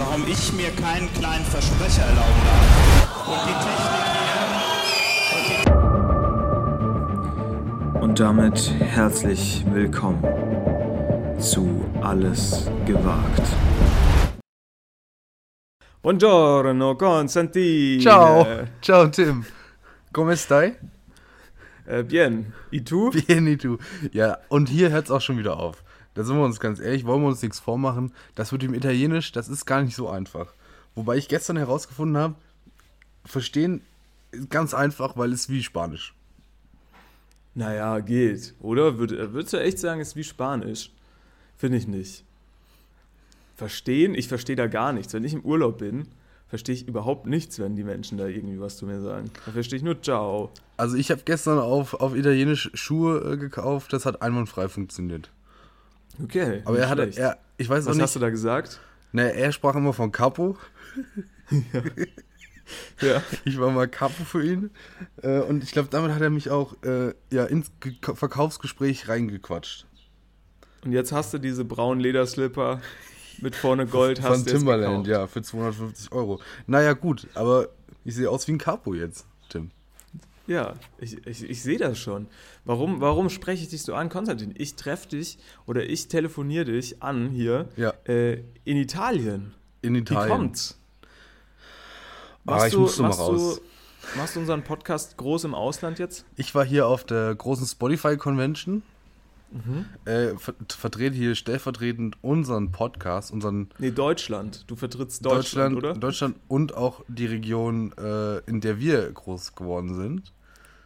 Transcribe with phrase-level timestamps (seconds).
[0.00, 2.66] warum ich mir keinen kleinen Versprecher erlauben darf.
[3.28, 4.04] Und die Technik
[5.46, 5.62] hier.
[8.00, 10.24] Und damit herzlich willkommen
[11.38, 13.42] zu Alles gewagt.
[16.02, 18.00] Buongiorno, Konstantin.
[18.00, 18.46] Ciao,
[18.80, 19.44] ciao Tim.
[20.14, 20.76] Come stai?
[21.86, 22.54] Äh, bien.
[22.72, 23.10] Y tu?
[23.10, 23.76] Bien, y tu.
[24.12, 25.84] Ja, und hier hört es auch schon wieder auf.
[26.14, 28.12] Da sind wir uns ganz ehrlich, wollen wir uns nichts vormachen.
[28.34, 30.52] Das mit dem Italienisch, das ist gar nicht so einfach.
[30.94, 32.34] Wobei ich gestern herausgefunden habe,
[33.24, 33.82] verstehen
[34.32, 36.14] ist ganz einfach, weil es wie Spanisch.
[37.54, 38.98] Naja, geht, oder?
[38.98, 40.92] Würd, würdest du echt sagen, es ist wie Spanisch?
[41.56, 42.24] Finde ich nicht.
[43.56, 44.14] Verstehen?
[44.14, 45.12] Ich verstehe da gar nichts.
[45.12, 46.06] Wenn ich im Urlaub bin,
[46.48, 49.30] verstehe ich überhaupt nichts, wenn die Menschen da irgendwie was zu mir sagen.
[49.44, 50.50] Da verstehe ich nur Ciao.
[50.76, 55.30] Also ich habe gestern auf, auf Italienisch Schuhe äh, gekauft, das hat einwandfrei funktioniert.
[56.22, 56.62] Okay.
[56.64, 58.02] Aber er hat, er, ich weiß Was auch nicht.
[58.02, 58.80] hast du da gesagt?
[59.12, 60.56] Ne, er sprach immer von Capo.
[63.00, 63.22] Ja.
[63.44, 64.70] Ich war mal Capo für ihn.
[65.22, 69.86] Äh, und ich glaube, damit hat er mich auch äh, ja, ins Ge Verkaufsgespräch reingequatscht.
[70.84, 72.80] Und jetzt hast du diese braunen Lederslipper
[73.40, 74.18] mit vorne Gold.
[74.18, 76.40] Von hast du jetzt Timberland, ja, für 250 Euro.
[76.66, 77.68] Naja, gut, aber
[78.04, 79.70] ich sehe aus wie ein Capo jetzt, Tim.
[80.50, 82.26] Ja, ich, ich, ich sehe das schon.
[82.64, 84.52] Warum, warum spreche ich dich so an, Konstantin?
[84.58, 87.94] Ich treffe dich oder ich telefoniere dich an hier Ja.
[88.04, 89.54] äh, in Italien.
[89.80, 90.28] In Wie Italien.
[90.36, 90.76] kommt's?
[92.46, 93.60] Ah, ich musste mal machst raus.
[93.60, 96.24] Du, machst du unseren Podcast groß im Ausland jetzt?
[96.34, 98.82] Ich war hier auf der großen Spotify Convention.
[99.52, 99.84] Mhm.
[100.04, 104.64] Äh, ver vertrete hier stellvertretend unseren Podcast, unseren Nee, Deutschland.
[104.66, 105.94] Du vertrittst Deutschland, Deutschland, oder?
[105.94, 110.32] Deutschland und auch die Region, äh, in der wir groß geworden sind.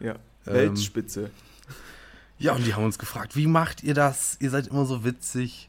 [0.01, 0.13] Ja.
[0.47, 1.31] Ähm, Weltspitze.
[2.39, 4.37] Ja, und die haben uns gefragt, wie macht ihr das?
[4.41, 5.69] Ihr seid immer so witzig,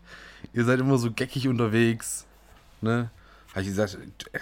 [0.54, 2.26] ihr seid immer so geckig unterwegs.
[2.82, 3.10] Ne?
[3.52, 3.98] Habe ich gesagt,
[4.34, 4.40] äh,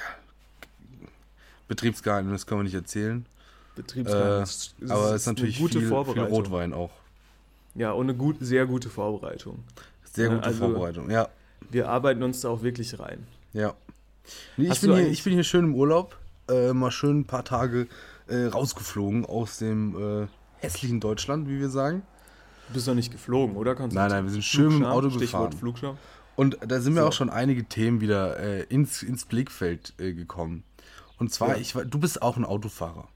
[1.67, 3.25] Betriebsgeheimnis können wir nicht erzählen.
[3.75, 4.75] Betriebsgeheimnis.
[4.81, 6.23] Äh, aber es ist natürlich eine gute viel, viel.
[6.23, 6.91] Rotwein auch.
[7.75, 9.63] Ja, und eine gut, sehr gute Vorbereitung.
[10.03, 11.29] Sehr Ja, gute also- Vorbereitung, ja.
[11.71, 13.25] Wir arbeiten uns da auch wirklich rein.
[13.53, 13.73] ja.
[14.55, 16.17] Nee, ich, bin hier, ich bin hier schön im Urlaub,
[16.49, 17.87] äh, mal schön ein paar Tage
[18.27, 22.03] äh, rausgeflogen aus dem äh, hässlichen Deutschland, wie wir sagen.
[22.69, 23.75] Du bist doch nicht geflogen, oder?
[23.75, 23.97] Konstantin?
[23.97, 25.59] Nein, nein, wir sind schön Flugscham, Auto Stichwort gefahren.
[25.59, 25.97] Flugscham.
[26.35, 27.07] Und da sind mir So.
[27.07, 30.63] auch schon einige Themen wieder äh, ins, ins Blickfeld äh, gekommen.
[31.19, 31.55] Und zwar, Ja.
[31.57, 33.07] ich, du bist auch ein Autofahrer.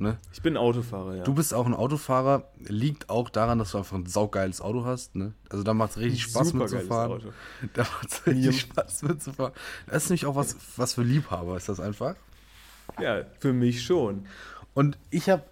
[0.00, 0.16] Ne?
[0.32, 1.22] Ich bin Autofahrer, ja.
[1.24, 5.16] Du bist auch ein Autofahrer, liegt auch daran, dass du einfach ein saugeiles Auto hast.
[5.16, 5.34] Ne?
[5.50, 7.12] Also da macht es richtig Spaß mitzufahren.
[7.12, 7.28] Auto.
[7.74, 9.52] Da macht es richtig Spaß mitzufahren.
[9.86, 12.14] Das ist nämlich auch was, was für Liebhaber, ist das einfach.
[13.00, 14.26] Ja, für mich schon.
[14.74, 15.42] Und ich habe,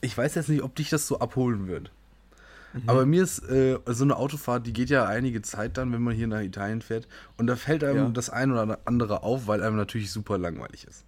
[0.00, 1.90] ich weiß jetzt nicht, ob dich das so abholen wird.
[2.72, 2.82] Mhm.
[2.86, 6.14] Aber mir ist äh, so eine Autofahrt, die geht ja einige Zeit dann, wenn man
[6.14, 7.08] hier nach Italien fährt.
[7.36, 8.08] Und da fällt einem Ja.
[8.10, 11.04] das ein oder andere auf, weil einem natürlich super langweilig ist.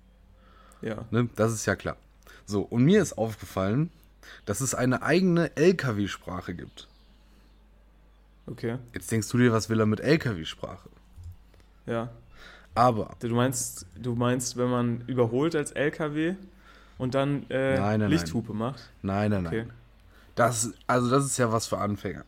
[0.82, 1.04] Ja.
[1.10, 1.28] Ne?
[1.36, 1.97] Das ist ja klar.
[2.47, 3.91] So, und mir ist aufgefallen,
[4.47, 6.88] dass es eine eigene LKW-Sprache gibt.
[8.47, 8.78] Okay.
[8.94, 10.88] Jetzt denkst du dir, was will er mit LKW-Sprache?
[11.86, 12.10] Ja.
[12.80, 16.34] Aber, Du meinst, du meinst, wenn man überholt als LKW
[16.96, 18.10] und dann äh, Nein, nein, nein.
[18.10, 18.91] Lichthupe macht?
[19.02, 19.52] nein, nein, nein.
[19.52, 19.66] Okay.
[20.34, 22.24] Das, also das ist ja was für Anfänger.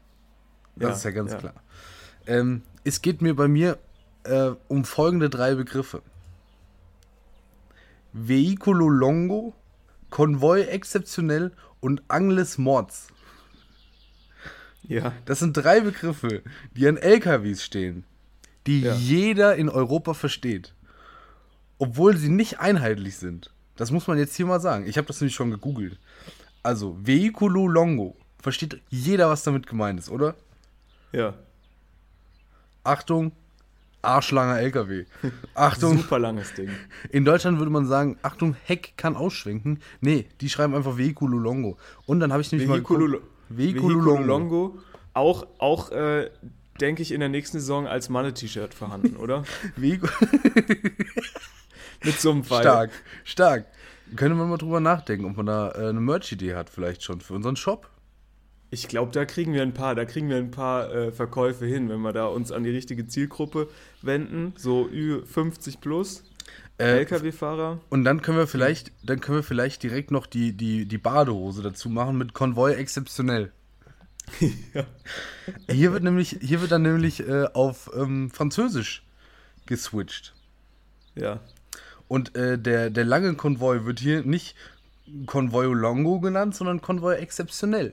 [0.77, 1.39] Das Ja, ist ja ganz ja.
[1.39, 1.55] klar.
[2.27, 3.79] Ähm, es geht mir bei mir
[4.25, 6.03] äh, um folgende drei Begriffe.
[8.13, 9.55] Vehiculo longo,
[10.11, 13.09] Konvoi exzeptionell und Angles Mords.
[14.83, 15.13] Ja.
[15.25, 16.43] Das sind drei Begriffe,
[16.77, 18.05] die an LKWs stehen,
[18.67, 18.95] die Ja.
[18.95, 20.75] jeder in Europa versteht.
[21.79, 23.51] Obwohl sie nicht einheitlich sind.
[23.77, 24.87] Das muss man jetzt hier mal sagen.
[24.87, 25.99] Ich habe das nämlich schon gegoogelt.
[26.63, 28.15] Also, Vehiculo longo.
[28.41, 30.35] Versteht jeder, was damit gemeint ist, oder?
[31.13, 31.35] Ja.
[32.85, 33.33] Achtung,
[34.03, 35.05] arschlanger LKW.
[35.55, 36.71] Achtung, Super langes Ding.
[37.11, 39.81] in Deutschland würde man sagen, Achtung, Heck kann ausschwenken.
[40.01, 41.79] Nee, die schreiben einfach Vehiculo longo.
[42.07, 44.27] Und dann habe ich nämlich Vehiculo, mal geguckt, Vehiculo Vehiculo longo.
[44.27, 44.79] Longo.
[45.15, 46.31] Auch, auch äh,
[46.81, 49.45] denke ich, in der nächsten Saison als Malle-T-Shirt vorhanden, oder?
[49.79, 50.11] Vehicu-
[52.05, 52.61] Mit so einem Pfeil.
[52.63, 52.91] Stark,
[53.25, 53.67] stark.
[54.17, 57.35] Könnte man mal drüber nachdenken, ob man da äh, eine Merch-Idee hat, vielleicht schon für
[57.35, 57.89] unseren Shop.
[58.71, 61.89] Ich glaube, da kriegen wir ein paar, da kriegen wir ein paar äh, Verkäufe hin,
[61.89, 63.69] wenn wir da uns an die richtige Zielgruppe
[64.01, 66.25] wenden, so Ü50 plus,
[66.79, 67.81] Äh, LKW-Fahrer.
[67.91, 71.63] Und dann können wir vielleicht, dann können wir vielleicht direkt noch die, die, die Badehose
[71.63, 73.53] dazu machen mit Konvoi exzeptionell.
[74.75, 74.85] Ja.
[75.69, 79.05] Hier wird nämlich, hier wird dann nämlich äh, auf ähm, Französisch
[79.67, 80.35] geswitcht.
[81.15, 81.41] Ja.
[82.09, 84.55] Und äh, der, der lange Konvoi wird hier nicht
[85.27, 87.93] Konvoi Longo genannt, sondern Konvoi exzeptionell.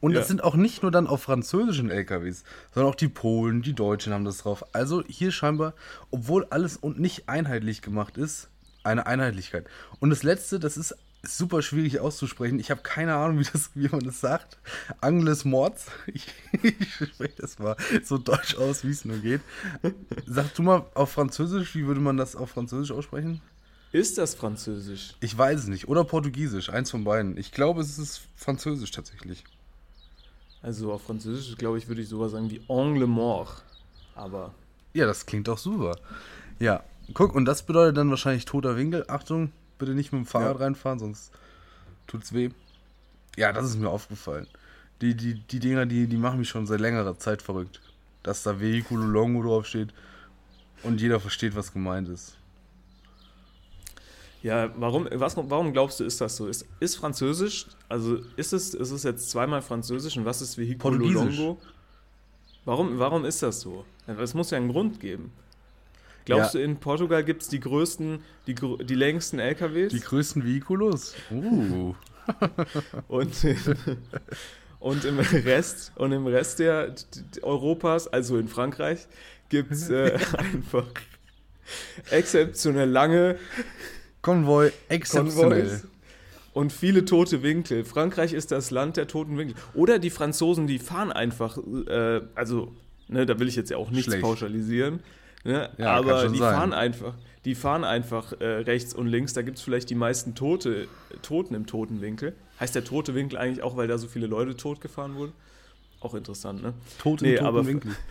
[0.00, 0.18] Und Ja.
[0.20, 4.12] das sind auch nicht nur dann auf französischen LKWs, sondern auch die Polen, die Deutschen
[4.12, 4.64] haben das drauf.
[4.74, 5.74] Also hier scheinbar,
[6.10, 8.48] obwohl alles und nicht einheitlich gemacht ist,
[8.84, 9.66] eine Einheitlichkeit.
[9.98, 12.58] Und das letzte, das ist super schwierig auszusprechen.
[12.58, 14.58] Ich habe keine Ahnung, wie, das, wie man das sagt.
[15.00, 15.86] Angles Mords.
[16.06, 16.26] Ich,
[16.62, 19.40] ich spreche das mal so deutsch aus, wie es nur geht.
[20.26, 23.40] Sag du mal auf Französisch, wie würde man das auf Französisch aussprechen?
[23.92, 25.14] Ist das Französisch?
[25.20, 25.88] Ich weiß es nicht.
[25.88, 27.36] Oder Portugiesisch, eins von beiden.
[27.36, 29.44] Ich glaube, es ist Französisch tatsächlich.
[30.62, 33.62] Also auf Französisch, glaube ich, würde ich sowas sagen wie Angle Mort.
[34.14, 34.52] Aber
[34.92, 35.96] Ja, das klingt doch super.
[36.58, 36.82] Ja,
[37.14, 39.04] guck, und das bedeutet dann wahrscheinlich toter Winkel.
[39.08, 40.64] Achtung, bitte nicht mit dem Fahrrad Ja.
[40.64, 41.32] reinfahren, sonst
[42.06, 42.50] tut's weh.
[43.36, 44.46] Ja, das ist mir aufgefallen.
[45.00, 47.80] Die, die, die Dinger, die, die machen mich schon seit längerer Zeit verrückt.
[48.24, 49.90] Dass da Vehiculo Longo draufsteht
[50.82, 52.36] und jeder versteht, was gemeint ist.
[54.42, 56.46] ja, warum, was, warum glaubst du, ist das so?
[56.48, 60.96] Ist, ist Französisch, also ist es, ist es jetzt zweimal Französisch und was ist Vehiculo.
[61.08, 61.58] Longo?
[62.64, 63.84] Warum, warum ist das so?
[64.06, 65.32] Es muss ja einen Grund geben.
[66.28, 66.60] Glaubst Ja.
[66.60, 69.92] du, in Portugal gibt es die größten, die, die längsten LKWs?
[69.92, 71.14] Die größten Vehiculos?
[71.30, 71.94] Uh.
[73.08, 73.32] und,
[74.78, 76.94] und im Rest und im Rest der
[77.40, 79.06] Europas, also in Frankreich,
[79.48, 80.86] gibt es äh, einfach
[82.10, 83.38] exzeptionell lange
[84.20, 85.62] Konvoi, exzeptionell.
[85.62, 85.82] Konvois
[86.52, 87.84] und viele tote Winkel.
[87.84, 89.56] Frankreich ist das Land der toten Winkel.
[89.74, 92.74] Oder die Franzosen, die fahren einfach, äh, also,
[93.06, 94.22] ne, da will ich jetzt ja auch nichts Schlecht.
[94.22, 95.00] pauschalisieren,
[95.48, 96.54] ne, Ja, aber die sein.
[96.54, 97.14] fahren einfach,
[97.44, 99.32] die fahren einfach äh, rechts und links.
[99.32, 100.86] Da gibt es vielleicht die meisten Tote,
[101.22, 102.34] Toten im toten Winkel.
[102.60, 105.32] Heißt der tote Winkel eigentlich auch, weil da so viele Leute tot gefahren wurden?
[106.00, 106.74] Auch interessant, ne?
[106.98, 107.92] Tot im Nee, toten aber- Winkel.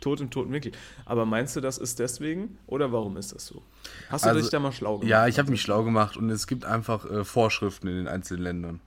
[0.00, 0.70] Tot im toten Winkel.
[1.06, 3.62] Aber meinst du, das ist deswegen oder warum ist das so?
[4.08, 5.10] Hast du Also, dich da mal schlau gemacht?
[5.10, 8.44] Ja, ich habe mich schlau gemacht und es gibt einfach äh, Vorschriften in den einzelnen
[8.44, 8.80] Ländern.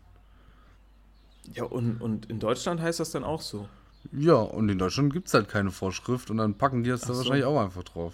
[1.53, 3.67] Ja, und, und in Deutschland heißt das dann auch so.
[4.11, 7.07] Ja, und in Deutschland gibt es halt keine Vorschrift und dann packen die das da
[7.13, 7.17] so.
[7.19, 8.13] wahrscheinlich auch einfach drauf.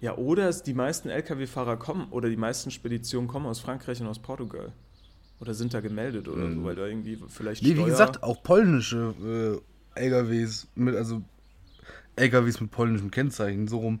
[0.00, 4.06] Ja, oder es, die meisten Lkw-Fahrer kommen oder die meisten Speditionen kommen aus Frankreich und
[4.06, 4.72] aus Portugal.
[5.40, 8.42] Oder sind da gemeldet oder so, weil da irgendwie vielleicht Nee, wie Steuer- gesagt, auch
[8.42, 9.62] polnische
[9.96, 11.22] äh, LKWs mit, also
[12.16, 14.00] LKWs mit polnischem Kennzeichen, so rum,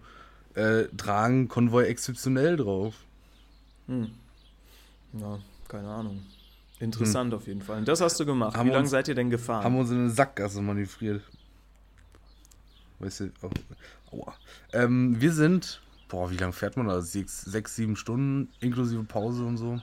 [0.54, 2.94] äh, tragen Konvoi exzeptionell drauf.
[3.88, 5.38] Ja,
[5.68, 6.22] keine Ahnung.
[6.80, 7.78] Interessant auf jeden Fall.
[7.78, 8.56] Und das hast du gemacht.
[8.56, 9.62] Haben Wie wir lange seid ihr denn gefahren?
[9.62, 11.22] Haben uns in eine Sackgasse manövriert.
[12.98, 13.50] Weißt du, oh,
[14.12, 14.34] aua.
[14.72, 17.00] Ähm, wir sind, boah, wie lange fährt man da?
[17.02, 19.80] Sechs, sechs, sieben Stunden inklusive Pause und so.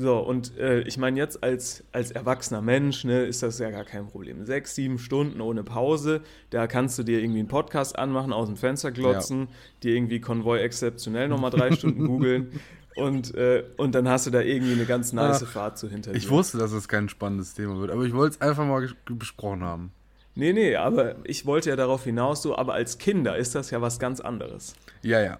[0.00, 3.84] So, und äh, ich meine, jetzt als, als erwachsener Mensch ne, ist das ja gar
[3.84, 4.44] kein Problem.
[4.44, 6.20] Sechs, sieben Stunden ohne Pause,
[6.50, 9.48] da kannst du dir irgendwie einen Podcast anmachen, aus dem Fenster glotzen,
[9.82, 12.52] dir irgendwie Konvoi exzeptionell nochmal drei Stunden googeln
[12.98, 16.14] und, äh, und dann hast du da irgendwie eine ganz nice Ach, Fahrt so hinter
[16.14, 16.30] Ich dir.
[16.30, 19.92] wusste, dass es kein spannendes Thema wird, aber ich wollte es einfach mal besprochen haben.
[20.34, 23.80] Nee, nee, aber ich wollte ja darauf hinaus, so, aber als Kinder ist das ja
[23.80, 24.74] was ganz anderes.
[25.02, 25.38] Ja, ja.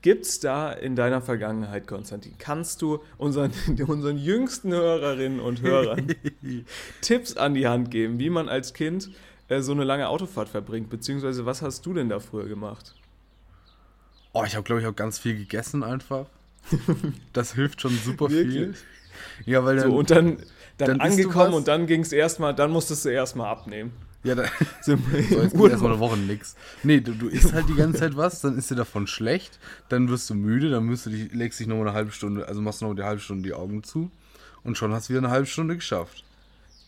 [0.00, 3.52] Gibt's da in deiner Vergangenheit, Konstantin, kannst du unseren,
[3.86, 6.14] unseren jüngsten Hörerinnen und Hörern
[7.00, 9.10] Tipps an die Hand geben, wie man als Kind
[9.48, 10.90] äh, so eine lange Autofahrt verbringt?
[10.90, 12.94] Beziehungsweise, was hast du denn da früher gemacht?
[14.32, 16.26] Oh, ich habe, glaube ich, auch ganz viel gegessen einfach.
[17.32, 18.54] Das hilft schon super viel.
[18.54, 18.76] Wirklich?
[19.46, 20.38] Ja, weil dann, So, und dann,
[20.78, 23.92] dann, dann du angekommen und dann ging es erstmal, dann musstest du erstmal abnehmen.
[24.24, 24.44] ja, da,
[24.82, 24.96] So
[25.30, 26.56] so, jetzt geht erstmal eine Woche nix.
[26.82, 30.08] Nee, du, du isst halt die ganze Zeit was, dann ist dir davon schlecht, dann
[30.08, 32.82] wirst du müde, dann musst du dich, legst dich nochmal eine halbe Stunde, also machst
[32.82, 34.10] noch eine halbe Stunde die Augen zu
[34.64, 36.24] und schon hast du wieder eine halbe Stunde geschafft.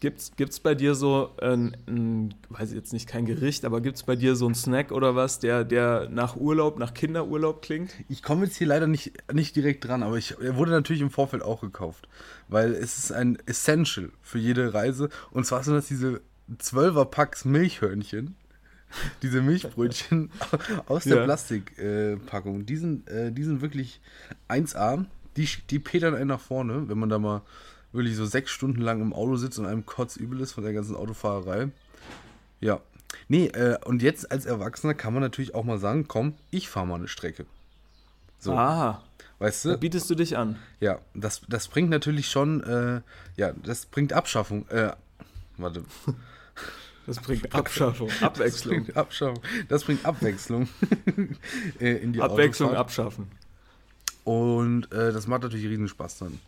[0.05, 4.03] Gibt's, gibt's bei dir so ein, ein, weiß ich jetzt nicht, kein Gericht, aber gibt's
[4.03, 7.95] bei dir so einen Snack oder was, der, der nach Urlaub, nach Kinderurlaub klingt?
[8.11, 11.09] Ich komme jetzt hier leider nicht, nicht direkt dran, aber ich er wurde natürlich im
[11.09, 12.07] Vorfeld auch gekauft,
[12.49, 16.21] weil es ist ein Essential für jede Reise und zwar sind das diese
[16.53, 18.37] 12er Packs Milchhörnchen,
[19.23, 20.31] diese Milchbrötchen
[20.87, 21.25] aus der Ja.
[21.25, 22.61] Plastikpackung.
[22.61, 24.03] Äh, die, sind, äh, die sind wirklich
[24.51, 25.07] 1A,
[25.39, 27.41] die, die petern einen nach vorne, wenn man da mal
[27.95, 30.97] wirklich so sechs Stunden lang im Auto sitzt und einem kotzübel ist von der ganzen
[30.97, 31.69] Autofahrerei.
[32.61, 32.81] Ja.
[33.29, 36.87] Nee, äh, und jetzt als Erwachsener kann man natürlich auch mal sagen, komm, ich fahre
[36.87, 37.47] mal eine Strecke.
[38.41, 39.03] So, Aha,
[39.39, 39.79] weißt da du?
[39.79, 40.57] bietest du dich an.
[40.81, 43.01] Ja, das, das bringt natürlich schon, äh,
[43.37, 44.93] ja, das bringt Abschaffung, äh,
[45.57, 45.85] warte,
[47.07, 48.75] Das bringt Abschaffung, das Abwechslung.
[48.85, 50.69] bringt Abschaffung, das bringt Abwechslung
[51.81, 52.87] äh, in die Abwechslung Autofahrt.
[52.87, 53.31] abschaffen.
[54.25, 56.41] Und äh, das macht natürlich riesen Spaß dann.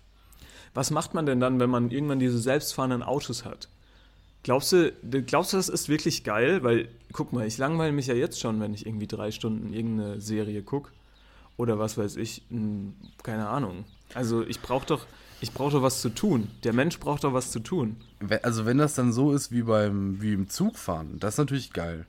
[0.77, 3.69] Was macht man denn dann, wenn man irgendwann diese selbstfahrenden Autos hat?
[4.43, 4.93] Glaubst du,
[5.27, 6.63] glaubst du, das ist wirklich geil?
[6.63, 10.21] Weil, guck mal, ich langweile mich ja jetzt schon, wenn ich irgendwie drei Stunden irgendeine
[10.21, 10.91] Serie gucke.
[11.57, 12.43] Oder was weiß ich,
[13.23, 13.85] keine Ahnung.
[14.13, 15.07] Also ich brauche doch,
[15.41, 16.49] ich brauche doch was zu tun.
[16.63, 17.97] Der Mensch braucht doch was zu tun.
[18.43, 22.05] Also wenn das dann so ist wie beim wie im Zugfahren, das ist natürlich geil.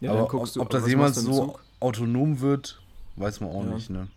[0.00, 2.80] Ja, Aber ob, du, ob das jemals so autonom wird,
[3.16, 3.70] weiß man auch Ja.
[3.74, 4.08] nicht, ne?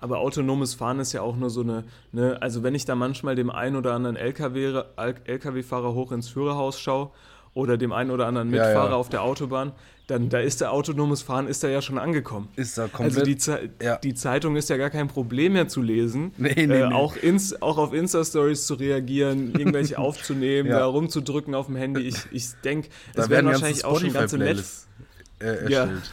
[0.00, 3.34] Aber autonomes Fahren ist ja auch nur so eine, ne, also wenn ich da manchmal
[3.34, 4.82] dem einen oder anderen LKW,
[5.24, 7.10] LKW-Fahrer hoch ins Führerhaus schaue
[7.54, 8.96] oder dem einen oder anderen Ja, Mitfahrer ja.
[8.96, 9.72] auf der Autobahn,
[10.06, 12.48] dann da ist der autonomes Fahren ist da ja schon angekommen.
[12.56, 13.14] Ist da komplett.
[13.16, 13.96] Also die, Ze ja.
[13.96, 16.32] die Zeitung ist ja gar kein Problem mehr zu lesen.
[16.38, 16.94] Nee, nee, äh, nee.
[16.94, 20.78] Auch, ins, auch auf Insta-Stories zu reagieren, irgendwelche aufzunehmen, Ja.
[20.78, 22.02] da rumzudrücken auf dem Handy.
[22.02, 24.86] Ich, ich denke, es werden wahrscheinlich auch schon ganze Netz
[25.40, 25.80] äh, Ja.
[25.84, 26.12] erstellt.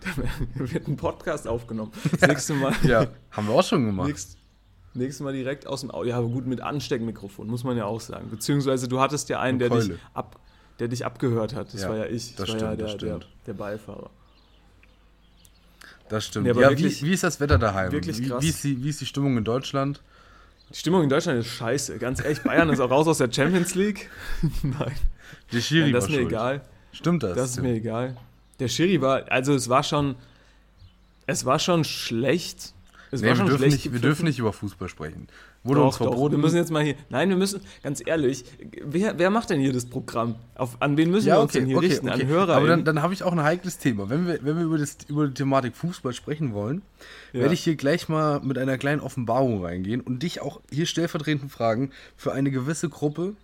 [0.00, 0.22] Da
[0.72, 1.92] wird ein Podcast aufgenommen.
[2.12, 2.74] Das nächste Mal.
[2.84, 3.06] Ja.
[3.30, 4.08] haben wir auch schon gemacht.
[4.08, 4.36] Nächst,
[4.94, 6.08] nächstes Mal direkt aus dem Auto.
[6.08, 8.30] Ja, aber gut, mit Ansteckmikrofon, muss man ja auch sagen.
[8.30, 10.38] Beziehungsweise du hattest ja einen, der dich, ab,
[10.78, 11.72] der dich abgehört hat.
[11.74, 12.34] Das Ja, war ja ich.
[12.36, 13.28] das ja stimmt, der, das der, stimmt.
[13.46, 14.10] der Beifahrer.
[16.08, 16.46] Das stimmt.
[16.46, 17.92] Nee, ja, wirklich- wie, wie ist das Wetter daheim?
[17.92, 18.42] wirklich wie, krass.
[18.42, 20.02] wie, ist die, wie ist die Stimmung in Deutschland?
[20.70, 21.98] Die Stimmung in Deutschland ist scheiße.
[21.98, 24.08] Ganz ehrlich, Bayern ist auch raus aus der Champions League.
[24.62, 24.92] Nein,
[25.52, 26.28] Die Schiri Nein das ist mir schuld.
[26.28, 26.60] egal.
[26.92, 27.34] Stimmt das?
[27.36, 28.16] Das ist mir egal.
[28.60, 30.14] Der Schiri war, also es war schon,
[31.26, 32.74] es war schon schlecht.
[33.12, 33.84] Es Nee, war wir, schon dürfen schlecht.
[33.86, 35.26] nicht, wir dürfen nicht über Fußball sprechen.
[35.64, 36.32] Wurde Doch, uns doch, verboten.
[36.36, 36.94] wir müssen jetzt mal hier.
[37.08, 38.44] Nein, wir müssen, ganz ehrlich,
[38.84, 40.36] wer, wer macht denn hier das Programm?
[40.54, 42.08] Auf, an wen müssen ja, wir uns okay, denn hier okay, richten?
[42.08, 42.22] okay.
[42.22, 42.54] An Hörer?
[42.54, 44.08] Aber dann, dann habe ich auch ein heikles Thema.
[44.08, 46.82] Wenn wir, wenn wir über, das, über die Thematik Fußball sprechen wollen,
[47.32, 47.40] Ja.
[47.40, 51.50] werde ich hier gleich mal mit einer kleinen Offenbarung reingehen und dich auch hier stellvertretend
[51.50, 53.34] fragen für eine gewisse Gruppe,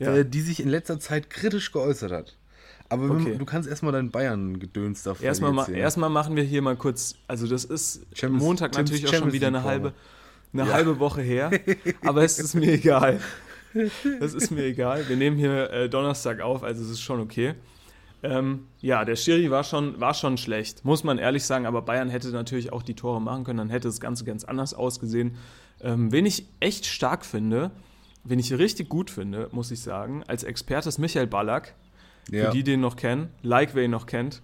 [0.00, 0.16] Ja.
[0.16, 2.36] äh, die sich in letzter Zeit kritisch geäußert hat.
[2.92, 3.36] Aber Okay.
[3.38, 7.46] du kannst erstmal deinen Bayern-Gedöns davor Erstmal, ma erstmal machen wir hier mal kurz, also
[7.46, 9.92] das ist Champions- Montag Tims natürlich auch schon Champions wieder eine halbe,
[10.52, 11.50] eine halbe Woche her,
[12.04, 13.20] aber es ist mir egal.
[14.20, 15.08] Es ist mir egal.
[15.08, 17.54] Wir nehmen hier äh, Donnerstag auf, also es ist schon okay.
[18.22, 22.10] Ähm, ja, der Schiri war schon, war schon schlecht, muss man ehrlich sagen, aber Bayern
[22.10, 25.36] hätte natürlich auch die Tore machen können, dann hätte das Ganze ganz anders ausgesehen.
[25.80, 27.70] Ähm, wen ich echt stark finde,
[28.24, 31.74] wen ich richtig gut finde, muss ich sagen, als Experte ist Michael Ballack.
[32.30, 32.46] Ja.
[32.46, 34.40] Für die, die ihn noch kennen, like wer ihn noch kennt.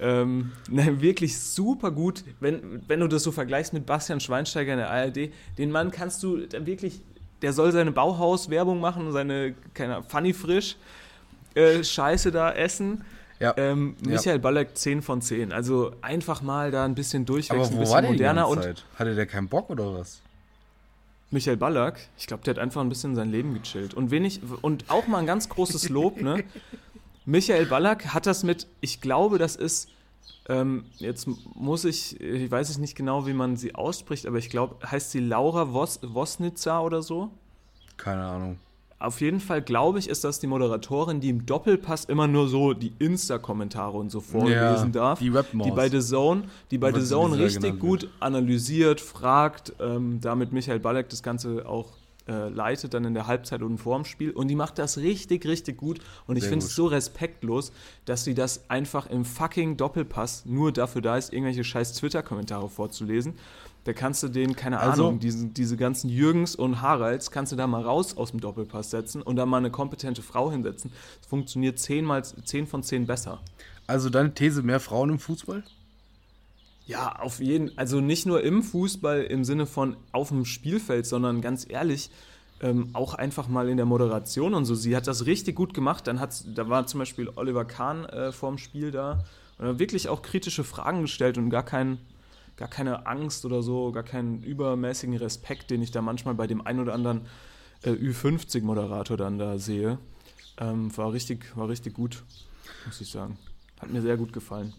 [0.00, 4.90] Ähm, wirklich super gut, wenn, wenn du das so vergleichst mit Bastian Schweinsteiger in der
[4.90, 5.30] ARD.
[5.58, 7.00] Den Mann kannst du wirklich,
[7.42, 10.76] der soll seine Bauhaus-Werbung machen, seine, keine Ahnung, Funny Frisch
[11.54, 13.04] äh, Scheiße da essen.
[13.38, 13.54] Ja.
[13.56, 14.12] Ähm, Ja.
[14.12, 15.52] Michael Ballack 10 von 10.
[15.52, 18.84] Also einfach mal da ein bisschen durchwechseln, ein bisschen moderner und?
[18.96, 20.20] Hatte der keinen Bock oder was?
[21.30, 23.94] Michael Ballack, ich glaube, der hat einfach ein bisschen sein Leben gechillt.
[23.94, 26.44] Und wenig, und auch mal ein ganz großes Lob, ne?
[27.30, 29.88] Michael Ballack hat das mit, ich glaube, das ist,
[30.48, 34.76] ähm, jetzt muss ich, ich weiß nicht genau, wie man sie ausspricht, aber ich glaube,
[34.90, 37.30] heißt sie Laura Wos, Wosnitzer oder so?
[37.96, 38.58] Keine Ahnung.
[38.98, 42.74] Auf jeden Fall glaube ich, ist das die Moderatorin, die im Doppelpass immer nur so
[42.74, 45.18] die Insta-Kommentare und so vorlesen Ja, darf.
[45.20, 45.66] die Webmaus.
[45.66, 50.80] Die bei The Zone, die bei The Zone richtig gut analysiert, fragt, ähm, damit Michael
[50.80, 51.92] Ballack das Ganze auch
[52.30, 54.30] äh, leitet, dann in der Halbzeit und vorm Spiel.
[54.30, 55.98] Und die macht das richtig, richtig gut.
[56.26, 57.72] Und ich finde es so respektlos,
[58.04, 63.34] dass sie das einfach im fucking Doppelpass nur dafür da ist, irgendwelche scheiß Twitter-Kommentare vorzulesen.
[63.84, 67.56] Da kannst du den, keine Also- Ahnung, diesen, diese ganzen Jürgens und Haralds, kannst du
[67.56, 70.92] da mal raus aus dem Doppelpass setzen und da mal eine kompetente Frau hinsetzen.
[71.18, 73.40] Das funktioniert zehnmal, zehn von zehn besser.
[73.86, 75.64] Also deine These, mehr Frauen im Fußball?
[76.90, 81.40] Ja, auf jeden Also nicht nur im Fußball im Sinne von auf dem Spielfeld, sondern
[81.40, 82.10] ganz ehrlich,
[82.60, 84.74] ähm, auch einfach mal in der Moderation und so.
[84.74, 86.08] Sie hat das richtig gut gemacht.
[86.08, 89.22] Dann hat's, da war zum Beispiel Oliver Kahn äh, vorm Spiel da
[89.58, 91.98] und hat wirklich auch kritische Fragen gestellt und gar, kein,
[92.56, 96.66] gar keine Angst oder so, gar keinen übermäßigen Respekt, den ich da manchmal bei dem
[96.66, 97.20] einen oder anderen
[97.84, 99.98] äh, Ü50-Moderator dann da sehe.
[100.58, 102.24] Ähm, war, richtig, war richtig gut,
[102.84, 103.38] muss ich sagen.
[103.80, 104.74] Hat mir sehr gut gefallen.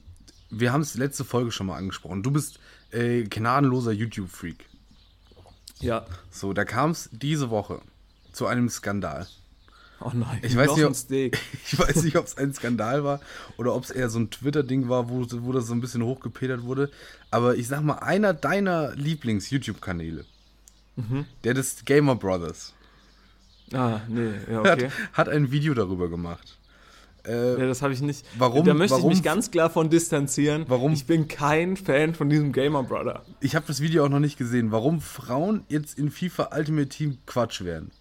[0.52, 2.24] Wir haben es letzte Folge schon mal angesprochen.
[2.24, 2.60] Du bist
[2.92, 4.66] äh, gnadenloser YouTube-Freak.
[5.80, 6.06] Ja.
[6.30, 7.82] So, da kam es diese Woche
[8.34, 9.28] zu einem Skandal.
[10.04, 10.96] Oh nein, Ich weiß nicht, ob-.
[11.66, 13.20] Ich weiß nicht, ob es ein Skandal war
[13.58, 16.64] oder ob es eher so ein Twitter-Ding war, wo, wo das so ein bisschen hochgepetert
[16.64, 16.92] wurde.
[17.30, 20.26] Aber ich sag mal, einer deiner Lieblings-YouTube-Kanäle,
[20.98, 21.26] Mhm.
[21.46, 22.74] der des Gamer Brothers,
[23.74, 24.92] Ah, nee, ja, hat, okay.
[25.14, 26.58] hat ein Video darüber gemacht.
[27.28, 28.26] Äh, Ja, das habe ich nicht.
[28.38, 30.66] Warum- Da möchte warum- ich mich ganz klar von distanzieren.
[30.68, 33.24] Warum- Ich bin kein Fan von diesem Gamer Brother.
[33.42, 37.18] ich habe das Video auch noch nicht gesehen, warum Frauen jetzt in FIFA Ultimate Team
[37.26, 37.92] Quatsch werden.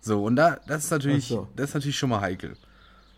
[0.00, 1.48] So, und da, das ist natürlich, so.
[1.56, 2.56] das ist natürlich schon mal heikel.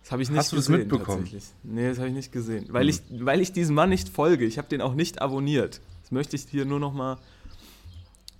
[0.03, 1.29] Das habe ich nicht Hast du das mitbekommen?
[1.63, 2.67] Nee, das habe ich nicht gesehen.
[2.71, 4.45] Weil, ich, weil ich diesem Mann nicht folge.
[4.47, 5.81] Ich habe den auch nicht abonniert.
[6.03, 7.19] Das möchte ich hier nur noch mal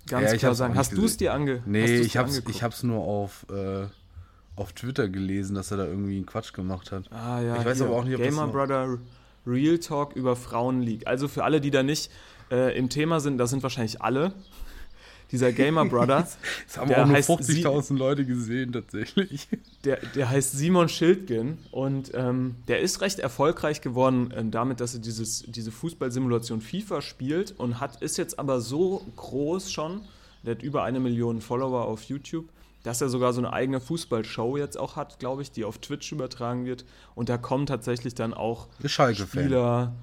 [0.07, 0.75] ganz Ja, klar sagen.
[0.75, 2.49] Hast du es dir ange hast Nee, ich angeguckt?
[2.49, 3.85] ich hab's nur auf, äh,
[4.55, 7.11] auf Twitter gelesen, dass er da irgendwie einen Quatsch gemacht hat.
[7.11, 7.87] Ah, ja, Ich weiß hier.
[7.87, 8.97] aber auch nicht, ob das Gamer noch- Brother
[9.47, 11.07] Real Talk über Frauen League.
[11.07, 12.11] Also für alle, die da nicht
[12.51, 14.33] äh, im Thema sind, das sind wahrscheinlich alle,
[15.31, 16.27] dieser Gamer Brother.
[16.67, 19.47] Das haben Der auch nur heißt 50.000 Leute gesehen, tatsächlich.
[19.83, 24.93] Der, der heißt Simon Schildgen und ähm, der ist recht erfolgreich geworden ähm, damit, dass
[24.93, 30.01] er dieses, diese Fußballsimulation FIFA spielt und hat, ist jetzt aber so groß schon,
[30.43, 32.45] der hat über eine Million Follower auf YouTube,
[32.83, 36.11] dass er sogar so eine eigene Fußballshow jetzt auch hat, glaube ich, die auf Twitch
[36.11, 36.85] übertragen wird.
[37.15, 38.67] Und da kommen tatsächlich dann auch.
[39.43, 39.93] Spieler,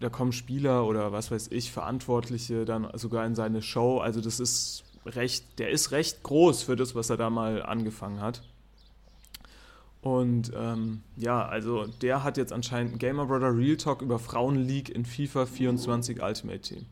[0.00, 3.98] da kommen Spieler oder was weiß ich, Verantwortliche dann sogar in seine Show.
[3.98, 8.20] Also das ist recht, der ist recht groß für das, was er da mal angefangen
[8.20, 8.42] hat.
[10.02, 14.56] Und ähm, ja, also der hat jetzt anscheinend ein Gamer Brother Real Talk über Frauen
[14.56, 16.84] League in FIFA 24 Ultimate Team.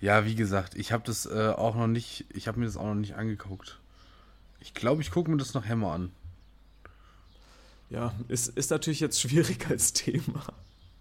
[0.00, 2.86] Ja, wie gesagt, ich habe das äh, auch noch nicht, ich habe mir das auch
[2.86, 3.78] noch nicht angeguckt.
[4.60, 6.12] Ich glaube, ich gucke mir das nachher mal an.
[7.90, 10.42] Ja, ist, ist natürlich jetzt schwierig als Thema,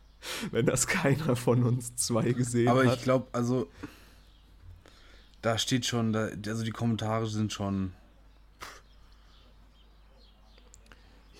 [0.51, 2.97] wenn das keiner von uns zwei gesehen Aber hat.
[2.97, 3.69] ich glaube, also
[5.41, 7.93] da steht schon, da, also die Kommentare sind schon.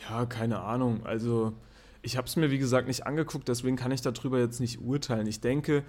[0.10, 1.06] Ja, keine Ahnung.
[1.06, 1.54] Also,
[2.02, 5.28] ich habe es mir wie gesagt nicht angeguckt, deswegen kann ich darüber jetzt nicht urteilen.
[5.28, 5.84] Ich denke,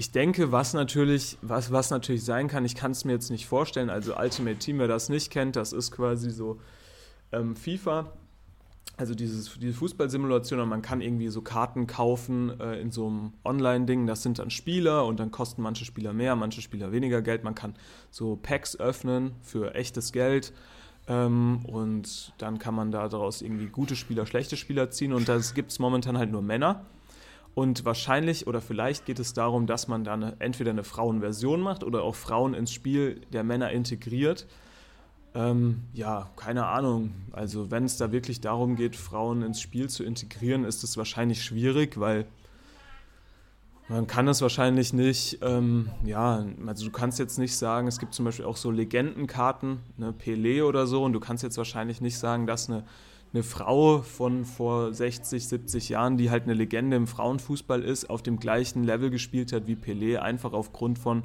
[0.00, 3.46] ich denke, was natürlich, was, was natürlich sein kann, ich kann es mir jetzt nicht
[3.46, 3.90] vorstellen.
[3.90, 6.58] Also Ultimate Team, wer das nicht kennt, das ist quasi so
[7.32, 8.10] ähm, FIFA.
[8.96, 13.34] Also dieses, diese Fußballsimulation und man kann irgendwie so Karten kaufen äh, in so einem
[13.44, 14.06] Online-Ding.
[14.06, 17.44] Das sind dann Spieler und dann kosten manche Spieler mehr, manche Spieler weniger Geld.
[17.44, 17.74] Man kann
[18.10, 20.54] so Packs öffnen für echtes Geld.
[21.08, 25.12] Ähm, und dann kann man daraus irgendwie gute Spieler, schlechte Spieler ziehen.
[25.12, 26.86] Und das gibt es momentan halt nur Männer.
[27.54, 32.02] Und wahrscheinlich oder vielleicht geht es darum, dass man dann entweder eine Frauenversion macht oder
[32.02, 34.46] auch Frauen ins Spiel der Männer integriert.
[35.34, 37.12] Ähm, ja, keine Ahnung.
[37.32, 41.44] Also wenn es da wirklich darum geht, Frauen ins Spiel zu integrieren, ist es wahrscheinlich
[41.44, 42.26] schwierig, weil
[43.90, 48.14] man kann es wahrscheinlich nicht, ähm, ja, also du kannst jetzt nicht sagen, es gibt
[48.14, 52.16] zum Beispiel auch so Legendenkarten, ne, Pelé oder so, und du kannst jetzt wahrscheinlich nicht
[52.16, 52.84] sagen, dass eine,
[53.32, 58.22] eine Frau von vor 60, 70 Jahren, die halt eine Legende im Frauenfußball ist, auf
[58.22, 61.22] dem gleichen Level gespielt hat wie Pelé, einfach aufgrund von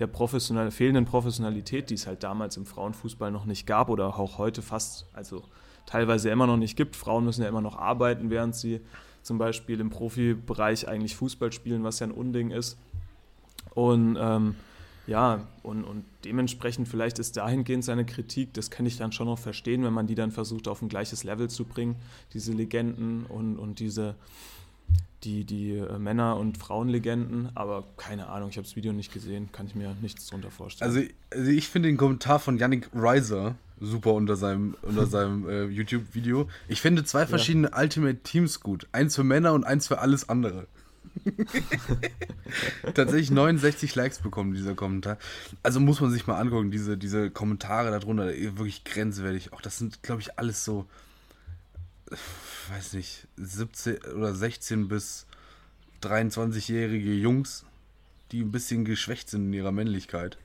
[0.00, 4.38] der professionell, fehlenden Professionalität, die es halt damals im Frauenfußball noch nicht gab oder auch
[4.38, 5.44] heute fast, also
[5.86, 6.96] teilweise immer noch nicht gibt.
[6.96, 8.80] Frauen müssen ja immer noch arbeiten, während sie
[9.22, 12.78] zum Beispiel im Profibereich eigentlich Fußball spielen, was ja ein Unding ist.
[13.74, 14.56] Und ähm,
[15.06, 19.38] ja, und, und dementsprechend vielleicht ist dahingehend seine Kritik, das kann ich dann schon noch
[19.38, 21.96] verstehen, wenn man die dann versucht auf ein gleiches Level zu bringen,
[22.32, 24.14] diese Legenden und, und diese
[25.24, 29.50] die, die äh, Männer- und Frauenlegenden, aber keine Ahnung, ich habe das Video nicht gesehen,
[29.52, 30.90] kann ich mir nichts drunter vorstellen.
[30.90, 35.64] Also, also ich finde den Kommentar von Yannick Reiser super unter seinem, unter seinem äh,
[35.64, 36.48] YouTube-Video.
[36.68, 38.86] Ich finde zwei verschiedene Ultimate Teams gut.
[38.92, 40.66] Eins für Männer und eins für alles andere.
[42.94, 45.18] Tatsächlich 69 Likes bekommen, dieser Kommentar.
[45.62, 49.52] Also muss man sich mal angucken, diese, diese Kommentare darunter, wirklich grenzwertig.
[49.52, 50.86] Auch das sind, glaube ich, alles so,
[52.70, 55.26] weiß nicht, 17 oder 16 bis
[56.02, 57.64] 23-jährige Jungs,
[58.32, 60.38] die ein bisschen geschwächt sind in ihrer Männlichkeit.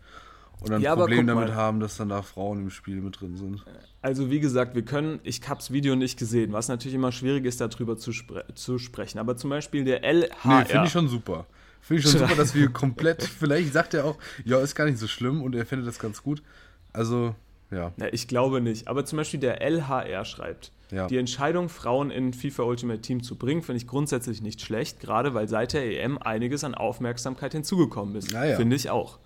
[0.62, 1.56] Und dann Ja, ein aber Problem damit mal.
[1.56, 3.64] haben, dass dann da Frauen im Spiel mit drin sind.
[4.02, 7.46] Also wie gesagt, wir können, ich habe das Video nicht gesehen, was natürlich immer schwierig
[7.46, 9.20] ist, darüber zu, spre zu sprechen.
[9.20, 10.30] Aber zum Beispiel der LHR.
[10.60, 11.46] Nee, finde ich schon super.
[11.82, 14.98] Finde ich schon super, dass wir komplett, vielleicht sagt er auch, ja, ist gar nicht
[14.98, 16.44] so schlimm und er findet das ganz gut.
[16.92, 17.36] Also,
[17.72, 17.94] ja.
[17.98, 18.88] Ja, ich glaube nicht.
[18.88, 21.08] Aber zum Beispiel der LHR schreibt, Ja.
[21.08, 25.34] die Entscheidung, Frauen in FIFA Ultimate Team zu bringen, finde ich grundsätzlich nicht schlecht, gerade
[25.34, 28.32] weil seit der EM einiges an Aufmerksamkeit hinzugekommen ist.
[28.32, 28.56] Ja, ja.
[28.58, 29.20] Finde ich auch.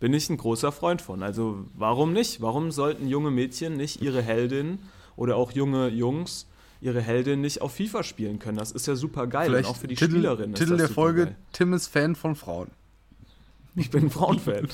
[0.00, 1.22] Bin ich ein großer Freund von.
[1.22, 2.40] Also warum nicht?
[2.40, 4.78] Warum sollten junge Mädchen nicht ihre Heldin
[5.16, 6.46] oder auch junge Jungs
[6.80, 8.56] ihre Heldin nicht auf FIFA spielen können?
[8.58, 10.54] Das ist ja super geil und auch für die Titel, Spielerinnen.
[10.54, 11.36] ist Titel der Folge: geil.
[11.52, 12.68] Tim ist Fan von Frauen.
[13.76, 14.68] Ich bin ein Frauenfan.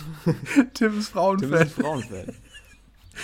[0.75, 1.51] Tim ist Frauenfan.
[1.51, 2.33] bist ein Frauenfan.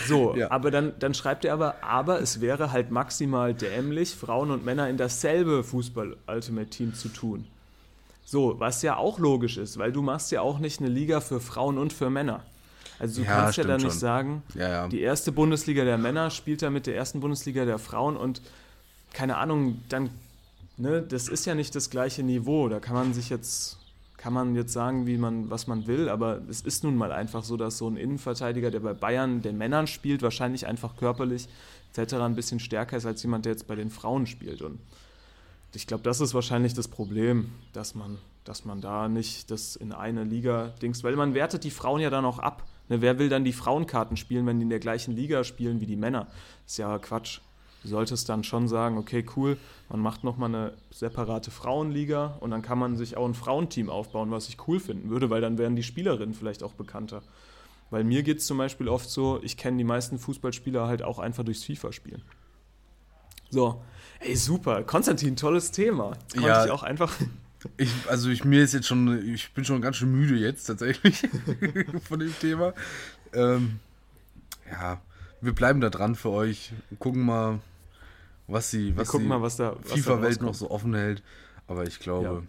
[0.09, 0.51] So, Ja.
[0.51, 4.89] aber dann, dann schreibt er aber, aber es wäre halt maximal dämlich, Frauen und Männer
[4.89, 7.47] in dasselbe Fußball-Ultimate-Team zu tun.
[8.33, 11.39] So, was ja auch logisch ist, weil du machst ja auch nicht eine Liga für
[11.39, 12.43] Frauen und für Männer.
[12.99, 14.01] Also du Ja, kannst ja dann nicht schon.
[14.01, 14.89] sagen, Ja, ja.
[14.89, 18.41] die erste Bundesliga der Männer spielt da mit der ersten Bundesliga der Frauen und
[19.13, 20.09] keine Ahnung, dann,
[20.79, 22.71] ne, das ist ja nicht das gleiche Niveau.
[22.71, 23.77] Da kann man sich jetzt,
[24.17, 27.45] kann man jetzt sagen, wie man, was man will, aber es ist nun mal einfach
[27.45, 31.49] so, dass so ein Innenverteidiger, der bei Bayern den Männern spielt, wahrscheinlich einfach körperlich
[31.95, 32.15] etc.
[32.15, 34.63] ein bisschen stärker ist als jemand, der jetzt bei den Frauen spielt.
[34.63, 34.79] Und
[35.75, 39.93] ich glaube, das ist wahrscheinlich das Problem, dass man, dass man da nicht das in
[39.93, 42.67] eine Liga dings, weil man wertet die Frauen ja dann auch ab.
[42.89, 45.87] Ne, wer will dann die Frauenkarten spielen, wenn die in der gleichen Liga spielen wie
[45.87, 46.27] die Männer?
[46.67, 47.41] Ist ja Quatsch.
[47.83, 49.57] Du solltest dann schon sagen, okay, cool,
[49.89, 54.31] man macht nochmal eine separate Frauenliga und dann kann man sich auch ein Frauenteam aufbauen,
[54.31, 57.23] was ich cool finden würde, weil dann wären die Spielerinnen vielleicht auch bekannter.
[57.91, 61.19] Weil mir geht es zum Beispiel oft so, ich kenne die meisten Fußballspieler halt auch
[61.19, 62.23] einfach durchs FIFA-Spielen.
[63.53, 63.83] So,
[64.21, 64.83] ey, super.
[64.83, 66.13] Konstantin, tolles Thema.
[66.33, 66.65] Konnte Ja.
[66.65, 67.13] ich auch einfach.
[67.77, 71.21] Ich, also ich mir ist jetzt schon, ich bin schon ganz schön müde jetzt tatsächlich
[72.09, 72.75] von dem Thema.
[73.33, 73.79] Ähm,
[74.69, 75.01] ja,
[75.41, 76.73] wir bleiben da dran für euch.
[76.99, 77.61] Gucken mal,
[78.49, 79.77] was sie, was gucken die mal, was da.
[79.85, 81.23] FIFA-Welt noch so offen hält.
[81.69, 82.43] Aber ich glaube,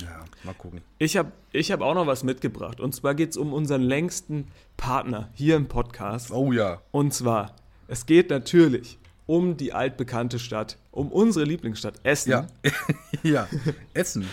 [0.00, 0.80] ja, mal gucken.
[0.96, 2.80] Ich habe ich hab auch noch was mitgebracht.
[2.80, 6.30] Und zwar geht es um unseren längsten Partner hier im Podcast.
[6.30, 7.54] Oh ja, Und zwar,
[7.86, 12.30] es geht natürlich um die altbekannte Stadt, um unsere Lieblingsstadt Essen.
[12.30, 12.46] ja,
[13.22, 13.46] ja,
[13.94, 14.26] Essen.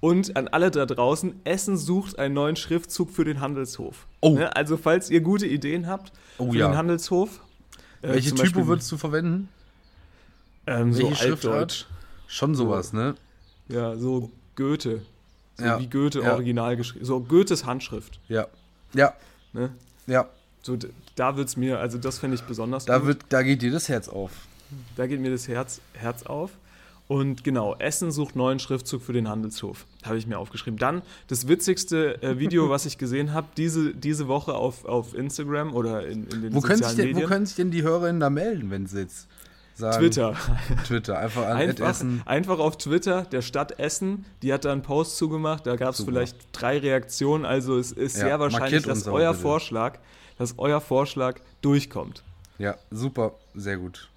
[0.00, 4.06] Und an alle da draußen, Essen sucht einen neuen Schriftzug für den Handelshof.
[4.20, 4.30] Oh.
[4.34, 4.54] Ne?
[4.56, 6.68] Also falls ihr gute Ideen habt Oh für ja.
[6.68, 7.40] den Handelshof.
[8.02, 9.48] äh, Welche Typo Beispiel, würdest du verwenden?
[10.66, 11.52] ähm, so welche Schriftart?
[11.54, 11.84] altdeutsch.
[12.26, 13.14] Schon sowas, ne?
[13.68, 15.02] Ja, so Goethe.
[15.56, 16.32] So Ja, wie Goethe ja.
[16.32, 17.04] original geschrieben.
[17.04, 18.18] So Goethes Handschrift.
[18.28, 18.46] Ja,
[18.94, 19.14] ja,
[19.52, 19.70] Ne?
[20.06, 20.28] ja.
[20.66, 20.76] So,
[21.14, 23.06] da wird's mir, also das finde ich besonders Da, gut.
[23.06, 24.30] wird, da geht dir das Herz auf.
[24.96, 26.50] Da geht mir das Herz, Herz auf.
[27.08, 29.86] Und genau, Essen sucht neuen Schriftzug für den Handelshof.
[30.04, 30.76] Habe ich mir aufgeschrieben.
[30.76, 35.72] Dann das witzigste äh, Video, was ich gesehen habe, diese, diese Woche auf, auf Instagram
[35.72, 37.28] oder in, in den Wo können, sozialen denn, wo Medien.
[37.28, 39.28] können sich denn die Hörerinnen da melden, wenn sie jetzt
[39.76, 39.98] sagen?
[39.98, 40.34] Twitter.
[40.84, 42.22] Twitter, einfach an Einfach, Essen.
[42.24, 46.02] einfach auf Twitter, der Stadt Essen, die hat da einen Post zugemacht, da gab es
[46.02, 49.42] vielleicht drei Reaktionen, also es ist Ja, sehr wahrscheinlich, dass euer bitte.
[49.42, 50.00] Vorschlag,
[50.38, 52.22] dass euer Vorschlag durchkommt.
[52.58, 54.08] Ja, super, sehr gut.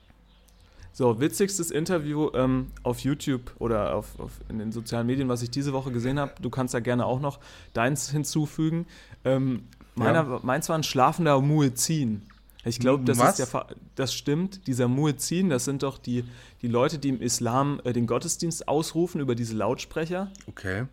[0.94, 5.50] So, witzigstes Interview ähm, auf YouTube oder auf, auf, in den sozialen Medien, was ich
[5.50, 6.34] diese Woche gesehen habe.
[6.42, 7.40] Du kannst da gerne auch noch
[7.74, 8.86] deins hinzufügen.
[9.24, 9.64] Ähm,
[9.96, 12.24] meiner, Meins war ein schlafender Muezzin.
[12.66, 13.30] Ich glaube, das, Was?
[13.32, 14.68] ist der Fa- das stimmt.
[14.68, 16.26] Dieser Muezzin, das sind doch die,
[16.62, 20.30] die Leute, die im Islam äh, den Gottesdienst ausrufen über diese Lautsprecher.
[20.48, 20.86] Okay.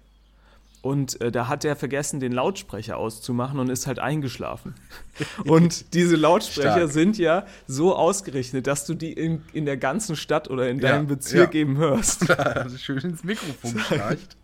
[0.86, 4.76] Und äh, da hat er vergessen, den Lautsprecher auszumachen und ist halt eingeschlafen.
[5.44, 6.92] und diese Lautsprecher Stark.
[6.92, 10.90] sind ja so ausgerichtet, dass du die in, in der ganzen Stadt oder in Ja,
[10.92, 11.60] deinem Bezirk ja.
[11.60, 12.28] eben hörst.
[12.36, 14.36] Er schön ins Mikrofon geschnarcht.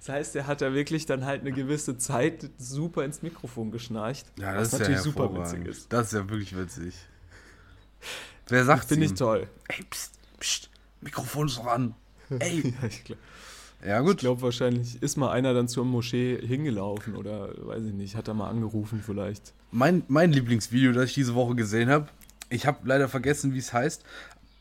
[0.00, 4.26] Das heißt, er hat da wirklich dann halt eine gewisse Zeit super ins Mikrofon geschnarcht.
[4.40, 5.92] Ja, was das ist natürlich ja super witzig ist.
[5.92, 6.94] Das ist ja wirklich witzig.
[8.48, 9.46] Wer sagt Finde ich toll.
[9.68, 11.94] Ey, pst, pst, Mikrofon ist doch an.
[12.40, 12.74] Ey.
[12.80, 13.20] Ja, ich glaube
[13.86, 14.18] Ja, gut.
[14.18, 18.34] glaub, wahrscheinlich ist mal einer dann zur Moschee hingelaufen oder weiß ich nicht, hat er
[18.34, 19.52] mal angerufen vielleicht.
[19.70, 22.08] Mein, mein Lieblingsvideo, das ich diese Woche gesehen habe,
[22.50, 24.04] ich habe leider vergessen, wie es heißt,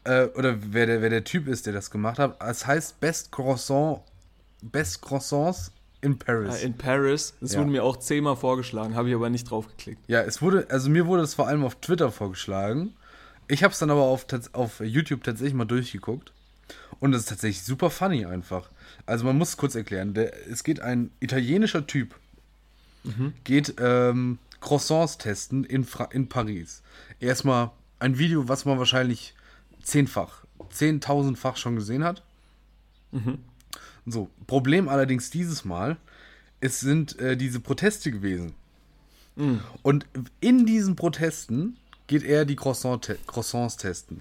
[0.05, 2.41] äh, oder wer der, wer der Typ ist, der das gemacht hat.
[2.41, 3.99] Es heißt Best Croissant,
[4.61, 6.61] Best Croissants in Paris.
[6.61, 7.59] Äh, in Paris, das Ja.
[7.59, 10.01] wurde mir auch zehnmal vorgeschlagen, habe ich aber nicht drauf geklickt.
[10.07, 12.93] Ja, es wurde, also mir wurde es vor allem auf Twitter vorgeschlagen.
[13.49, 16.31] Ich habe es dann aber auf, auf YouTube tatsächlich mal durchgeguckt.
[16.99, 18.69] Und es ist tatsächlich super funny einfach.
[19.09, 20.13] Also man muss es kurz erklären.
[20.13, 22.15] Der, es geht ein italienischer Typ,
[23.43, 26.83] geht ähm, Croissants testen in, Fra in Paris.
[27.19, 29.33] Erstmal ein Video, was man wahrscheinlich
[29.81, 32.21] zehnfach, zehntausendfach schon gesehen hat.
[34.05, 35.97] So, Problem allerdings dieses Mal,
[36.61, 38.53] es sind äh, diese Proteste gewesen.
[39.83, 40.05] Und
[40.41, 44.19] in diesen Protesten geht er die Croissant te Croissants testen.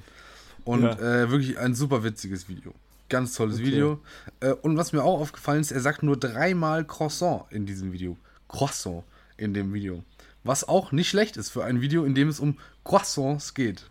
[0.64, 0.92] Und Ja.
[0.92, 2.72] äh, wirklich ein super witziges Video.
[3.08, 3.66] Ganz tolles Okay.
[3.66, 4.00] Video.
[4.40, 8.16] Äh, und was mir auch aufgefallen ist, er sagt nur dreimal Croissant in diesem Video.
[8.48, 9.04] Croissant
[9.36, 10.02] in dem Video.
[10.44, 13.88] Was auch nicht schlecht ist für ein Video, in dem es um Croissants geht.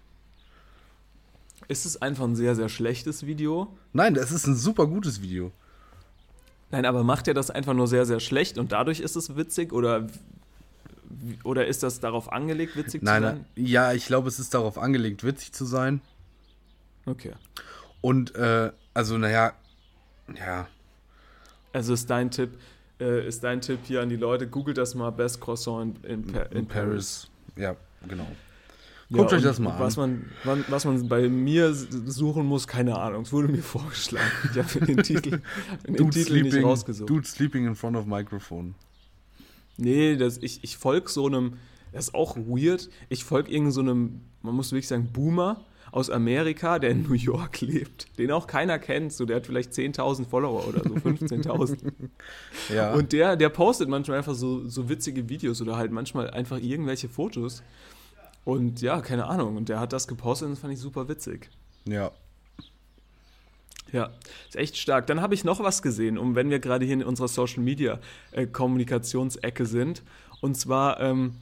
[1.67, 3.75] Ist es einfach ein sehr, sehr schlechtes Video?
[3.91, 5.51] Nein, das ist ein super gutes Video.
[6.71, 9.73] Nein, aber macht er das einfach nur sehr, sehr schlecht und dadurch ist es witzig
[9.73, 10.07] oder,
[11.43, 13.65] oder ist das darauf angelegt, witzig Nein, zu nein, sein?
[13.65, 16.01] ja, ich glaube, es ist darauf angelegt, witzig zu sein.
[17.05, 17.33] Okay.
[18.01, 19.53] Und, äh, also, naja,
[20.37, 20.67] ja,
[21.73, 22.51] Also ist dein Tipp,
[22.99, 26.33] äh, ist dein Tipp hier an die Leute, googelt das mal Best Croissant in, in,
[26.33, 27.27] Pa- in, in Paris.
[27.55, 27.57] Paris.
[27.57, 27.75] Ja,
[28.07, 28.27] genau.
[29.09, 30.09] Ja, Guckt euch und das mal Was an.
[30.11, 33.21] man, wann- was man bei mir suchen muss, keine Ahnung.
[33.23, 34.27] Es wurde mir vorgeschlagen.
[34.51, 35.41] Ich habe den Titel,
[35.87, 37.09] den Dude Titel nicht sleeping, rausgesucht.
[37.09, 38.75] dude sleeping in front of microphone.
[39.77, 41.53] Nee, das, ich, ich folge so einem,
[41.93, 46.09] das ist auch weird, ich folge irgend so einem, man muss wirklich sagen, Boomer aus
[46.09, 50.27] Amerika, der in New York lebt, den auch keiner kennt, so der hat vielleicht 10.000
[50.27, 51.77] Follower oder so, 15.000.
[52.73, 52.93] Ja.
[52.93, 57.07] Und der, der postet manchmal einfach so, so witzige Videos oder halt manchmal einfach irgendwelche
[57.07, 57.63] Fotos.
[58.43, 61.49] Und ja, keine Ahnung, und der hat das gepostet und das fand ich super witzig.
[61.85, 62.11] ja.
[63.91, 64.09] Ja,
[64.47, 65.07] ist echt stark.
[65.07, 67.99] Dann habe ich noch was gesehen, um wenn wir gerade hier in unserer Social Media
[68.31, 70.03] äh, Kommunikationsecke sind.
[70.41, 71.35] Und zwar ähm,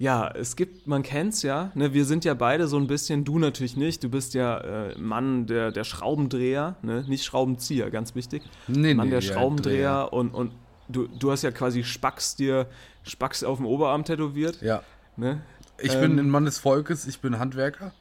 [0.00, 3.38] Ja, es gibt, man kennt's ja, ne, wir sind ja beide so ein bisschen, du
[3.38, 8.42] natürlich nicht, du bist ja äh, Mann der, der Schraubendreher, ne, nicht Schraubenzieher, ganz wichtig.
[8.66, 10.52] Nee, Mann nee, der ja, Schraubendreher und, und
[10.88, 12.66] du, du hast ja quasi Spacks dir,
[13.02, 14.82] Spacks auf dem Oberarm tätowiert, Ja.
[15.18, 15.42] ne?
[15.82, 17.92] Ich Ähm, bin ein Mann des Volkes, ich bin Handwerker.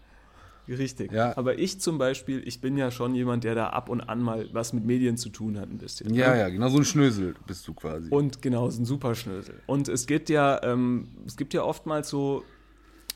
[0.70, 1.12] Richtig.
[1.12, 1.36] Ja.
[1.36, 4.48] Aber ich zum Beispiel, ich bin ja schon jemand, der da ab und an mal
[4.54, 6.14] was mit Medien zu tun hat, ein bisschen.
[6.14, 6.40] Ja, ne?
[6.40, 8.10] ja, genau so ein Schnösel bist du quasi.
[8.10, 9.56] Und genau, ist ein super Schnösel.
[9.66, 12.44] Und es gibt ja, ähm, es gibt ja oftmals so,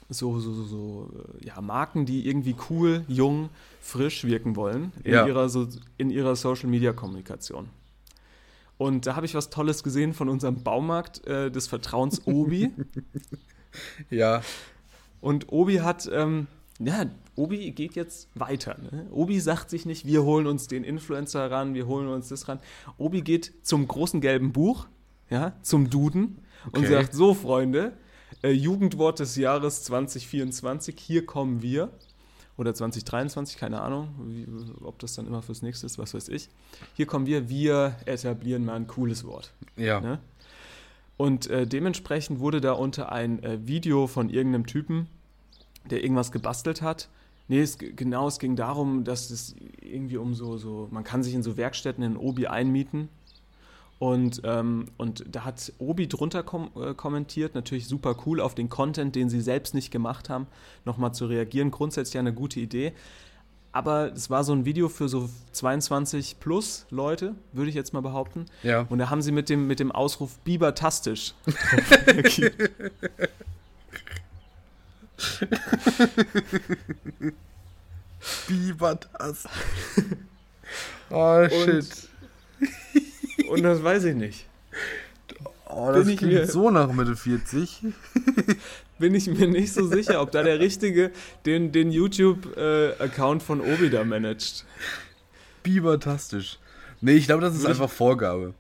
[0.10, 1.12] so, so, so, so
[1.42, 3.50] äh, ja, Marken, die irgendwie cool, jung,
[3.82, 5.28] frisch wirken wollen in Ja.
[5.28, 7.70] ihrer, so, in ihrer Social Media Kommunikation.
[8.80, 12.72] Und da habe ich was Tolles gesehen von unserem Baumarkt äh, des Vertrauens Obi.
[14.10, 14.42] ja,
[15.22, 16.48] Und Obi hat, ähm,
[16.80, 17.06] ja,
[17.36, 18.78] Obi geht jetzt weiter.
[18.92, 19.08] Ne?
[19.12, 22.60] Obi sagt sich nicht, wir holen uns den Influencer ran, wir holen uns das ran.
[22.98, 24.88] Obi geht zum großen gelben Buch,
[25.30, 26.40] ja, zum Duden
[26.72, 26.88] und Okay.
[26.94, 27.94] sagt, so Freunde,
[28.44, 31.90] äh, Jugendwort des Jahres 2024, hier kommen wir.
[32.56, 34.46] Oder 2023, keine Ahnung, wie,
[34.86, 36.50] ob das dann immer fürs nächste ist, was weiß ich.
[36.94, 39.54] Hier kommen wir, wir etablieren mal ein cooles Wort.
[39.76, 40.00] ja.
[40.00, 40.20] Ne?
[41.18, 45.08] Und äh, dementsprechend wurde da unter ein äh, Video von irgendeinem Typen,
[45.90, 47.10] der irgendwas gebastelt hat.
[47.48, 51.34] Nee, es, genau, es ging darum, dass es irgendwie um so, so, man kann sich
[51.34, 53.10] in so Werkstätten in Obi einmieten.
[54.00, 58.70] Und, ähm, und da hat Obi drunter kom äh, kommentiert, natürlich super cool, auf den
[58.70, 60.48] Content, den sie selbst nicht gemacht haben,
[60.84, 61.72] nochmal zu reagieren.
[61.72, 62.94] Grundsätzlich eine gute Idee.
[63.72, 68.02] Aber es war so ein Video für so 22 plus Leute, würde ich jetzt mal
[68.02, 68.46] behaupten.
[68.62, 68.86] Ja.
[68.90, 71.34] Und da haben sie mit dem, mit dem Ausruf Bibertastisch
[72.08, 72.56] reagiert.
[78.48, 79.46] Bibertass.
[81.10, 81.88] oh, shit.
[83.50, 84.46] Und das weiß ich nicht.
[85.70, 87.82] Oh, das bin ich klingt mir- so nach Mitte 40.
[89.00, 91.12] Bin ich mir nicht so sicher, ob da der Richtige
[91.48, 94.66] den, den YouTube-Account von Obi da managt.
[95.64, 96.60] Bibertastisch.
[97.02, 98.54] Nee, ich glaube, das ist einfach Vorgabe.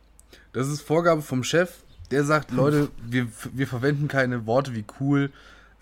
[0.52, 1.72] Das ist Vorgabe vom Chef,
[2.12, 5.32] der sagt, Leute, wir, wir verwenden keine Worte wie cool.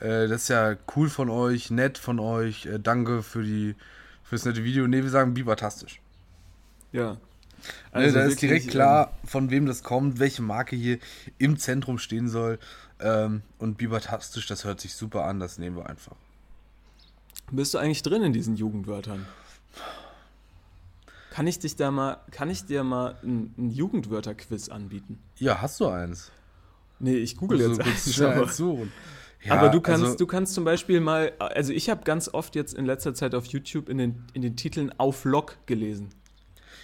[0.02, 3.76] Äh, das ist ja cool von euch, nett von euch, äh, danke für die
[4.24, 4.88] fürs nette Video.
[4.88, 6.02] Nee, wir sagen bibertastisch.
[6.92, 7.18] Ja.
[7.92, 10.98] Also da ist direkt klar, von wem das kommt, welche Marke hier
[11.38, 12.58] im Zentrum stehen soll.
[13.00, 16.16] Ähm, und bibertastisch, das hört sich super an, das nehmen wir einfach.
[17.50, 19.28] Ähm, bist du eigentlich drin in diesen Jugendwörtern?
[21.30, 25.20] Kann ich dich da mal, kann ich dir mal ein, ein Jugendwörter-Quiz anbieten?
[25.38, 26.32] Ja, hast du eins?
[27.00, 28.92] Nee, ich google Also jetzt kurz schnell eins suchen.
[29.44, 32.56] Ja, aber du kannst, also- du kannst zum Beispiel mal, also ich habe ganz oft
[32.56, 36.10] jetzt in letzter Zeit auf YouTube in den, in den Titeln auf Lock gelesen.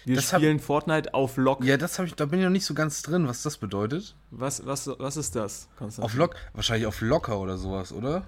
[0.06, 1.64] Wir Das hab- spielen Fortnite auf Lock.
[1.66, 4.16] Ja, das habe ich, da bin ich noch nicht so ganz drin, was das bedeutet.
[4.32, 5.68] Was, was, was ist das?
[5.78, 6.04] Konstantin?
[6.06, 8.24] Auf Lock, wahrscheinlich auf Locker oder sowas, oder?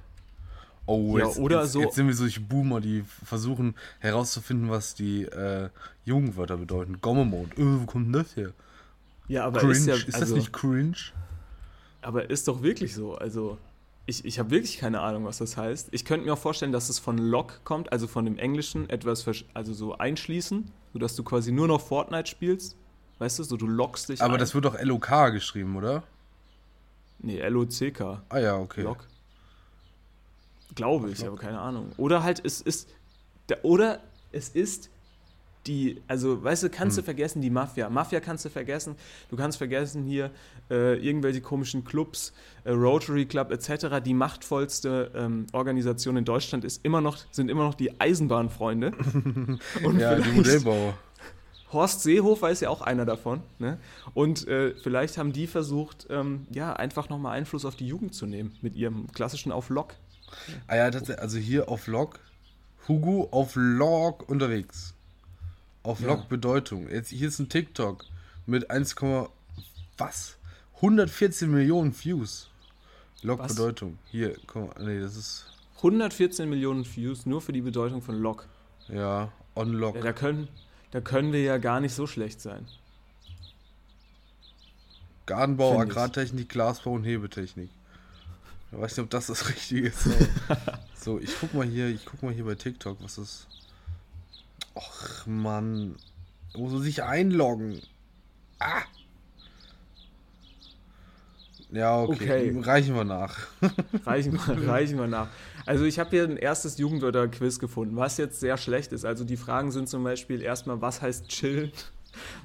[0.86, 4.94] Oh, Ja, jetzt, oder jetzt, so- Jetzt sind wir solche Boomer, die versuchen herauszufinden, was
[4.96, 5.70] die äh,
[6.04, 7.00] Jugendwörter bedeuten.
[7.02, 7.52] Gomme-Mode.
[7.58, 8.52] Äh, wo kommt denn das her?
[9.28, 9.74] Ja, aber cringe.
[9.74, 10.96] ist ja, ist also, das nicht cringe?
[12.02, 13.16] aber ist doch wirklich so.
[13.16, 13.58] Also
[14.10, 15.90] ich, ich habe wirklich keine Ahnung, was das heißt.
[15.92, 19.26] Ich könnte mir auch vorstellen, dass es von Lock kommt, also von dem Englischen etwas,
[19.54, 22.76] also so einschließen, sodass du quasi nur noch Fortnite spielst.
[23.20, 24.40] Weißt du, so du lockst dich Aber ein.
[24.40, 26.04] das wird doch LOK geschrieben, oder?
[27.20, 28.24] Nee, L-O-C-K.
[28.30, 28.82] Ah ja, okay.
[28.82, 29.06] Lock.
[30.74, 31.92] Glaube ich, aber keine Ahnung.
[31.98, 32.90] Oder halt, es ist.
[33.50, 34.00] Der, oder
[34.32, 34.90] es ist
[35.68, 36.02] die.
[36.08, 37.02] Also, weißt du, kannst Hm.
[37.02, 37.90] du vergessen, die Mafia.
[37.90, 38.96] Mafia kannst du vergessen.
[39.30, 40.32] Du kannst vergessen hier
[40.70, 44.02] äh, irgendwelche komischen Clubs, äh, Rotary Club etc.
[44.04, 48.92] Die machtvollste ähm, Organisation in Deutschland ist immer noch, sind immer noch die Eisenbahnfreunde.
[49.84, 50.94] Und Ja, die Modellbauer.
[51.72, 53.42] Horst Seehofer ist ja auch einer davon.
[53.60, 53.78] Ne?
[54.16, 58.26] Und äh, vielleicht haben die versucht, ähm, ja, einfach nochmal Einfluss auf die Jugend zu
[58.26, 59.94] nehmen mit ihrem klassischen Auf Lock.
[60.68, 62.20] Ah ja, das, also hier auf Log.
[62.88, 64.96] Hugo auf Log unterwegs.
[65.84, 66.08] Auf Ja.
[66.08, 66.90] Log Bedeutung.
[66.90, 68.06] Jetzt, hier ist ein TikTok
[68.46, 68.96] mit 1,
[69.98, 70.38] was?
[70.76, 72.50] 114 Millionen Views.
[73.22, 73.56] Log Was?
[73.56, 73.98] Bedeutung.
[74.06, 75.46] Hier, komm, nee, das ist
[75.78, 78.48] 114 Millionen Views nur für die Bedeutung von Lock.
[78.88, 79.96] ja Unlock.
[79.96, 80.48] Ja, da, können,
[80.92, 82.66] da können wir ja gar nicht so schlecht sein.
[85.26, 85.92] Gartenbau, Find ich.
[85.92, 87.70] Agrartechnik, Glasbau und Hebetechnik.
[88.72, 90.08] Ich weiß nicht, ob das das Richtige ist.
[90.96, 93.48] so, ich guck mal hier, ich guck mal hier bei TikTok, was ist.
[94.76, 95.96] Och Mann.
[96.56, 97.82] Muss man sich einloggen.
[98.60, 98.82] Ah!
[101.72, 102.50] Ja, okay.
[102.52, 102.60] Okay.
[102.62, 103.38] Reichen wir nach.
[104.06, 105.28] Reichen wir, reichen wir nach.
[105.66, 109.06] Also ich habe hier ein erstes Jugendwörter-Quiz gefunden, was jetzt sehr schlecht ist.
[109.06, 111.72] Also die Fragen sind zum Beispiel erstmal, was heißt chillen?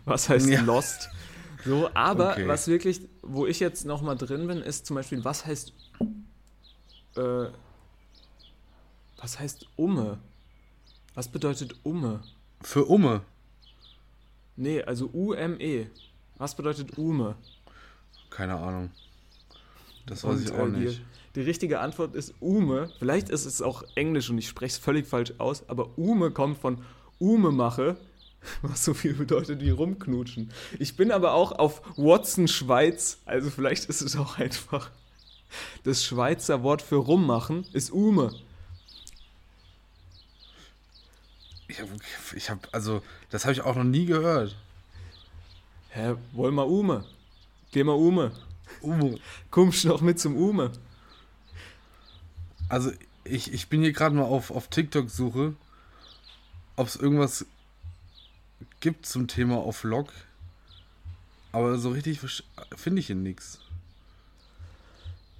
[0.04, 0.60] Was heißt Ja.
[0.60, 1.08] lost?
[1.64, 2.46] So, aber Okay.
[2.46, 5.72] was wirklich, wo ich jetzt nochmal drin bin, ist zum Beispiel, was heißt
[7.16, 7.46] Äh,
[9.16, 10.18] was heißt Umme?
[11.14, 12.22] Was bedeutet Umme?
[12.60, 13.22] Für Umme.
[14.56, 15.86] Nee, also U-M-E.
[16.38, 17.36] Was bedeutet Ume?
[18.30, 18.90] Keine Ahnung.
[20.06, 20.98] Das weiß Und, ich auch äh, nicht.
[21.34, 22.90] Die, die richtige Antwort ist Ume.
[22.98, 26.58] Vielleicht ist es auch Englisch und ich spreche es völlig falsch aus, aber Ume kommt
[26.58, 26.82] von
[27.18, 27.96] Ume mache,
[28.62, 30.50] was so viel bedeutet wie rumknutschen.
[30.78, 34.90] Ich bin aber auch auf Watson Schweiz, also vielleicht ist es auch einfach
[35.84, 38.32] das Schweizer Wort für rummachen ist Ume.
[41.74, 41.90] Ich habe,
[42.36, 44.54] ich hab, also, das habe ich auch noch nie gehört.
[45.88, 47.04] Hä, wollen wir Ume?
[47.72, 48.30] Geh mal Ume.
[48.80, 49.18] Umme.
[49.50, 50.70] Kommst du noch mit zum Ume?
[52.68, 52.92] Also,
[53.24, 55.56] ich, ich bin hier gerade mal auf, auf TikTok-Suche,
[56.76, 57.44] ob es irgendwas
[58.78, 60.12] gibt zum Thema auf Log.
[61.50, 62.20] Aber so richtig
[62.76, 63.58] finde ich hier nichts.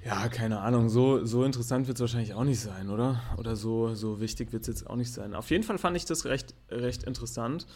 [0.04, 3.22] Ja, keine Ahnung, so, so interessant wird es wahrscheinlich auch nicht sein, oder?
[3.38, 5.34] Oder so, so wichtig wird es jetzt auch nicht sein.
[5.34, 7.66] Auf jeden Fall fand ich das recht, recht interessant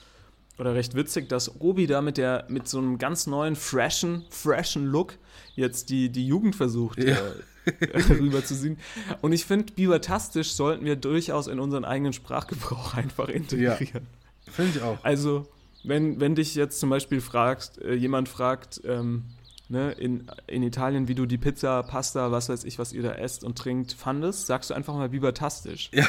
[0.58, 4.86] oder recht witzig, dass Obi da mit, der, mit so einem ganz neuen, freshen, freshen
[4.86, 5.14] Look
[5.54, 7.16] jetzt die, die Jugend versucht Ja.
[7.64, 8.78] äh, rüberzuziehen.
[9.22, 14.06] Und ich finde, bibertastisch sollten wir durchaus in unseren eigenen Sprachgebrauch einfach integrieren.
[14.50, 14.98] Finde ich auch.
[15.02, 15.46] Also,
[15.84, 19.24] wenn, wenn dich jetzt zum Beispiel fragst, äh, jemand fragt, ähm,
[19.68, 23.12] ne, in, in Italien, wie du die Pizza, Pasta, was weiß ich, was ihr da
[23.12, 25.90] esst und trinkt, fandest, sagst du einfach mal bibertastisch.
[25.92, 26.06] Ja.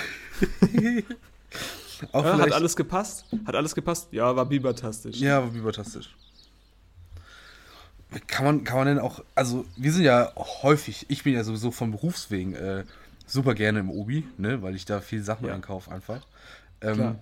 [2.11, 3.25] auch Ja, hat alles gepasst?
[3.45, 4.09] Hat alles gepasst?
[4.11, 5.17] Ja, war bibertastisch.
[5.19, 6.15] Ja, aber übertastisch.
[8.27, 11.69] Kann man, kann man denn auch, also wir sind ja häufig, ich bin ja sowieso
[11.69, 12.83] vom Berufswegen äh,
[13.27, 15.53] super gerne im Obi, ne, weil ich da viel Sachen Ja.
[15.53, 16.21] einkaufe einfach.
[16.81, 17.17] Ähm,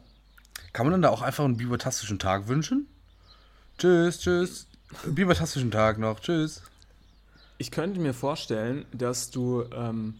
[0.71, 2.87] kann man dann da auch einfach einen bibertastischen Tag wünschen?
[3.77, 4.66] Tschüss, tschüss.
[5.05, 6.61] Bibertastischen Tag noch, tschüss.
[7.57, 10.15] Ich könnte mir vorstellen, dass du, ähm,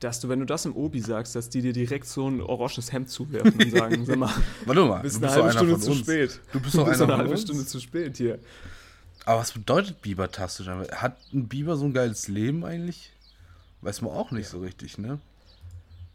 [0.00, 2.92] dass du, wenn du das im Obi sagst, dass die dir direkt so ein oranges
[2.92, 4.30] Hemd zuwerfen und sagen, sag mal,
[4.66, 6.00] Warte mal, du bist du eine bist doch halbe Stunde zu uns.
[6.00, 6.40] spät.
[6.52, 7.42] Du bist doch eine einer von halbe uns.
[7.42, 8.38] Stunde zu spät hier.
[9.24, 10.66] Aber was bedeutet bibertastisch?
[10.66, 13.12] Hat ein Biber so ein geiles Leben eigentlich?
[13.80, 15.20] Weiß man auch nicht so richtig, ne?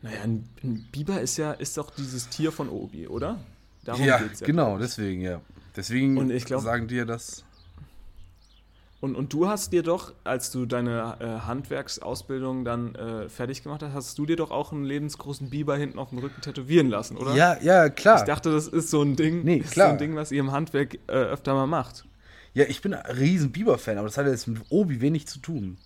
[0.02, 3.40] Naja, ein, ein Biber ist ja, ist doch dieses Tier von Obi, oder?
[3.86, 4.46] Darum ja, geht's ja.
[4.46, 5.42] genau, deswegen, ja.
[5.76, 7.44] Deswegen Und ich glaub- sagen dir das.
[9.00, 13.84] Und, und du hast dir doch, als du deine äh, Handwerksausbildung dann äh, fertig gemacht
[13.84, 17.16] hast, hast du dir doch auch einen lebensgroßen Biber hinten auf dem Rücken tätowieren lassen,
[17.16, 17.36] oder?
[17.36, 18.18] Ja, ja, klar.
[18.18, 20.52] Ich dachte, das ist so ein Ding, Nee, ist so ein Ding, was ihr im
[20.52, 22.06] Handwerk äh, öfter mal macht.
[22.56, 25.78] ja, ich bin ein riesen Biber-Fan, aber das hat jetzt mit Obi wenig zu tun.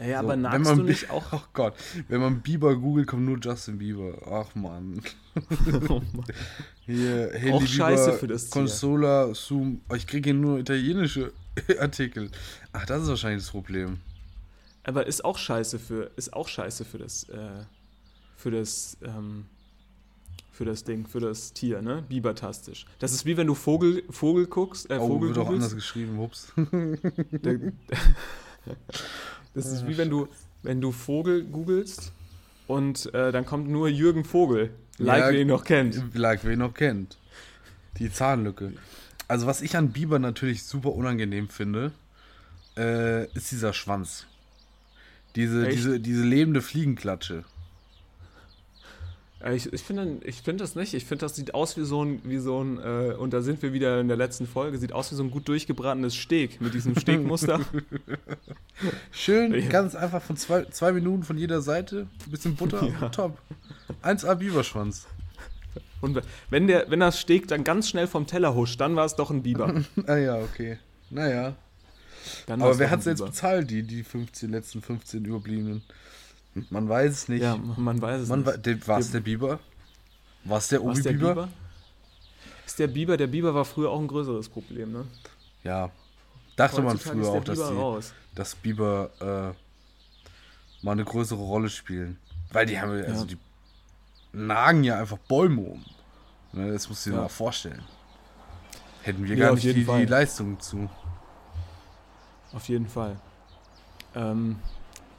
[0.00, 1.22] Naja, So, aber wenn nagst man du nicht auch.
[1.32, 1.74] Oh Gott,
[2.08, 4.12] wenn man Biber googelt, kommt nur Justin Bieber.
[4.28, 5.00] Ach man.
[5.88, 6.24] Oh Mann.
[6.84, 8.62] Hier, Handy Auch scheiße für das Tier.
[8.62, 9.82] Consola, Zoom.
[9.88, 11.32] Oh, ich kriege hier nur italienische
[11.78, 12.30] Artikel.
[12.72, 13.98] Ach, das ist wahrscheinlich das Problem.
[14.84, 17.64] aber ist auch scheiße für, ist auch scheiße für das, äh,
[18.36, 19.46] für das, ähm,
[20.52, 22.04] für das Ding, für das Tier, ne?
[22.08, 22.86] Bibertastisch.
[22.98, 26.18] Das ist wie wenn du Vogel, Vogel guckst, äh, Oh, Vogel wird auch anders geschrieben.
[26.18, 26.52] Ups.
[29.54, 30.26] Das ist wie wenn du,
[30.62, 32.12] wenn du Vogel googelst
[32.66, 34.70] und äh, dann kommt nur Jürgen Vogel.
[34.98, 36.02] Like, Ja, wer ihn noch kennt.
[36.14, 37.18] Like, wer ihn noch kennt.
[37.98, 38.72] Die Zahnlücke.
[39.28, 41.92] Also, was ich an Biber natürlich super unangenehm finde,
[42.76, 44.26] äh, ist dieser Schwanz.
[45.36, 45.76] Diese, Echt?
[45.78, 47.44] diese, diese lebende Fliegenklatsche.
[49.52, 50.94] Ich, ich finde ich find das nicht.
[50.94, 53.60] Ich finde, das sieht aus wie so ein, wie so ein äh, und da sind
[53.60, 56.72] wir wieder in der letzten Folge, sieht aus wie so ein gut durchgebratenes Steak mit
[56.72, 57.60] diesem Steakmuster.
[59.12, 59.68] Schön, Ja.
[59.68, 62.06] ganz einfach von zwei, zwei Minuten von jeder Seite.
[62.24, 63.10] Ein bisschen Butter, Ja.
[63.10, 63.38] top.
[64.02, 65.06] 1A Biberschwanz.
[66.04, 69.16] Und wenn, der, wenn das Steak dann ganz schnell vom Teller huscht, dann war es
[69.16, 69.82] doch ein Biber.
[70.06, 70.78] Ah ja, okay.
[71.10, 71.54] Naja.
[72.46, 75.82] Dann Aber wer hat es jetzt bezahlt, die, die 15, letzten 15 überbliebenen?
[76.70, 77.42] Man weiß es nicht.
[77.42, 78.88] Ja, man weiß es Man nicht.
[78.88, 79.58] war es der Biber?
[80.44, 81.28] War es der Obi-Biber?
[81.34, 81.48] Biber?
[82.66, 85.04] Ist der Biber, der Biber war früher auch ein größeres Problem, ne?
[85.64, 85.90] Ja.
[86.56, 92.18] Dachte man früher auch, dass, Biber die, dass Biber äh, mal eine größere Rolle spielen.
[92.52, 93.38] Weil die haben ja, also die
[94.32, 95.84] nagen ja einfach Bäume um.
[96.54, 97.22] Ne, das musst du dir Ja.
[97.22, 97.82] mal vorstellen.
[99.02, 100.88] Hätten wir Ja, gar nicht die, die Leistung zu.
[102.52, 103.16] Auf jeden Fall.
[104.14, 104.56] Ähm,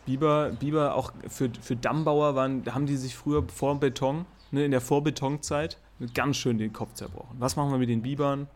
[0.06, 4.72] Biber, Biber auch für, für Dammbauer waren, haben die sich früher vor Beton, ne, in
[4.72, 5.78] der Vorbetonzeit,
[6.14, 7.36] ganz schön den Kopf zerbrochen.
[7.40, 8.48] Was machen wir mit den Bibern?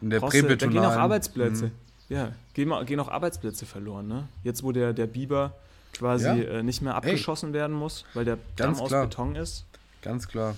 [0.00, 1.66] In der Brauchst da gehen auch Arbeitsplätze.
[1.66, 1.72] Mhm.
[2.08, 4.08] Ja, gehen, gehen auch Arbeitsplätze verloren.
[4.08, 4.28] Ne?
[4.42, 5.54] Jetzt, wo der, der Biber
[5.92, 6.34] quasi Ja.
[6.34, 9.04] äh, nicht mehr abgeschossen werden muss, weil der Ganz Damm aus klar.
[9.04, 9.64] Beton ist.
[10.02, 10.56] Ganz klar.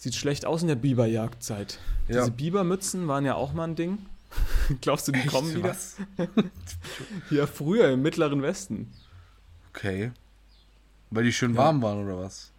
[0.00, 1.78] Sieht schlecht aus in der Biberjagdzeit.
[2.08, 2.20] Ja.
[2.20, 3.98] Diese Bibermützen waren ja auch mal ein Ding.
[4.80, 5.58] Glaubst du, die kommen Echt?
[5.58, 5.68] wieder?
[5.68, 5.96] Was?
[7.30, 8.90] Ja, früher im Mittleren Westen.
[9.68, 10.12] Okay.
[11.10, 11.58] Weil die schön Ja.
[11.58, 12.50] warm waren oder was?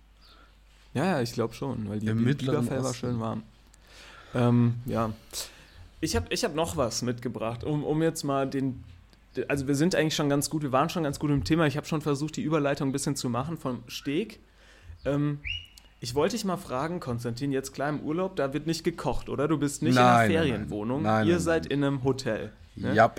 [0.93, 3.41] Ja, ja, ich glaube schon, weil die, Im Biberfell war schön warm.
[4.35, 5.11] Ähm, ja.
[5.99, 8.83] Ich habe ich hab noch was mitgebracht, um, um jetzt mal den.
[9.47, 11.65] Also, wir sind eigentlich schon ganz gut, wir waren schon ganz gut im Thema.
[11.65, 14.39] Ich habe schon versucht, die Überleitung ein bisschen zu machen vom Steg.
[15.05, 15.39] Ähm,
[16.03, 19.47] ich wollte dich mal fragen, Konstantin, jetzt klar im Urlaub, da wird nicht gekocht, oder?
[19.47, 20.43] Du bist nicht Nein, in einer.
[20.45, 21.71] Ferienwohnung, Nein, ihr nein, seid nein.
[21.71, 22.51] in einem Hotel.
[22.75, 22.93] Ne?
[22.95, 23.13] Ja.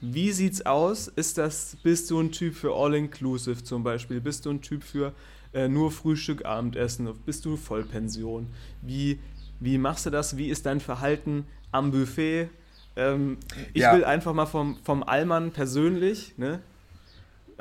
[0.00, 1.06] Wie sieht's aus?
[1.08, 4.20] Ist das, bist du ein Typ für All-Inclusive zum Beispiel?
[4.20, 5.12] Bist du ein Typ für
[5.52, 7.08] äh, nur Frühstück, Abendessen?
[7.24, 8.48] Bist du Vollpension?
[8.80, 9.20] Wie,
[9.60, 10.36] wie machst du das?
[10.36, 12.48] Wie ist dein Verhalten am Buffet?
[12.96, 13.36] Ähm,
[13.74, 13.94] ich Ja.
[13.94, 16.60] will einfach mal vom, vom Allmann persönlich, ne?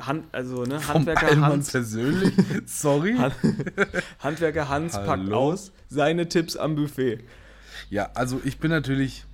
[0.08, 2.34] Hand, also, ne, Vom Handwerker Allmann Hans, persönlich?
[2.66, 3.16] Sorry?
[3.18, 3.32] Han-
[4.20, 5.38] Handwerker Hans packt Hallo?
[5.38, 7.20] aus seine Tipps am Buffet.
[7.90, 9.26] Ja, also ich bin natürlich,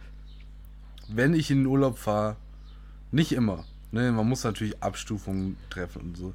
[1.07, 2.35] wenn ich in den Urlaub fahre,
[3.11, 3.65] nicht immer.
[3.91, 6.33] Ne, man muss natürlich Abstufungen treffen und so.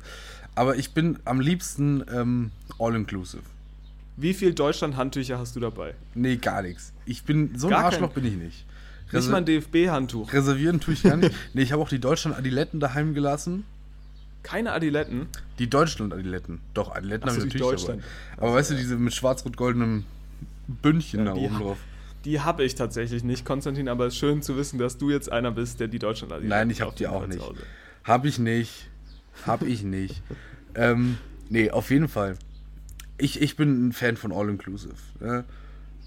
[0.55, 3.43] Aber ich bin am liebsten ähm, all-inclusive.
[4.17, 5.95] Wie viel Deutschland-Handtücher hast du dabei?
[6.15, 6.93] Nee, gar nichts.
[7.07, 8.67] Ich bin, so ein Gar Arschloch kein- bin ich nicht.
[9.13, 10.33] Nicht Reser- mal ein DFB-Handtuch.
[10.33, 11.35] Reservieren tue ich gar nicht.
[11.53, 13.65] Nee, ich habe auch die Deutschland-Adiletten daheim gelassen.
[14.43, 15.29] Keine Adiletten.
[15.59, 16.61] Die Deutschland-Adiletten.
[16.75, 18.03] Doch, Adiletten habe ich die natürlich Deutschland.
[18.37, 18.43] dabei.
[18.43, 20.05] Aber weißt du, diese mit schwarz-rot-goldenem
[20.67, 21.79] Bündchen Ja, da oben drauf.
[22.25, 25.31] Die habe ich tatsächlich nicht, Konstantin, aber es ist schön zu wissen, dass du jetzt
[25.31, 27.41] einer bist, der die Deutschland Adiletten Nein, ich habe die auch nicht.
[27.41, 27.61] Hause.
[28.05, 28.89] Hab ich nicht.
[29.47, 30.23] Hab ich nicht.
[30.75, 31.19] ähm,
[31.49, 32.37] nee, auf jeden Fall.
[33.19, 34.95] Ich, ich bin ein Fan von All-Inclusive.
[35.21, 35.45] Ne?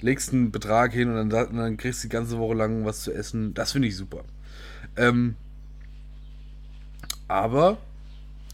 [0.01, 3.01] Legst einen Betrag hin und dann, und dann kriegst du die ganze Woche lang was
[3.01, 3.53] zu essen.
[3.53, 4.23] Das finde ich super.
[4.97, 5.35] Ähm,
[7.27, 7.77] aber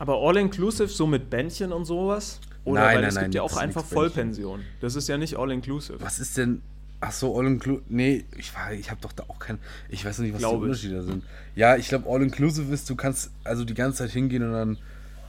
[0.01, 2.39] Aber All-Inclusive, so mit Bändchen und sowas?
[2.65, 3.85] Oder Nein, weil nein, es nein, gibt ja das auch einfach.
[3.85, 4.61] Vollpension.
[4.79, 6.01] Das ist ja nicht All-Inclusive.
[6.01, 6.63] was ist denn.
[7.01, 7.83] Ach so, All-Inclusive.
[7.87, 9.59] Nee, ich, war- ich habe doch da auch kein.
[9.89, 10.83] Ich weiß noch nicht, was Glaube die ich.
[10.85, 11.23] Unterschiede sind.
[11.55, 14.77] Ja, ich glaube, All-Inclusive ist, du kannst also die ganze Zeit hingehen und dann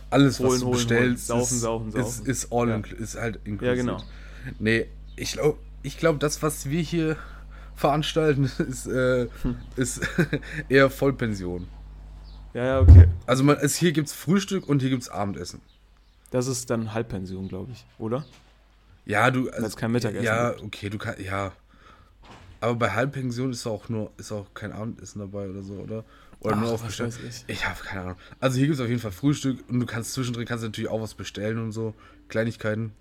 [0.08, 1.40] alles, was Holen, du holen, bestellst, holen.
[1.42, 2.26] ist, Saufen, saufen, ist, saufen.
[2.30, 2.82] ist, all Ja.
[2.98, 3.76] ist halt inclusive.
[3.76, 4.02] Ja, genau.
[4.58, 7.16] Nee, ich glaube, ich glaub, das, was wir hier
[7.74, 9.56] veranstalten, ist, äh, Hm.
[9.76, 10.00] ist
[10.70, 11.66] eher Vollpension.
[12.55, 13.09] Ja, ja, okay.
[13.26, 15.61] Also man, es, hier gibt es Frühstück und hier gibt es Abendessen.
[16.30, 18.24] Das ist dann Halbpension, glaube ich, oder?
[19.05, 19.50] Ja, du.
[19.50, 20.62] Also, es kein Mittagessen Ja, gibt.
[20.62, 21.20] okay, du kannst.
[21.20, 21.53] Ja.
[22.61, 26.05] Aber bei Halbpension ist auch nur, ist auch kein Abendessen dabei oder so, oder?
[26.40, 27.14] Oder Ach, nur was aufgestellt.
[27.24, 27.55] weiß ich.
[27.55, 28.16] Ich habe keine Ahnung.
[28.40, 30.90] Also hier gibt es auf jeden Fall Frühstück und du kannst zwischendrin kannst du natürlich
[30.90, 31.94] auch was bestellen und so.
[32.28, 32.92] Kleinigkeiten.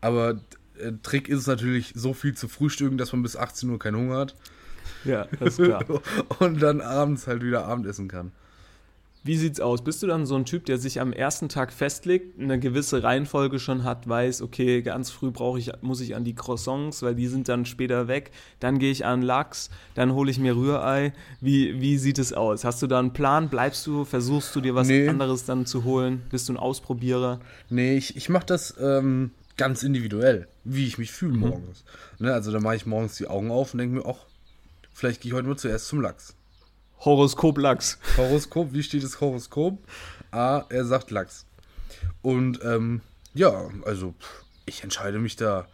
[0.00, 0.40] Aber
[0.78, 3.96] äh, Trick ist es natürlich, so viel zu frühstücken, dass man bis 18 Uhr keinen
[3.96, 4.34] Hunger hat.
[5.04, 5.84] Ja, das ist klar.
[6.38, 8.32] und dann abends halt wieder Abendessen kann.
[9.26, 9.82] Wie sieht's aus?
[9.82, 13.58] Bist du dann so ein Typ, der sich am ersten Tag festlegt, eine gewisse Reihenfolge
[13.58, 17.26] schon hat, weiß, okay, ganz früh brauche ich, muss ich an die Croissants, weil die
[17.26, 18.30] sind dann später weg.
[18.60, 21.12] Dann gehe ich an Lachs, dann hole ich mir Rührei.
[21.40, 22.64] Wie, wie sieht es aus?
[22.64, 23.48] Hast du da einen Plan?
[23.48, 24.04] Bleibst du?
[24.04, 25.08] Versuchst du dir was Nee.
[25.08, 26.22] anderes dann zu holen?
[26.30, 27.40] Bist du ein Ausprobierer?
[27.68, 31.40] Nee, ich, ich mache das ähm, ganz individuell, wie ich mich fühle Mhm.
[31.40, 31.84] morgens.
[32.20, 34.18] Ne, also da mache ich morgens die Augen auf und denke mir, ach,
[34.92, 36.34] vielleicht gehe ich heute mal zuerst zum Lachs.
[37.00, 37.98] Horoskop Lachs.
[38.16, 39.78] Horoskop, wie steht das Horoskop?
[40.30, 41.46] Ah, er sagt Lachs.
[42.22, 43.00] Und ähm,
[43.34, 45.66] ja, also pff, ich entscheide mich da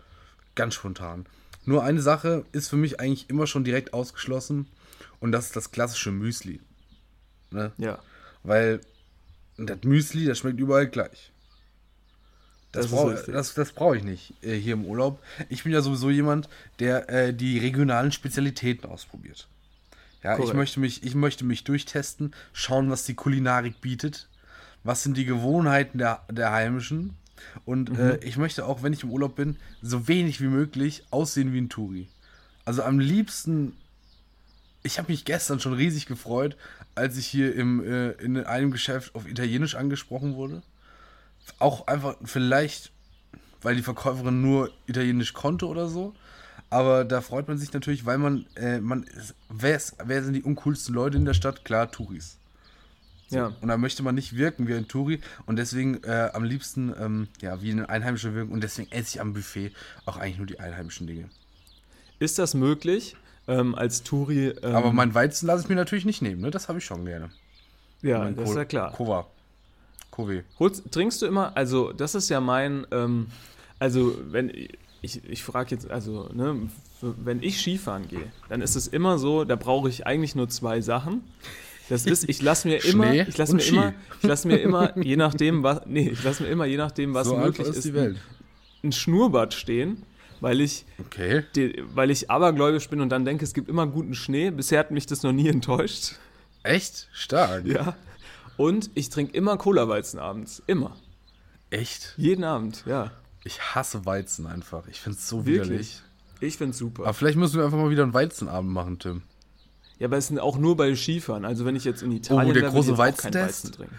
[0.54, 1.26] ganz spontan.
[1.64, 4.66] Nur eine Sache ist für mich eigentlich immer schon direkt ausgeschlossen
[5.20, 6.60] und das ist das klassische Müsli.
[7.50, 7.72] Ne?
[7.78, 7.98] Ja.
[8.42, 8.80] Weil
[9.56, 11.32] das Müsli, das schmeckt überall gleich.
[12.72, 15.22] Das, Das brauche das, das brauch ich nicht äh, hier im Urlaub.
[15.50, 16.48] Ich bin ja sowieso jemand,
[16.78, 19.46] der äh, die regionalen Spezialitäten ausprobiert.
[20.22, 20.56] Ja, ich Korrekt.
[20.56, 24.28] möchte, mich, ich möchte mich durchtesten, schauen, was die Kulinarik bietet.
[24.84, 27.16] Was sind die Gewohnheiten der, der Heimischen?
[27.64, 27.98] Und Mhm.
[27.98, 31.60] äh, ich möchte auch, wenn ich im Urlaub bin, so wenig wie möglich aussehen wie
[31.60, 32.08] ein Touri.
[32.64, 33.76] Also am liebsten
[34.82, 36.56] ich habe mich gestern schon riesig gefreut,
[36.94, 40.62] als ich hier im, äh, in einem Geschäft auf Italienisch angesprochen wurde.
[41.58, 42.90] Auch einfach vielleicht,
[43.62, 46.14] weil die Verkäuferin nur Italienisch konnte oder so.
[46.72, 50.32] Aber da freut man sich natürlich, weil man, äh, man ist, wer, ist, wer sind
[50.32, 51.66] die uncoolsten Leute in der Stadt?
[51.66, 52.38] Klar, Touris.
[53.28, 53.52] Ja.
[53.60, 57.28] Und da möchte man nicht wirken wie ein Touri und deswegen äh, am liebsten ähm,
[57.42, 59.72] ja, wie ein Einheimischer wirken und deswegen esse ich am Buffet
[60.06, 61.28] auch eigentlich nur die einheimischen Dinge.
[62.18, 63.16] Ist das möglich,
[63.48, 64.48] ähm, als Touri?
[64.62, 66.50] Ähm, Aber mein Weizen lasse ich mir natürlich nicht nehmen, ne?
[66.50, 67.28] das habe ich schon gerne.
[68.00, 68.92] ja, Mein das ist Ko- ja klar.
[68.92, 69.26] Kova.
[70.10, 70.42] Kowe.
[70.58, 73.28] Holst, trinkst du immer, also das ist ja mein, ähm,
[73.78, 74.50] also wenn
[75.02, 76.56] ich, ich frage jetzt, also ne,
[77.00, 80.80] wenn ich Skifahren gehe, dann ist es immer so, da brauche ich eigentlich nur zwei
[80.80, 81.22] Sachen.
[81.88, 83.74] Das ist, ich lasse mir immer, Schnee ich lasse mir Ski.
[83.74, 87.12] immer, ich lasse mir immer, je nachdem, was, nee, ich lasse mir immer, je nachdem,
[87.14, 88.16] was So möglich ist ist, Welt.
[88.84, 90.02] ein Schnurrbart stehen,
[90.40, 91.42] weil ich, Okay.
[91.56, 94.50] die, weil ich abergläubisch bin und dann denke, es gibt immer guten Schnee.
[94.50, 96.14] Bisher hat mich das noch nie enttäuscht.
[96.62, 97.08] Echt?
[97.12, 97.66] Stark.
[97.66, 97.96] Ja.
[98.56, 100.62] Und ich trinke immer Cola-Weizen abends.
[100.68, 100.96] Immer.
[101.70, 102.14] Echt?
[102.16, 103.10] Jeden Abend, ja.
[103.44, 104.86] Ich hasse Weizen einfach.
[104.88, 105.64] Ich find's so Wirklich?
[105.68, 106.02] widerlich.
[106.40, 107.04] Ich find's super.
[107.04, 109.22] Aber vielleicht müssen wir einfach mal wieder einen Weizenabend machen, Tim.
[110.02, 111.44] Ja, aber es sind auch nur bei Skifahren.
[111.44, 113.64] Also wenn ich jetzt in Italien Oh, der wäre, große Weizentest?
[113.66, 113.94] Weizen trinken.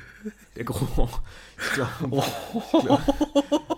[0.57, 1.07] Der gro
[1.57, 2.21] Ich glaube,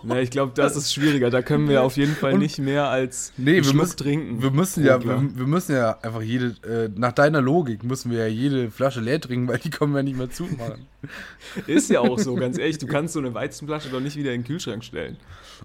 [0.02, 1.30] glaub, ich glaub, das ist schwieriger.
[1.30, 4.42] Da können wir auf jeden Fall Und- nicht mehr als Nee, wir müssen, trinken.
[4.42, 8.18] wir müssen ja, wir, wir müssen ja einfach jede, äh, nach deiner Logik müssen wir
[8.18, 10.86] ja jede Flasche leer trinken, weil die kommen ja nicht mehr zumachen.
[11.68, 12.78] Ist ja auch so, ganz ehrlich.
[12.78, 15.16] Du kannst so eine Weizenflasche doch nicht wieder in den Kühlschrank stellen.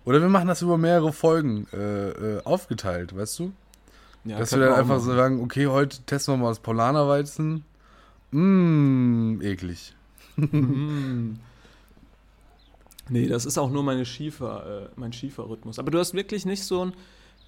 [0.06, 3.52] Oder wir machen das über mehrere Folgen äh, äh, aufgeteilt, weißt du?
[4.24, 5.18] Ja, Dass wir dann einfach so machen.
[5.18, 7.64] sagen, okay, heute testen wir mal das Paulanerweizen.
[8.32, 9.96] Mmm, eklig.
[13.10, 15.80] Nee, das ist auch nur meine Schiefer, äh, mein Schieferrhythmus.
[15.80, 16.94] Aber du hast wirklich nicht so ein.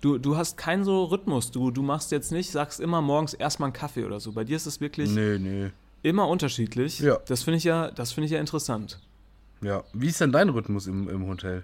[0.02, 1.52] Du, du hast keinen so Rhythmus.
[1.52, 4.34] Du, du machst jetzt nicht, sagst immer morgens erstmal einen Kaffee oder so.
[4.34, 5.70] Bei dir ist es wirklich Nee, nee.
[6.02, 7.00] immer unterschiedlich.
[7.00, 7.20] Ja.
[7.28, 9.00] Das finde ich ja, das finde ich ja interessant.
[9.62, 9.84] Ja.
[9.94, 11.64] Wie ist denn dein Rhythmus im, im Hotel?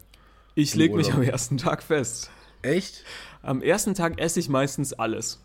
[0.55, 2.32] Ich lege mich am ersten Tag fest.
[2.62, 3.03] Echt?
[3.41, 5.39] Am ersten Tag esse ich meistens alles.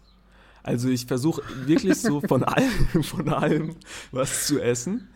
[0.63, 3.77] Also ich versuche wirklich so von allem, von allem
[4.13, 5.09] was zu essen.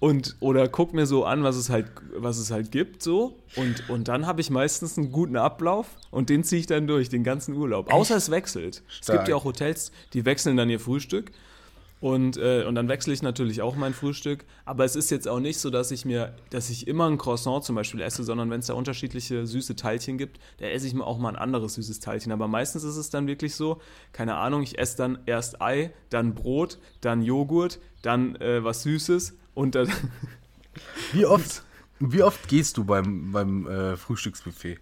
[0.00, 3.38] Und, oder guck mir so an, was es halt, was es halt gibt, so.
[3.56, 7.08] Und, und dann habe ich meistens einen guten Ablauf und den ziehe ich dann durch,
[7.08, 7.92] den ganzen Urlaub.
[7.92, 8.82] Außer es wechselt.
[8.88, 9.20] Es Stark.
[9.20, 11.30] gibt ja auch Hotels, die wechseln dann ihr Frühstück.
[12.04, 14.44] Und, äh, und dann wechsle ich natürlich auch mein Frühstück.
[14.66, 17.64] Aber es ist jetzt auch nicht so, dass ich mir, dass ich immer ein Croissant
[17.64, 21.06] zum Beispiel esse, sondern wenn es da unterschiedliche süße Teilchen gibt, da esse ich mir
[21.06, 22.30] auch mal ein anderes süßes Teilchen.
[22.30, 23.80] Aber meistens ist es dann wirklich so,
[24.12, 29.38] keine Ahnung, ich esse dann erst Ei, dann Brot, dann Joghurt, dann äh, was Süßes
[29.54, 29.90] und dann.
[31.12, 31.62] Wie oft,
[32.00, 34.78] wie oft gehst du beim, beim äh, Frühstücksbuffet?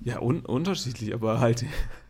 [0.00, 1.64] Ja, un unterschiedlich, aber halt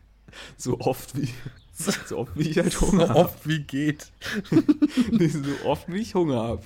[0.57, 1.29] so oft wie.
[1.73, 3.19] So oft wie ich halt Hunger So habe.
[3.19, 4.11] oft wie geht.
[4.51, 6.61] So oft wie ich Hunger habe.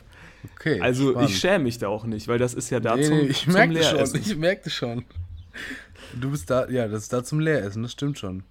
[0.56, 0.80] Okay.
[0.82, 1.30] Also spannend.
[1.30, 3.43] ich schäme mich da auch nicht, weil das ist ja da Nee, zum, nee, ich
[3.43, 5.06] zum merkte schon, ich merkte schon.
[6.20, 8.43] Du bist da, ja, das ist da zum Leeressen, das stimmt schon.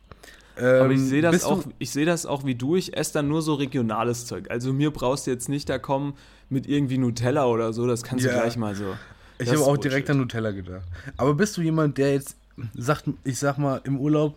[0.57, 3.29] Aber ich Ähm, sehe das auch, ich sehe das auch wie du, ich esse dann
[3.29, 4.51] nur so regionales Zeug.
[4.51, 6.15] Also mir brauchst du jetzt nicht da kommen
[6.49, 8.33] mit irgendwie Nutella oder so, das kannst Ja.
[8.33, 8.95] du gleich mal so.
[9.39, 9.85] ich habe auch Bullshit.
[9.85, 10.85] direkt an Nutella gedacht.
[11.17, 12.37] Aber bist du jemand, der jetzt
[12.75, 14.37] sagt, ich sag mal, im Urlaub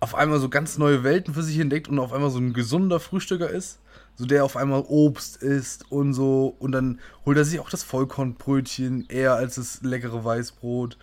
[0.00, 3.00] auf einmal so ganz neue Welten für sich entdeckt und auf einmal so ein gesunder
[3.00, 3.80] Frühstücker ist?
[4.16, 7.84] So der auf einmal Obst isst und so und dann holt er sich auch das
[7.84, 10.98] Vollkornbrötchen eher als das leckere Weißbrot.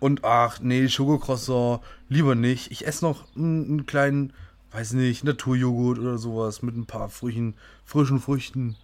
[0.00, 2.72] Und ach, nee, Schokocroissant, lieber nicht.
[2.72, 4.32] Ich esse noch einen, einen kleinen,
[4.72, 7.54] weiß nicht, Naturjoghurt oder sowas mit ein paar Früchen,
[7.84, 8.76] frischen Früchten.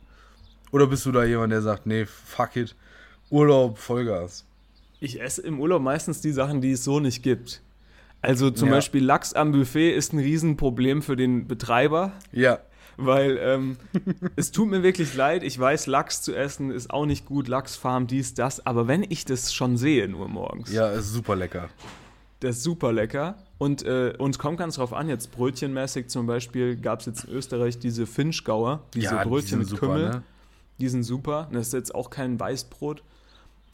[0.71, 2.77] Oder bist du da jemand, der sagt, nee, fuck it,
[3.31, 4.45] Urlaub, Vollgas?
[5.01, 7.63] Ich esse im Urlaub meistens die Sachen, die es so nicht gibt.
[8.21, 8.75] Also zum Ja.
[8.77, 12.59] Beispiel Lachs am Buffet ist ein Riesenproblem für den Betreiber, Ja,
[12.97, 13.77] weil ähm,
[14.37, 15.43] es tut mir wirklich leid.
[15.45, 18.65] Ich weiß, Lachs zu essen ist auch nicht gut, Lachsfarm, dies, das.
[18.67, 21.69] Aber wenn ich das schon sehe, nur morgens, ja, ist super lecker.
[22.41, 23.37] Das ist super lecker.
[23.59, 27.31] Und äh, uns kommt ganz drauf an, jetzt brötchenmäßig zum Beispiel gab es jetzt in
[27.35, 30.09] Österreich diese Finchgauer, diese ja, die Brötchen sind mit super, Kümmel.
[30.11, 30.23] ne?
[30.81, 31.49] Die sind super.
[31.53, 33.03] Das ist jetzt auch kein Weißbrot.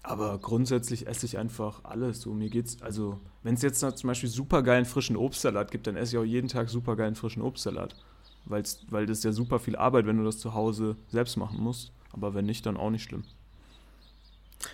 [0.06, 2.20] Aber grundsätzlich esse ich einfach alles.
[2.20, 6.14] So, mir geht's, also, wenn es jetzt zum Beispiel supergeilen frischen Obstsalat gibt, dann esse
[6.14, 7.96] ich auch jeden Tag supergeilen frischen Obstsalat.
[8.44, 11.58] Weil's, weil das ist ja super viel Arbeit, wenn du das zu Hause selbst machen
[11.58, 11.90] musst.
[12.12, 13.24] Aber wenn nicht, dann auch nicht schlimm.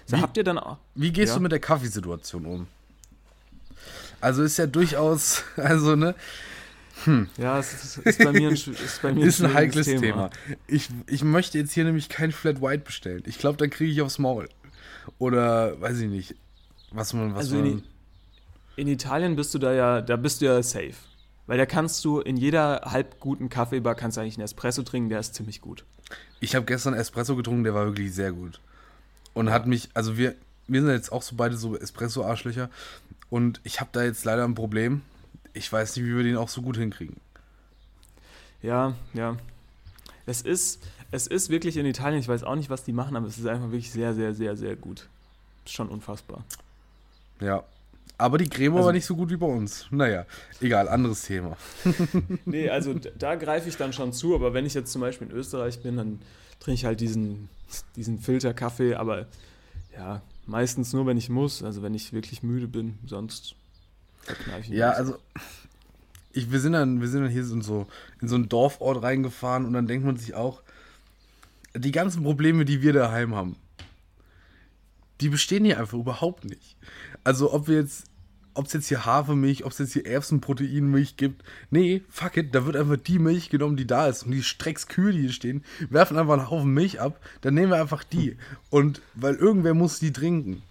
[0.07, 0.79] So, Wie- habt ihr dann auch.
[0.97, 1.37] Wie gehst Ja.
[1.37, 2.67] du mit der Kaffeesituation um?
[4.21, 6.15] Also ist ja durchaus, also ne,
[7.39, 10.31] Ja, es ist, ist bei mir ein, ist bei mir ist ein heikles Thema.
[10.67, 13.23] Ich, ich möchte jetzt hier nämlich kein Flat White bestellen.
[13.27, 14.49] Ich glaube, dann kriege ich aufs Maul.
[15.19, 16.35] Oder weiß ich nicht,
[16.91, 17.67] was man, was Also man.
[17.67, 17.83] in,
[18.77, 20.95] in Italien bist du da ja, da bist du ja safe.
[21.47, 25.09] Weil da kannst du in jeder halb guten Kaffeebar kannst du eigentlich einen Espresso trinken,
[25.09, 25.85] der ist ziemlich gut.
[26.41, 28.61] Ich habe gestern Espresso getrunken, der war wirklich sehr gut.
[29.35, 30.35] Und hat mich, also wir,
[30.69, 32.71] wir sind jetzt auch so beide so Espresso-Arschlöcher.
[33.31, 35.03] Und ich habe da jetzt leider ein Problem.
[35.53, 37.17] Ich weiß nicht, wie wir den auch so gut hinkriegen.
[38.63, 39.37] Ja, ja.
[40.27, 40.81] Es ist,
[41.11, 43.47] es ist wirklich in Italien, ich weiß auch nicht, was die machen, aber es ist
[43.47, 45.09] einfach wirklich sehr, sehr, sehr, sehr gut.
[45.65, 46.45] Ist schon unfassbar.
[47.41, 47.65] Ja.
[48.19, 49.87] Aber die Creme Also- war nicht so gut wie bei uns.
[49.91, 50.27] Naja,
[50.61, 51.57] egal, anderes Thema.
[52.45, 55.35] Nee, also da greife ich dann schon zu, aber wenn ich jetzt zum Beispiel in
[55.35, 56.21] Österreich bin, dann
[56.61, 57.49] trinke ich halt diesen,
[57.97, 59.27] diesen Filterkaffee, aber
[59.97, 63.55] ja, meistens nur, wenn ich muss, also wenn ich wirklich müde bin, sonst
[64.21, 64.99] verkneife ich Ja, nicht.
[64.99, 65.17] also
[66.33, 67.87] ich, wir, sind dann, wir sind dann hier in, so
[68.21, 70.61] in so einen Dorfort reingefahren und dann denkt man sich auch,
[71.75, 73.57] die ganzen Probleme, die wir daheim haben,
[75.21, 76.77] die bestehen hier einfach überhaupt nicht.
[77.25, 78.11] Also ob wir jetzt
[78.55, 81.45] ob es jetzt hier Hafermilch, ob es jetzt hier Erbsenproteinmilch gibt.
[81.71, 84.25] Nee, fuck it, da wird einfach die Milch genommen, die da ist.
[84.25, 87.81] Und die Streckskühe, die hier stehen, werfen einfach einen Haufen Milch ab, dann nehmen wir
[87.81, 88.37] einfach die.
[88.69, 90.63] Und weil irgendwer muss die trinken.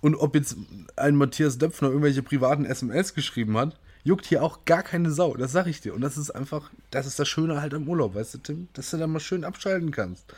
[0.00, 0.56] Und ob jetzt
[0.96, 5.34] ein Matthias Döpfner irgendwelche privaten SMS geschrieben hat, juckt hier auch gar keine Sau.
[5.36, 5.94] Das sag ich dir.
[5.94, 8.68] Und das ist einfach, das ist das Schöne halt am Urlaub, weißt du, Tim?
[8.74, 10.32] Dass du da mal schön abschalten kannst.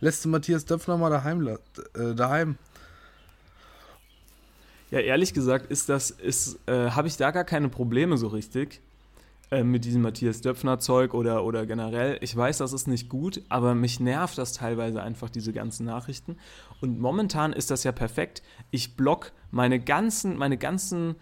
[0.00, 2.56] Lässt du Matthias Döpfner mal daheim, äh, daheim.
[4.90, 8.80] Ja, ehrlich gesagt ist das, ist, äh, habe ich da gar keine Probleme so richtig
[9.50, 12.18] äh, mit diesem Matthias Döpfner Zeug oder, oder generell.
[12.20, 16.36] Ich weiß, das ist nicht gut, aber mich nervt das teilweise einfach, diese ganzen Nachrichten.
[16.80, 18.42] Und momentan ist das ja perfekt.
[18.70, 21.16] Ich block meine ganzen, meine ganzen,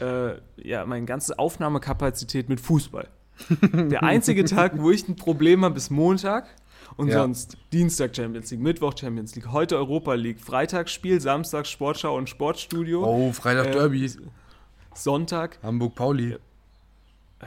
[0.00, 3.08] äh, ja, meine ganze Aufnahmekapazität mit Fußball.
[3.62, 6.46] Der einzige Tag, wo ich ein Problem habe, ist Montag.
[6.96, 7.18] Und Ja.
[7.22, 13.04] sonst Dienstag Champions League, Mittwoch Champions League, heute Europa League, Freitagsspiel, Samstag Sportschau und Sportstudio.
[13.04, 14.10] Oh, Freitag Äh, Derby.
[14.94, 15.58] Sonntag.
[15.62, 16.36] Hamburg Pauli.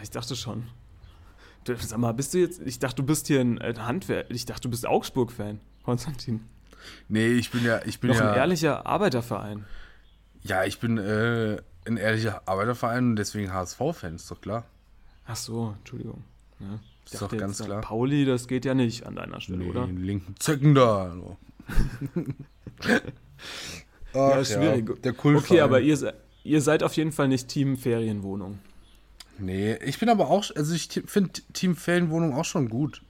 [0.04, 0.66] Ich dachte schon.
[1.64, 2.62] Du, sag mal, bist du jetzt.
[2.62, 4.28] Ich dachte, du bist hier ein, ein Handwerk.
[4.30, 6.42] Ich dachte, du bist Augsburg-Fan, Konstantin.
[7.08, 8.32] Nee, ich bin ja, ich bin Noch ja.
[8.32, 9.66] ein ehrlicher Arbeiterverein.
[10.44, 14.66] Ja, ich bin äh, ein ehrlicher Arbeiterverein und deswegen HSV-Fan, ist doch klar.
[15.28, 16.24] Ach so, Entschuldigung.
[16.60, 16.80] Ja.
[17.06, 17.82] Ich Ist doch ganz jetzt, klar.
[17.82, 19.88] Pauli, das geht ja nicht an deiner Stelle, Nee, oder?
[19.88, 21.12] den linken Zöcken da.
[21.16, 21.38] So.
[24.14, 25.02] Ach, Ja, schwierig.
[25.04, 25.38] der Kult.
[25.38, 26.14] okay, aber ihr,
[26.44, 28.60] ihr seid auf jeden Fall nicht Team Ferienwohnung.
[29.38, 33.02] Nee, ich bin aber auch, also ich finde Team Ferienwohnung auch schon gut.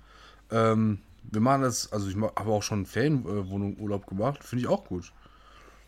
[0.51, 4.86] Ähm, wir machen das, also ich habe auch schon Ferienwohnung Urlaub gemacht, finde ich auch
[4.86, 5.11] gut.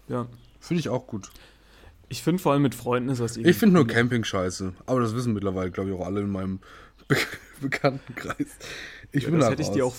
[0.08, 0.28] Ja.
[0.60, 1.32] Finde ich auch gut.
[2.12, 3.51] Ich finde vor allem mit Freunden ist das irgendwie.
[3.51, 6.59] Ich finde nur Camping scheiße, aber das wissen mittlerweile, glaube ich, auch alle in meinem
[7.07, 7.16] Be
[7.62, 8.47] Bekanntenkreis.
[9.14, 9.95] Ich Ja, bin das da hätte ich, dir auch,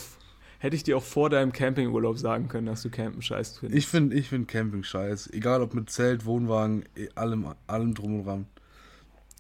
[0.59, 3.79] hätte ich dir auch vor deinem Campingurlaub sagen können, dass du Campen scheiß findest.
[3.79, 5.33] Ich finde ich find Camping scheiße.
[5.33, 8.47] Egal ob mit Zelt, Wohnwagen, eh, allem, allem drum und dran.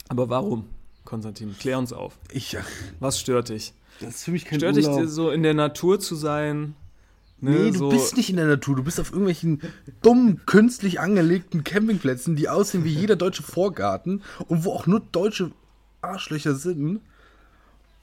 [0.08, 0.68] Aber warum,
[1.04, 1.54] Konstantin?
[1.58, 2.18] Klär uns auf.
[2.32, 2.62] Ich, ja,
[3.00, 3.74] Was stört dich?
[4.00, 5.06] das ist für mich kein Stört dich Urlaub.
[5.08, 6.74] so in der Natur zu sein?
[7.42, 8.76] Ne, Nee, du so, bist nicht in der Natur.
[8.76, 9.60] Du bist auf irgendwelchen
[10.00, 15.50] dummen, künstlich angelegten Campingplätzen, die aussehen wie jeder deutsche Vorgarten und wo auch nur deutsche
[16.00, 17.00] Arschlöcher sind.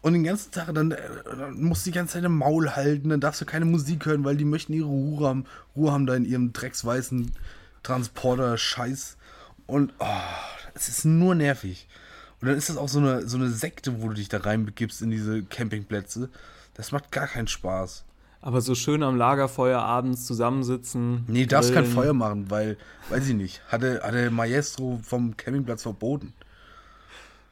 [0.01, 3.09] Und den ganzen Tag dann, äh, dann musst du die ganze Zeit im Maul halten,
[3.09, 6.15] dann darfst du keine Musik hören, weil die möchten ihre Ruhe haben, Ruhe haben da
[6.15, 7.31] in ihrem drecksweißen
[7.83, 9.17] Transporter-Scheiß.
[9.67, 10.05] Und oh,
[10.73, 11.87] es ist nur nervig.
[12.41, 15.01] Und dann ist das auch so eine, so eine Sekte, wo du dich da reinbegibst
[15.01, 16.29] in diese Campingplätze.
[16.73, 18.05] Das macht gar keinen Spaß.
[18.41, 21.25] Aber so schön am Lagerfeuer abends zusammensitzen.
[21.27, 21.85] Nee, du darfst kein.
[21.85, 22.77] Feuer machen, weil,
[23.09, 26.33] weiß ich nicht, hatte, hatte Maestro vom Campingplatz verboten.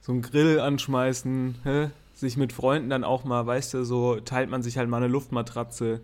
[0.01, 1.89] So einen Grill anschmeißen, hä?
[2.19, 5.07] sich mit Freunden dann auch mal, weißt du, so teilt man sich halt mal eine
[5.07, 6.01] Luftmatratze.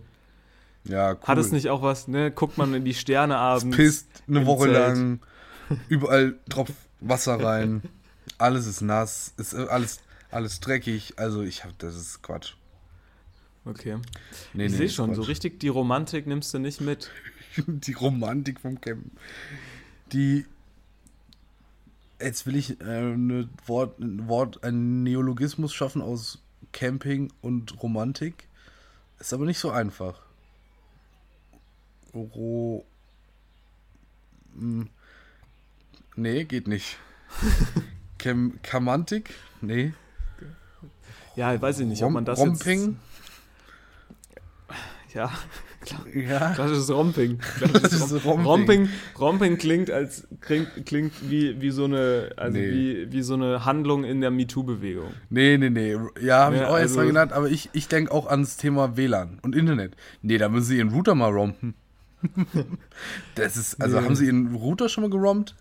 [0.84, 1.18] Ja, cool.
[1.22, 2.30] Hat es nicht auch was, ne?
[2.30, 3.76] Guckt man in die Sterne abends.
[3.76, 4.74] Pisst eine Woche Zelt.
[4.74, 5.20] lang,
[5.88, 7.82] überall tropft Wasser rein,
[8.38, 11.14] alles ist nass, ist alles, alles dreckig.
[11.16, 12.54] Also ich hab, das ist Quatsch.
[13.64, 13.98] Okay.
[14.52, 15.28] Nee, ich nee, sehe schon, so Quatsch.
[15.30, 17.10] richtig die Romantik nimmst du nicht mit.
[17.66, 19.12] Die Romantik vom Campen.
[20.12, 20.44] Die.
[22.20, 26.42] Jetzt will ich äh, eine Wort, ein Wort, einen Neologismus schaffen aus
[26.72, 28.48] Camping und Romantik.
[29.20, 30.20] Ist aber nicht so einfach.
[32.12, 32.84] Ro.
[34.54, 34.88] Hm.
[36.16, 36.98] Nee, geht nicht.
[38.18, 39.34] Cam Kamantik?
[39.60, 39.92] Nee.
[41.36, 42.80] Ja, weiß ich nicht, ob man das Romping?
[42.80, 43.13] jetzt...
[45.14, 45.30] Ja,
[46.14, 46.52] Ja.
[46.54, 47.38] klassisches Romping.
[47.60, 48.44] Das Klassisches Romping.
[48.46, 48.88] Romping,
[49.18, 52.70] Romping klingt als klingt, klingt wie, wie so eine also Nee.
[52.72, 55.12] wie, wie so eine Handlung in der MeToo-Bewegung.
[55.30, 55.96] Nee, nee, nee.
[56.20, 58.96] Ja, habe ich Ja, auch also- dran gedacht, aber ich, ich denke auch ans Thema
[58.96, 59.94] WLAN und Internet.
[60.22, 61.74] Nee, da müssen sie ihren Router mal rompen.
[63.34, 64.04] das ist, also Nee.
[64.06, 65.54] haben sie ihren Router schon mal gerompt?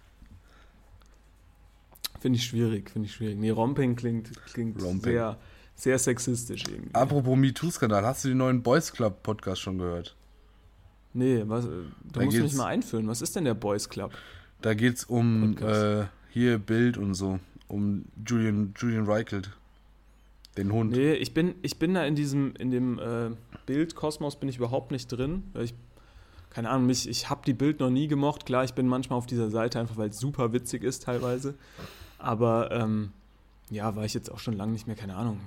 [2.21, 3.37] Finde ich schwierig, finde ich schwierig.
[3.37, 5.11] Nee, Romping klingt, klingt Romping.
[5.11, 5.37] sehr
[5.75, 6.93] sehr sexistisch irgendwie.
[6.93, 10.15] Apropos MeToo-Skandal, hast du den neuen Boys Club Podcast schon gehört?
[11.13, 11.69] Nee, was, äh,
[12.11, 13.07] Da du musst mich mal einführen.
[13.07, 14.11] Was ist denn der Boys Club?
[14.61, 15.83] Da geht's um Podcast.
[15.83, 19.51] äh, hier Bild und so, um Julian, Julian Reichelt.
[20.57, 20.91] Den Hund.
[20.91, 23.31] Nee, ich bin, ich bin da in diesem, in dem äh,
[23.65, 25.43] Bildkosmos bin ich überhaupt nicht drin.
[25.59, 25.73] Ich,
[26.51, 28.45] keine Ahnung, mich, ich habe die Bild noch nie gemocht.
[28.45, 31.55] Klar, ich bin manchmal auf dieser Seite einfach, weil es super witzig ist teilweise.
[32.19, 33.11] Aber ähm,
[33.73, 35.39] ja, war ich jetzt auch schon lange nicht mehr, keine Ahnung.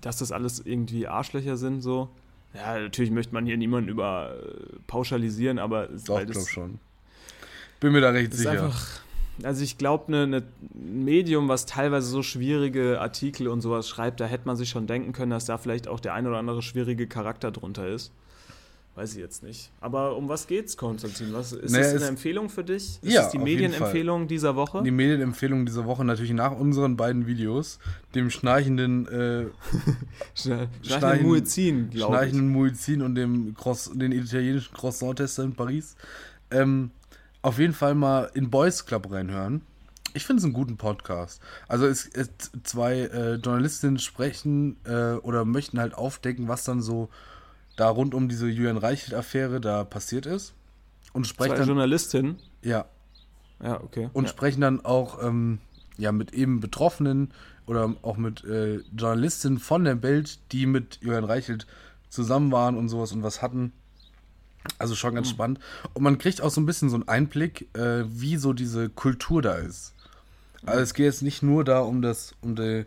[0.00, 2.08] Dass das alles irgendwie Arschlöcher sind, so.
[2.54, 6.78] Ja, natürlich möchte man hier niemanden über äh, pauschalisieren, aber Doch, weil das schon.
[7.80, 8.50] Bin mir da recht sicher.
[8.50, 9.00] einfach,
[9.42, 10.42] also ich glaube, ne, ne,
[10.74, 14.86] ein Medium, was teilweise so schwierige Artikel und sowas schreibt, da hätte man sich schon
[14.86, 18.12] denken können, dass da vielleicht auch der ein oder andere schwierige Charakter drunter ist.
[18.96, 19.70] Weiß ich jetzt nicht.
[19.80, 21.32] Aber um was geht's, Konstantin?
[21.32, 22.98] Was, ist Naja, das eine Empfehlung für dich?
[23.02, 24.82] Ist Ja, das die Medienempfehlung dieser Woche?
[24.82, 27.78] Die Medienempfehlung dieser Woche natürlich nach unseren beiden Videos,
[28.14, 29.46] dem schnarchenden, äh,
[30.82, 32.02] Schneiden- Muezzin, glaube ich.
[32.04, 35.96] schnarchenden Muezzin und dem Cross, den italienischen Croissant-Tester in Paris.
[36.50, 36.90] Ähm,
[37.42, 39.62] auf jeden Fall mal in Boys Club reinhören.
[40.14, 41.42] Ich finde es einen guten Podcast.
[41.68, 42.30] Also es, es
[42.62, 47.10] zwei äh, Journalistinnen sprechen äh, oder möchten halt aufdecken, was dann so
[47.76, 50.54] da rund um diese Julian Reichelt-Affäre da passiert ist.
[51.12, 52.36] Und sprechen Zwei dann, Journalistin.
[52.62, 52.86] ja,
[53.62, 54.10] Ja, okay.
[54.12, 54.30] und ja.
[54.30, 55.58] sprechen dann auch ähm,
[55.96, 57.32] ja, mit eben Betroffenen
[57.66, 61.66] oder auch mit äh, Journalistinnen von der Bild, die mit Julian Reichelt
[62.08, 63.72] zusammen waren und sowas und was hatten.
[64.78, 65.60] Also schon ganz spannend.
[65.94, 69.40] Und man kriegt auch so ein bisschen so einen Einblick, äh, wie so diese Kultur
[69.42, 69.94] da ist.
[70.64, 72.84] Also es geht jetzt nicht nur da um das, um die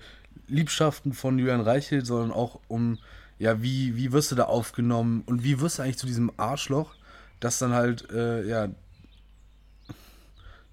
[0.48, 2.98] Liebschaften von Julian Reichelt, sondern auch um,
[3.40, 6.94] ja, wie, wie wirst du da aufgenommen und wie wirst du eigentlich zu diesem Arschloch,
[7.40, 8.68] das dann halt, äh, ja,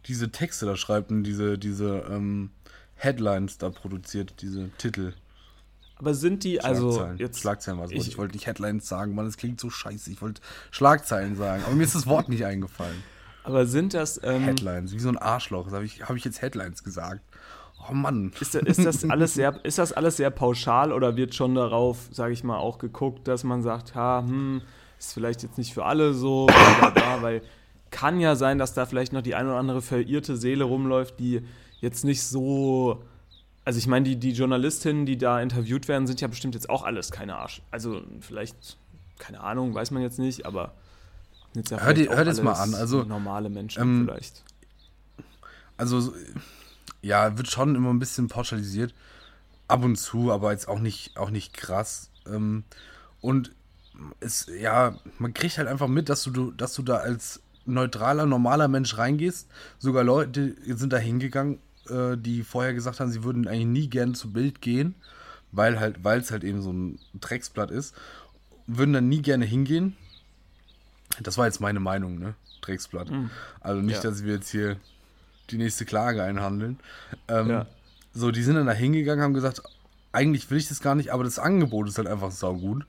[0.06, 2.50] diese Texte da schreibt und diese, diese ähm,
[2.94, 5.12] Headlines da produziert, diese Titel.
[5.96, 7.18] Aber sind die, also Schlagzeilen.
[7.18, 7.40] jetzt.
[7.40, 7.92] Schlagzeilen war es.
[7.92, 10.10] ich- Ich, wollte nicht Headlines sagen, Mann, das klingt so scheiße.
[10.10, 10.40] Ich wollte
[10.70, 13.02] Schlagzeilen sagen, aber mir ist das Wort nicht eingefallen.
[13.44, 14.20] Aber sind das.
[14.22, 15.70] Ähm, Headlines, wie so ein Arschloch.
[15.70, 17.22] Habe ich, hab ich jetzt Headlines gesagt?
[17.88, 18.32] Oh Mann.
[18.40, 22.32] Ist, ist, das alles sehr, ist das alles sehr pauschal oder wird schon darauf, sage
[22.32, 24.62] ich mal, auch geguckt, dass man sagt, ha, hm,
[24.98, 26.46] ist vielleicht jetzt nicht für alle so,
[27.20, 27.42] weil
[27.90, 31.42] kann ja sein, dass da vielleicht noch die ein oder andere verirrte Seele rumläuft, die
[31.80, 33.02] jetzt nicht so.
[33.64, 36.82] Also ich meine, die, die Journalistinnen, die da interviewt werden, sind ja bestimmt jetzt auch
[36.84, 37.62] alles keine Arsch.
[37.70, 38.76] Also vielleicht,
[39.18, 40.72] keine Ahnung, weiß man jetzt nicht, aber
[41.54, 44.44] jetzt ja Hör dir- vielleicht auch hör das mal an, also, normale Menschen ähm, vielleicht.
[45.76, 46.12] Also, so-
[47.02, 48.94] ja, wird schon immer ein bisschen pauschalisiert.
[49.68, 52.10] Ab und zu, aber jetzt auch nicht, auch nicht krass.
[52.26, 52.64] Ähm,
[53.20, 53.52] und
[54.20, 58.68] es, ja, man kriegt halt einfach mit, dass du, dass du da als neutraler, normaler
[58.68, 59.48] Mensch reingehst.
[59.78, 64.14] Sogar Leute sind da hingegangen, äh, die vorher gesagt haben, sie würden eigentlich nie gern
[64.14, 64.94] zu Bild gehen,
[65.50, 67.94] weil halt, weil es halt eben so ein Drecksblatt ist.
[68.68, 69.96] Würden dann nie gerne hingehen.
[71.22, 72.34] Das war jetzt meine Meinung, ne?
[72.60, 73.10] Drecksblatt.
[73.60, 74.10] Also nicht, Ja.
[74.10, 74.76] dass wir jetzt hier
[75.50, 76.78] die nächste Klage einhandeln.
[77.28, 77.66] Ähm, Ja.
[78.12, 79.62] So, die sind dann da hingegangen, haben gesagt,
[80.12, 82.86] eigentlich will ich das gar nicht, aber das Angebot ist halt einfach saugut.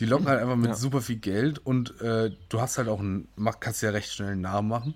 [0.00, 0.74] Die locken halt einfach mit Ja.
[0.74, 3.28] super viel Geld und äh, du hast halt auch einen,
[3.60, 4.94] kannst ja recht schnell einen Namen machen.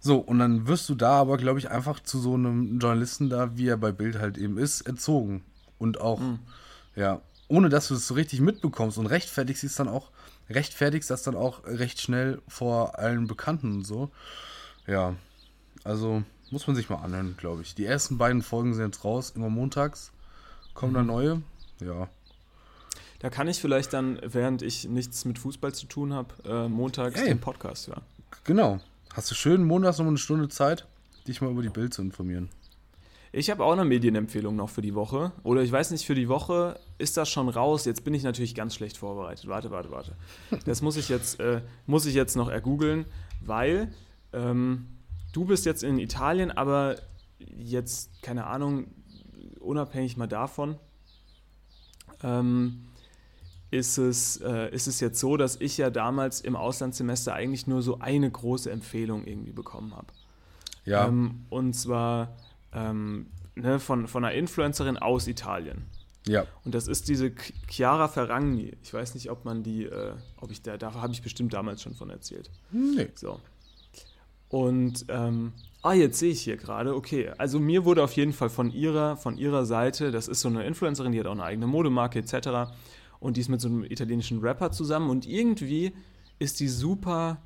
[0.00, 3.56] So, und dann wirst du da aber, glaube ich, einfach zu so einem Journalisten da,
[3.58, 5.42] wie er bei Bild halt eben ist, erzogen.
[5.78, 6.20] Und auch,
[6.96, 10.10] ja, ohne dass du es so richtig mitbekommst und rechtfertigst es dann auch,
[10.48, 14.10] rechtfertigst das dann auch recht schnell vor allen Bekannten und so.
[14.86, 15.14] Ja,
[15.84, 17.74] also muss man sich mal anhören, glaube ich.
[17.74, 20.12] Die ersten beiden Folgen sind jetzt raus, immer montags.
[20.72, 21.42] Kommen da neue?
[21.80, 22.08] Ja.
[23.20, 27.20] Da kann ich vielleicht dann, während ich nichts mit Fußball zu tun habe, äh, montags
[27.20, 27.28] Ey.
[27.28, 28.02] den Podcast hören.
[28.44, 28.80] Genau.
[29.14, 30.86] Hast du schön montags noch eine Stunde Zeit,
[31.26, 32.48] dich mal über die Bild zu informieren?
[33.32, 35.32] Ich habe auch eine Medienempfehlung noch für die Woche.
[35.42, 37.84] Oder ich weiß nicht, für die Woche ist das schon raus.
[37.84, 39.48] Jetzt bin ich natürlich ganz schlecht vorbereitet.
[39.48, 40.12] Warte, warte, warte.
[40.66, 43.06] Das muss ich jetzt, äh, muss ich jetzt noch ergoogeln,
[43.40, 43.92] weil
[44.32, 44.86] ähm,
[45.34, 46.96] du bist jetzt in Italien, aber
[47.38, 48.86] jetzt, keine Ahnung,
[49.60, 50.76] unabhängig mal davon,
[52.22, 52.84] ähm,
[53.70, 57.82] ist es, äh, ist es jetzt so, dass ich ja damals im Auslandssemester eigentlich nur
[57.82, 60.06] so eine große Empfehlung irgendwie bekommen habe.
[60.84, 61.08] Ja.
[61.08, 62.36] Ähm, und zwar
[62.72, 63.26] ähm,
[63.56, 65.86] ne, von, von einer Influencerin aus Italien.
[66.26, 66.46] ja.
[66.64, 68.76] Und das ist diese Ch- Chiara Ferragni.
[68.82, 71.82] Ich weiß nicht, ob man die, äh, ob ich da, da habe ich bestimmt damals
[71.82, 72.50] schon von erzählt.
[72.70, 73.08] Nee.
[73.16, 73.40] So.
[74.54, 75.52] Und, ähm,
[75.82, 77.32] ah, jetzt sehe ich hier gerade, okay.
[77.38, 80.64] Also mir wurde auf jeden Fall von ihrer, von ihrer Seite, das ist so eine
[80.64, 82.72] Influencerin, die hat auch eine eigene Modemarke etc.
[83.18, 85.92] Und die ist mit so einem italienischen Rapper zusammen und irgendwie
[86.38, 87.38] ist die super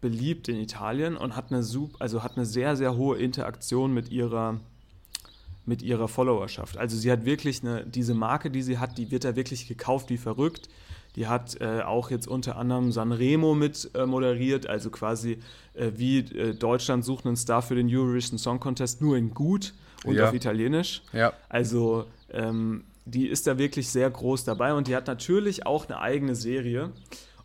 [0.00, 4.12] beliebt in Italien und hat eine, sup also hat eine sehr, sehr hohe Interaktion mit
[4.12, 4.60] ihrer,
[5.66, 6.76] mit ihrer Followerschaft.
[6.76, 10.08] Also sie hat wirklich eine, diese Marke, die sie hat, die wird da wirklich gekauft
[10.08, 10.68] wie verrückt.
[11.18, 15.38] Die hat äh, auch jetzt unter anderem Sanremo mit äh, moderiert, also quasi
[15.74, 19.74] äh, wie äh, Deutschland sucht einen Star für den Eurovision Song Contest, nur in gut
[20.04, 20.28] und Ja.
[20.28, 21.02] auf Italienisch.
[21.12, 21.32] Ja.
[21.48, 25.98] Also ähm, die ist da wirklich sehr groß dabei und die hat natürlich auch eine
[26.00, 26.92] eigene Serie.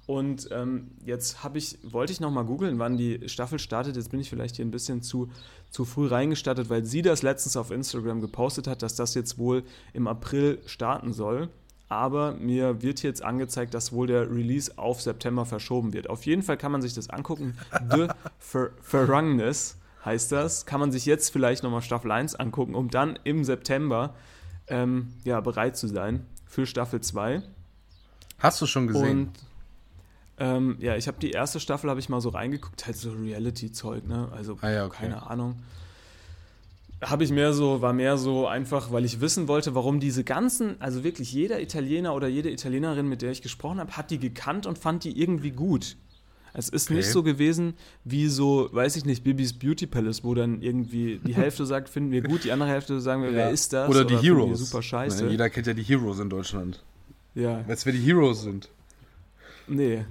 [0.06, 3.96] Und ähm, jetzt habe ich, wollte ich nochmal googeln, wann die Staffel startet.
[3.96, 5.32] Jetzt bin ich vielleicht hier ein bisschen zu,
[5.72, 9.64] zu früh reingestartet, weil sie das letztens auf Instagram gepostet hat, dass das jetzt wohl
[9.94, 11.50] im April starten soll.
[11.90, 16.10] Aber mir wird jetzt angezeigt, dass wohl der Release auf September verschoben wird.
[16.10, 17.56] Auf jeden Fall kann man sich das angucken.
[17.92, 18.08] The
[18.40, 20.66] Fer Ferrangness heißt das.
[20.66, 24.16] Kann man sich jetzt vielleicht nochmal Staffel 1 angucken, um dann im September
[24.68, 27.44] ähm, ja, bereit zu sein für Staffel 2.
[28.40, 29.20] Hast du schon gesehen?
[29.28, 29.32] Und
[30.40, 34.08] Ähm, ja, ich habe die erste Staffel, habe ich mal so reingeguckt, halt so Reality-Zeug,
[34.08, 34.30] ne?
[34.36, 35.04] Also, Ah ja, okay.
[35.04, 35.62] keine Ahnung.
[37.10, 40.76] Habe ich mehr so, war mehr so einfach, weil ich wissen wollte, warum diese ganzen,
[40.82, 44.66] also wirklich jeder Italiener oder jede Italienerin, mit der ich gesprochen habe, hat die gekannt
[44.66, 45.98] und fand die irgendwie gut.
[46.56, 46.98] Es ist Okay.
[47.00, 47.74] nicht so gewesen
[48.04, 52.12] wie so, weiß ich nicht, Bibis Beauty Palace, wo dann irgendwie die Hälfte sagt, finden
[52.12, 53.90] wir gut, die andere Hälfte sagen wir, wer ist das?
[53.90, 54.60] Oder die wir Heroes.
[54.70, 55.26] Super scheiße.
[55.26, 56.84] Ne, Jeder kennt ja die Heroes in Deutschland.
[57.34, 58.70] ja, du, wer die Heroes sind?
[59.68, 60.06] nee.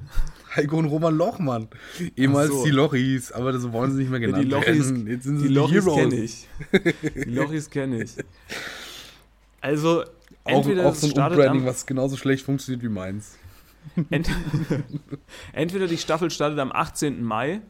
[0.55, 1.69] Heiko und Roman Lochmann.
[2.17, 2.65] Ehemals so.
[2.65, 5.07] die Lochis, aber so wollen sie nicht mehr Ja, genannt die Lochis, werden.
[5.07, 6.49] Jetzt sind sie die die, Lochis kenne ich.
[7.15, 8.17] Die Lochis kenne ich.
[9.61, 10.07] Also, Auch,
[10.45, 13.39] entweder auch es so ein am, was genauso schlecht funktioniert wie meins.
[14.11, 14.29] ent,
[15.53, 17.23] entweder die Staffel startet am 18.
[17.23, 17.61] Mai,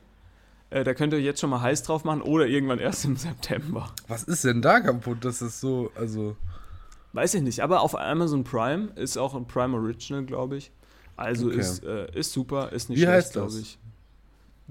[0.70, 3.92] äh, da könnt ihr jetzt schon mal heiß drauf machen, oder irgendwann erst im September.
[4.08, 6.36] Was ist denn da kaputt, dass das so, also...
[7.12, 10.72] Weiß ich nicht, aber auf Amazon Prime ist auch ein Prime Original, glaube ich.
[11.16, 11.60] Also Okay.
[11.60, 13.78] ist, äh, ist super, ist nicht Wie schlecht, glaube ich.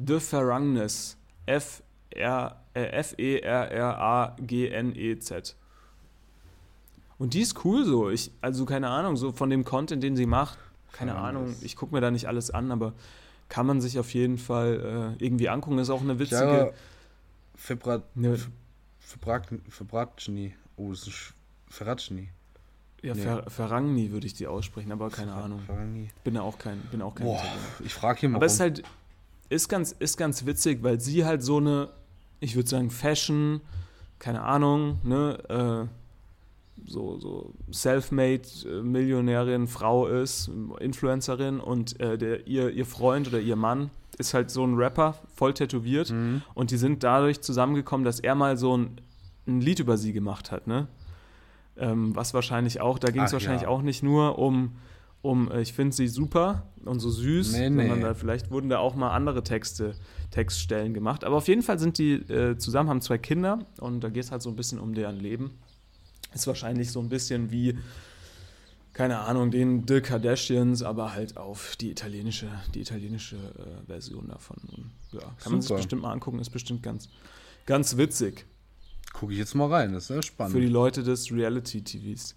[0.06, 1.18] The Ferrangness.
[1.46, 5.56] F R äh, F E R R A G N E Z.
[7.18, 8.10] Und die ist cool so.
[8.10, 10.58] Ich also keine Ahnung, so von dem Content, den sie macht,
[10.92, 11.42] keine Ferrangness.
[11.42, 12.94] Ahnung, ich gucke mir da nicht alles an, aber
[13.50, 15.78] kann man sich auf jeden Fall äh, irgendwie angucken.
[15.78, 16.74] Ist auch eine witzige Chiara
[17.56, 18.40] Febrat, eine,
[19.00, 20.56] Febrat, Febratschni.
[20.78, 21.34] Oh, das ist
[21.68, 22.30] Ferracini.
[23.02, 23.22] Ja, nee.
[23.22, 25.60] Fer Ferragni würde ich die aussprechen, aber keine Ahnung.
[25.66, 26.10] Ferragni.
[26.24, 27.62] Bin ja auch kein bin auch kein Boah, Italiener.
[27.86, 28.84] ich frage hier mal Aber es ist halt,
[29.50, 31.90] ist ganz, ist ganz witzig, weil sie halt so eine,
[32.40, 33.62] ich würde sagen, Fashion,
[34.20, 35.88] keine Ahnung, ne, äh,
[36.90, 40.50] so, so self-made äh, Millionärin, Frau ist,
[40.80, 45.16] Influencerin und äh, der, ihr, ihr Freund oder ihr Mann ist halt so ein Rapper,
[45.36, 46.42] voll tätowiert Mhm.
[46.54, 49.02] und die sind dadurch zusammengekommen, dass er mal so ein,
[49.48, 50.88] ein Lied über sie gemacht hat, ne?
[51.78, 53.68] Ähm, was wahrscheinlich auch, da ging es wahrscheinlich ja.
[53.70, 54.76] auch nicht nur um,
[55.22, 58.04] um äh, ich finde sie super und so süß, Nee, sondern nee.
[58.04, 59.96] da, vielleicht wurden da auch mal andere Texte,
[60.32, 61.24] Textstellen gemacht.
[61.24, 64.32] Aber auf jeden Fall sind die äh, zusammen, haben zwei Kinder und da geht es
[64.32, 65.60] halt so ein bisschen um deren Leben.
[66.34, 67.78] Ist wahrscheinlich so ein bisschen wie,
[68.94, 74.58] keine Ahnung, den The Kardashians, aber halt auf die italienische, die italienische äh, Version davon.
[74.76, 75.80] Und, ja, kann man sich Super.
[75.80, 77.08] bestimmt mal angucken, ist bestimmt ganz,
[77.66, 78.46] ganz witzig
[79.14, 80.54] Gucke ich jetzt mal rein, das ist ja spannend.
[80.54, 82.36] für die Leute des Reality-TVs.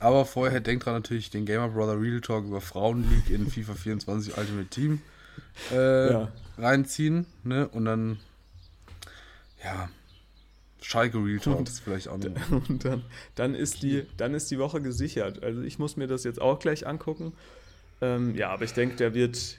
[0.00, 3.74] Aber vorher denkt dran natürlich den Gamer Brother Real Talk über Frauen League in FIFA
[3.76, 5.00] 24 Ultimate Team
[5.72, 6.32] äh, Ja.
[6.58, 7.68] reinziehen, ne?
[7.68, 8.18] Und dann,
[9.64, 9.88] ja,
[10.82, 12.50] Schalke Real Talk ist vielleicht auch noch.
[12.68, 13.02] Und dann,
[13.34, 15.42] dann, ist die, dann ist die Woche gesichert.
[15.42, 17.32] Also ich muss mir das jetzt auch gleich angucken.
[18.02, 19.56] Ähm, ja, aber ich denke, der wird,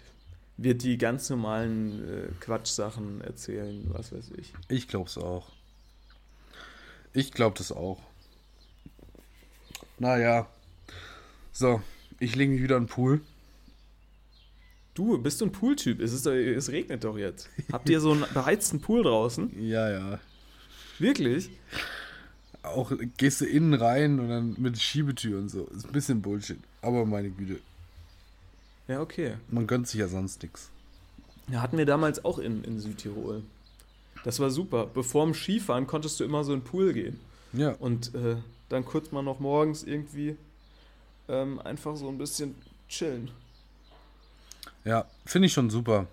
[0.58, 4.54] wird die ganz normalen äh, Quatschsachen erzählen, was weiß ich.
[4.70, 5.48] Ich glaub's auch.
[7.16, 8.00] Ich glaub das auch.
[9.98, 10.48] Naja.
[11.54, 11.82] So,
[12.20, 13.22] ich lege mich wieder in den Pool.
[14.94, 16.00] Du, bist du ein Pooltyp?
[16.02, 17.50] Es, ist, es regnet doch jetzt.
[17.72, 19.52] Habt ihr so einen beheizten Pool draußen?
[19.68, 20.20] Ja, ja.
[21.00, 21.50] Wirklich?
[22.64, 25.66] Auch gehst du innen rein und dann mit Schiebetür und so.
[25.68, 26.58] Ist ein bisschen Bullshit.
[26.82, 27.60] Aber meine Güte,
[28.88, 29.36] Ja, okay.
[29.50, 30.70] man gönnt sich ja sonst nichts.
[31.50, 33.44] Ja, hatten wir damals auch in, in Südtirol.
[34.26, 34.88] Das war super.
[34.88, 37.20] Bevor dem Skifahren konntest du immer so in den Pool gehen.
[37.54, 37.74] Ja.
[37.74, 38.38] Und äh,
[38.70, 40.36] dann kurz mal noch morgens irgendwie
[41.30, 42.56] ähm, einfach so ein bisschen
[42.90, 43.30] chillen.
[44.84, 46.08] Ja, finde ich schon super.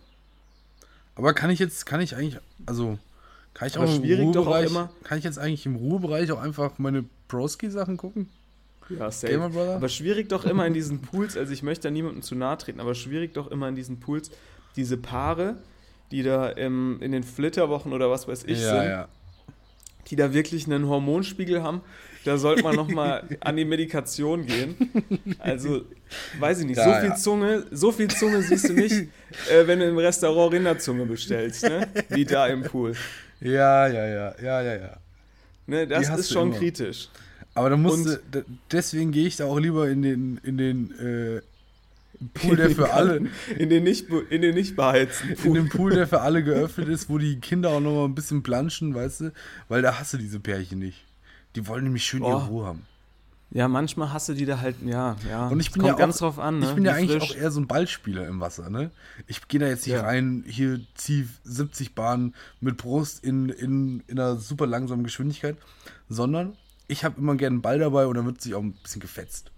[1.15, 2.99] Aber kann ich jetzt, kann ich eigentlich, also,
[3.55, 6.31] kann ich Aber auch im schwierig auch Ruhebereich, immer- kann ich jetzt eigentlich im Ruhebereich
[6.33, 8.29] auch einfach meine Broski-Sachen gucken?
[8.91, 9.41] Ja, safe.
[9.41, 12.79] Aber schwierig doch immer in diesen Pools, also ich möchte da niemandem zu nahe treten,
[12.81, 14.31] aber schwierig doch immer in diesen Pools,
[14.77, 15.57] diese Paare,
[16.13, 19.09] die da im, in den Flitterwochen oder was weiß ich ja, sind, ja.
[20.09, 21.81] die da wirklich einen Hormonspiegel haben,
[22.25, 24.77] da sollte man nochmal an die Medikation gehen.
[25.41, 25.83] Also,
[26.39, 27.17] weiß ich nicht, Ja, so viel.
[27.17, 28.93] Zunge, so viel Zunge siehst du nicht,
[29.51, 31.89] äh, wenn du im Restaurant Rinderzunge bestellst, ne?
[32.11, 32.95] Wie da im Pool.
[33.41, 34.97] Ja, ja, ja, ja, ja, ja.
[35.67, 36.59] Ne, das ist schon immer.
[36.59, 37.09] kritisch.
[37.55, 40.91] Aber da musst Und- du, deswegen gehe ich da auch lieber in den, in den
[40.99, 41.41] äh,
[42.35, 45.55] Pool, der für alle, In den nicht, in den nicht beheizten in Pool.
[45.55, 48.43] den Pool, der für alle geöffnet ist, wo die Kinder auch noch mal ein bisschen
[48.43, 49.33] planschen, weißt du?
[49.69, 51.05] Weil da hast du diese Pärchen nicht.
[51.57, 52.39] Die wollen nämlich schön ihre Oh.
[52.47, 52.87] Ruhe haben.
[53.55, 55.49] Ja, manchmal hast du die da halt, ja, ja.
[55.49, 56.67] Und ich bin Kommt ja auch, ganz drauf an, ne?
[56.67, 57.33] Ich bin ja Wie eigentlich frisch.
[57.33, 58.91] auch eher so ein Ballspieler im Wasser, ne?
[59.27, 60.03] Ich gehe da jetzt nicht Ja.
[60.05, 65.59] rein, hier zieh 70 Bahnen mit Brust in, in, in einer super langsamen Geschwindigkeit,
[66.09, 66.57] sondern
[66.89, 69.51] ich habe immer gerne einen Ball dabei und dann wird sich auch ein bisschen gefetzt.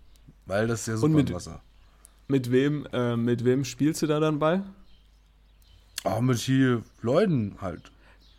[0.46, 1.62] Weil das ist ja super mit- im Wasser.
[2.28, 4.64] Mit wem, äh, mit wem spielst du da dann Ball?
[6.04, 7.90] Auch mit hier Leuten halt.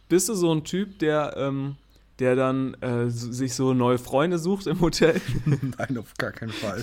[0.09, 1.77] Bist du so ein Typ, der, ähm,
[2.19, 5.19] der dann äh, sich so neue Freunde sucht im Hotel?
[5.45, 6.81] Nein, auf gar keinen Fall.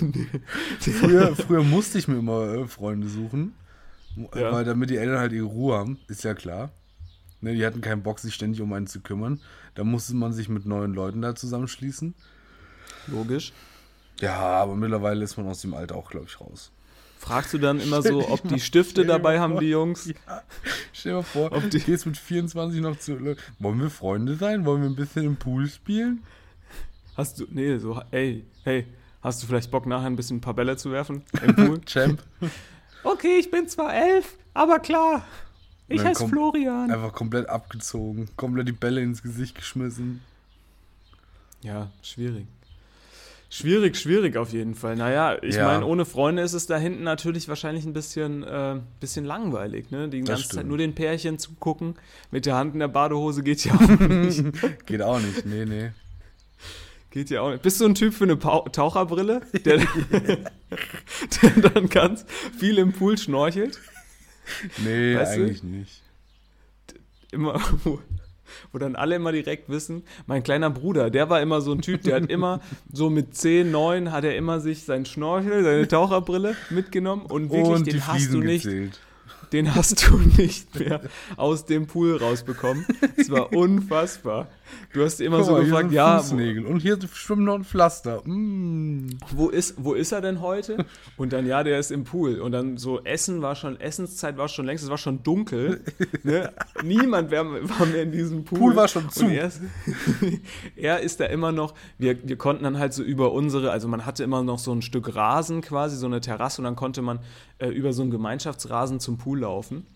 [0.79, 3.53] früher, früher musste ich mir immer äh, Freunde suchen.
[4.35, 4.51] Ja.
[4.51, 6.71] Weil damit die Eltern halt ihre Ruhe haben, ist ja klar.
[7.41, 9.41] Ne, die hatten keinen Bock, sich ständig um einen zu kümmern.
[9.75, 12.13] Da musste man sich mit neuen Leuten da zusammenschließen.
[13.07, 13.53] Logisch.
[14.21, 16.71] Ja, aber mittlerweile ist man aus dem Alter auch, glaube ich, raus.
[17.23, 19.61] Fragst du dann immer so, ob die Stifte dabei haben, vor.
[19.61, 20.07] die Jungs?
[20.07, 20.41] Ja.
[20.91, 23.17] Stell dir mal vor, Ob die- gehst mit 24 noch zu.
[23.59, 24.65] Wollen wir Freunde sein?
[24.65, 26.21] Wollen wir ein bisschen im Pool spielen?
[27.15, 28.87] Hast du, nee, so, ey, hey,
[29.21, 31.81] hast du vielleicht Bock nachher ein bisschen ein paar Bälle zu werfen im Pool?
[31.85, 32.21] Champ.
[33.03, 35.23] okay, ich bin zwar elf, aber klar,
[35.87, 36.91] ich heiße Florian.
[36.91, 38.27] Einfach komplett abgezogen.
[38.35, 40.21] Komplett die Bälle ins Gesicht geschmissen.
[41.61, 42.47] Ja, schwierig.
[43.55, 44.95] Schwierig, schwierig auf jeden Fall.
[44.95, 45.67] Naja, ich Ja.
[45.67, 50.09] meine, ohne Freunde ist es da hinten natürlich wahrscheinlich ein bisschen, äh, bisschen langweilig, ne?
[50.09, 51.93] Die ganze Zeit nur den Pärchen zugucken.
[52.31, 54.43] Mit der Hand in der Badehose geht ja auch nicht.
[54.87, 55.45] Geht auch nicht.
[55.45, 55.91] Nee, nee.
[57.11, 57.61] Geht ja auch nicht.
[57.61, 59.77] Bist du ein Typ für eine Pau Taucherbrille, der,
[61.43, 62.25] der dann ganz
[62.57, 63.79] viel im Pool schnorchelt?
[64.83, 65.41] Nee, Weißt du?
[65.43, 66.01] eigentlich nicht.
[67.31, 67.61] Immer,
[68.71, 72.01] wo, dann alle immer direkt wissen, mein kleiner Bruder, der war immer so ein Typ,
[72.03, 76.55] der hat immer so mit 10, 9 hat er immer sich seinen Schnorchel, seine Taucherbrille
[76.69, 78.99] mitgenommen und wirklich, Und den hast du nicht, gezählt.
[79.53, 81.01] Den hast du nicht mehr
[81.37, 82.85] aus dem Pool rausbekommen.
[83.15, 84.47] Es war unfassbar.
[84.91, 86.65] Du hast immer Guck so mal, gefragt, ja, Fußnägel.
[86.65, 88.21] Und hier schwimmt noch ein Pflaster.
[88.25, 89.09] Mm.
[89.31, 90.85] wo ist, wo ist er denn heute?
[91.15, 92.39] Und dann, ja, der ist im Pool.
[92.39, 95.81] Und dann so Essen war schon, Essenszeit war schon längst, es war schon dunkel.
[96.23, 96.51] Ne?
[96.83, 98.59] Niemand wär, war mehr in diesem Pool.
[98.59, 99.27] Pool war schon zu.
[99.27, 99.61] Er, ist,
[100.75, 104.05] er ist da immer noch, wir, wir konnten dann halt so über unsere, also man
[104.05, 107.19] hatte immer noch so ein Stück Rasen quasi, so eine Terrasse und dann konnte man
[107.63, 109.87] äh, über so einen Gemeinschaftsrasen zum Pool laufen.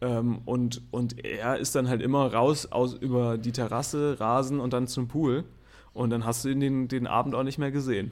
[0.00, 4.72] Ähm, und, und er ist dann halt immer raus aus über die Terrasse, Rasen und
[4.72, 5.44] dann zum Pool.
[5.94, 8.10] Und dann hast du ihn den, den Abend auch nicht mehr gesehen.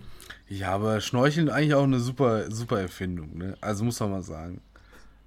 [0.49, 3.59] Ja, aber Schnorcheln eigentlich auch eine super, super Erfindung, ne?
[3.61, 4.63] Also muss man mal sagen.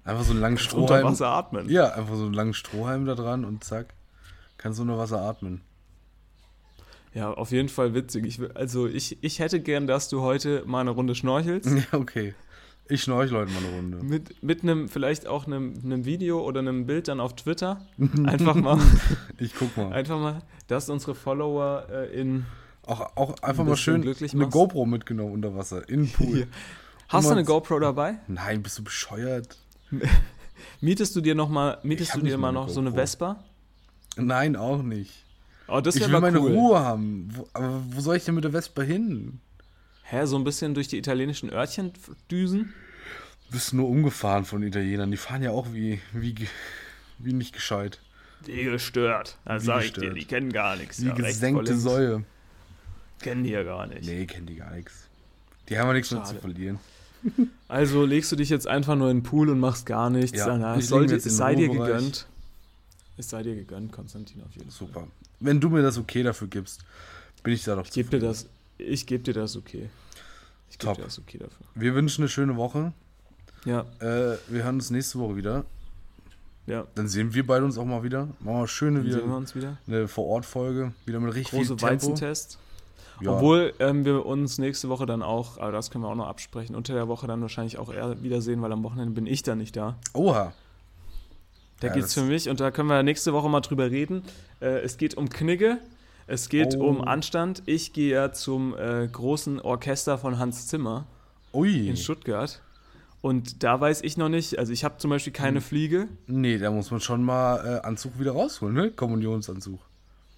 [0.02, 1.04] Einfach so einen langen Unter Strohhalm.
[1.04, 1.68] Wasser atmen.
[1.68, 3.94] Ja, einfach so einen langen Strohhalm da dran und zack,
[4.56, 5.60] kannst du unter Wasser atmen.
[7.14, 8.24] Ja, auf jeden Fall witzig.
[8.26, 11.68] Ich, also ich, ich hätte gern, dass du heute mal eine Runde schnorchelst.
[11.92, 12.34] Ja, okay.
[12.90, 13.96] Ich schnorchel heute mal eine Runde.
[14.02, 17.86] Mit, mit einem, vielleicht auch einem, einem Video oder einem Bild dann auf Twitter.
[18.24, 18.78] Einfach mal,
[19.38, 19.92] Ich guck mal.
[19.92, 22.46] einfach mal, dass unsere Follower äh, in.
[22.86, 24.52] Auch, auch einfach Ein mal schön glücklich eine machst.
[24.52, 26.46] GoPro mitgenommen unter Wasser, in den Pool.
[27.08, 28.18] Hast du eine GoPro dabei?
[28.28, 29.58] Nein, bist du bescheuert?
[30.80, 33.00] Mietest du dir noch mal, mietest du dir mal noch so eine GoPro.
[33.02, 33.44] Vespa?
[34.16, 35.24] Nein, auch nicht.
[35.68, 36.52] Oh, das ich will mal meine cool.
[36.52, 37.28] Ruhe haben.
[37.34, 39.40] Wo, aber wo soll ich denn mit der Vespa hin?
[40.10, 41.92] Hä, so ein bisschen durch die italienischen Örtchen
[42.30, 42.72] düsen?
[43.46, 45.10] Du bist nur umgefahren von Italienern.
[45.10, 46.34] Die fahren ja auch wie, wie,
[47.18, 48.00] wie nicht gescheit.
[48.46, 49.36] Wie gestört.
[49.44, 50.16] Da Wie sag ich dir, gestört.
[50.16, 51.02] die kennen gar nichts.
[51.02, 51.76] Wie Ja, gesenkte.
[51.76, 52.24] Säue.
[53.20, 54.06] Kennen die ja gar nicht.
[54.06, 55.08] Nee, kennen die gar nichts.
[55.68, 56.78] Die haben ja nichts mehr zu verlieren.
[57.66, 60.38] Also legst du dich jetzt einfach nur in den Pool und machst gar nichts.
[60.38, 62.26] Ja, Na, ich es, soll leg dir, mich jetzt in es sei dir gegönnt.
[63.16, 64.86] Es sei dir gegönnt, Konstantin, auf jeden Fall.
[64.86, 65.08] Super.
[65.40, 66.84] Wenn du mir das okay dafür gibst,
[67.42, 68.46] bin ich da doch Ich gebe dir das,
[68.78, 69.88] ich gebe dir das okay.
[70.70, 71.66] Ich gebe dir das okay dafür.
[71.74, 72.92] Wir wünschen eine schöne Woche.
[73.64, 75.64] Ja, Äh, wir hören uns nächste Woche wieder.
[76.66, 76.86] ja.
[76.94, 78.28] Dann sehen wir beide uns auch mal wieder.
[78.40, 79.78] Machen wir schöne wieder sehen wir uns wieder.
[79.86, 80.92] eine Vor-Ort-Folge.
[81.06, 82.06] Wieder mit richtig Große viel Tempo.
[82.12, 82.58] Weizentest.
[83.20, 83.32] Ja.
[83.32, 86.76] Obwohl ähm, wir uns nächste Woche dann auch, aber das können wir auch noch absprechen,
[86.76, 89.74] unter der Woche dann wahrscheinlich auch eher wiedersehen, weil am Wochenende bin ich dann nicht
[89.76, 89.96] da.
[90.12, 90.52] Oha.
[91.80, 94.22] Da Ja, geht's für mich und da können wir nächste Woche mal drüber reden.
[94.60, 95.78] Äh, es geht um Knigge,
[96.28, 96.84] es geht Oh.
[96.88, 97.62] um Anstand.
[97.66, 101.06] Ich gehe ja zum äh, großen Orchester von Hans Zimmer
[101.52, 101.88] Ui.
[101.88, 102.62] in Stuttgart.
[103.20, 105.42] Und da weiß ich noch nicht, also ich habe zum Beispiel Hm.
[105.42, 106.06] keine Fliege.
[106.28, 108.90] Nee, da muss man schon mal äh, Anzug wieder rausholen, ne?
[108.92, 109.80] Kommunionsanzug.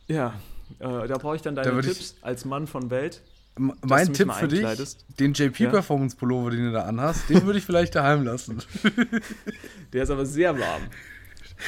[0.06, 0.32] Ja,
[0.78, 3.20] äh, da brauche ich dann Da deine ich- Tipps als Mann von Welt.
[3.82, 4.64] Mein Tipp für dich,
[5.18, 5.70] den JP Ja.
[5.70, 8.62] Performance Pullover, den du da anhast, den würde ich vielleicht daheim lassen.
[9.92, 10.82] Der ist aber sehr warm.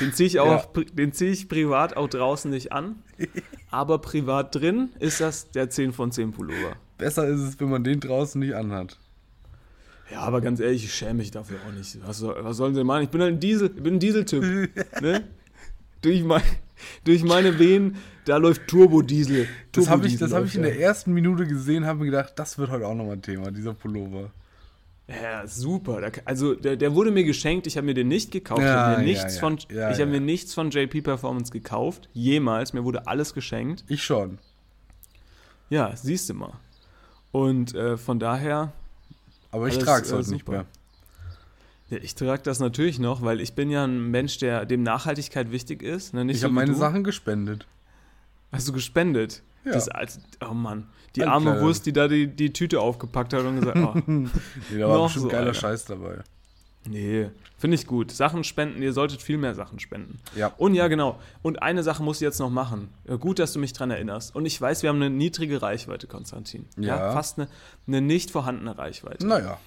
[0.01, 0.83] Den ziehe ich auch, Ja.
[0.93, 2.97] den ziehe ich privat auch draußen nicht an.
[3.71, 6.77] Aber privat drin ist das der 10 von 10 Pullover.
[6.99, 8.99] Besser ist es, wenn man den draußen nicht anhat.
[10.11, 11.99] Ja, aber ganz ehrlich, ich schäme mich dafür auch nicht.
[12.07, 13.05] Was, soll, was sollen sie machen?
[13.05, 14.43] Ich bin halt ein Diesel, ich bin ein Dieseltyp.
[15.01, 15.25] ne?
[16.03, 16.43] durch, mein,
[17.05, 19.49] durch meine Venen, da läuft Turbodiesel.
[19.73, 22.59] Das habe ich, das hab ich in der ersten Minute gesehen, habe mir gedacht, das
[22.59, 24.31] wird heute auch nochmal ein Thema, dieser Pullover.
[25.09, 26.11] Ja, super.
[26.25, 28.61] Also der, der wurde mir geschenkt, ich habe mir den nicht gekauft.
[28.63, 29.41] ich Ja, habe mir, ja, nichts ja.
[29.41, 32.09] Von, ich hab mir nichts von JP Performance gekauft.
[32.15, 32.73] Jemals.
[32.73, 33.85] Mir wurde alles geschenkt.
[33.89, 34.39] Ich schon.
[35.71, 36.53] Ja, siehst du mal.
[37.33, 38.73] Und äh, von daher,
[39.51, 40.67] Aber ich trage es heute nicht mehr.
[41.91, 45.51] ja, ich trage das natürlich noch, weil ich bin ja ein Mensch, der dem Nachhaltigkeit
[45.51, 46.15] wichtig ist.
[46.15, 46.31] Ne?
[46.31, 46.79] Ich so habe meine du.
[46.79, 47.67] Sachen gespendet.
[48.53, 49.43] Hast du gespendet?
[49.65, 49.73] Ja.
[49.73, 50.89] Das, als- oh Mann.
[51.17, 51.67] Die arme Altkleider.
[51.67, 54.29] Wurst, die da die, die Tüte aufgepackt hat und gesagt, oh, Nee,
[54.79, 55.55] da war bestimmt so geiler einer.
[55.55, 56.19] Scheiß dabei.
[56.89, 58.11] Nee, finde ich gut.
[58.11, 60.19] Sachen spenden, ihr solltet viel mehr Sachen spenden.
[60.35, 60.49] Ja.
[60.57, 61.21] Und ja, genau.
[61.43, 62.89] Und eine Sache muss ich jetzt noch machen.
[63.07, 64.35] Ja, gut, dass du mich dran erinnerst.
[64.35, 66.67] Und ich weiß, wir haben eine niedrige Reichweite, Konstantin.
[66.77, 67.13] Ja.
[67.13, 67.47] fast eine,
[67.87, 69.25] eine nicht vorhandene Reichweite.
[69.27, 69.59] Naja.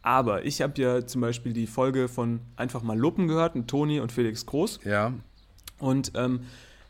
[0.00, 4.00] Aber ich habe ja zum Beispiel die Folge von Einfach mal Luppen gehört mit Toni
[4.00, 4.80] und Felix Groß.
[4.84, 5.12] Ja.
[5.78, 6.40] Und ähm,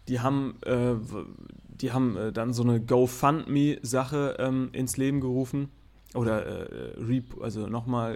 [0.06, 0.94] die haben, äh,
[1.80, 5.68] die haben äh, dann so eine GoFundMe-Sache ähm, ins Leben gerufen.
[6.14, 8.14] Oder äh, äh, rep- also nochmal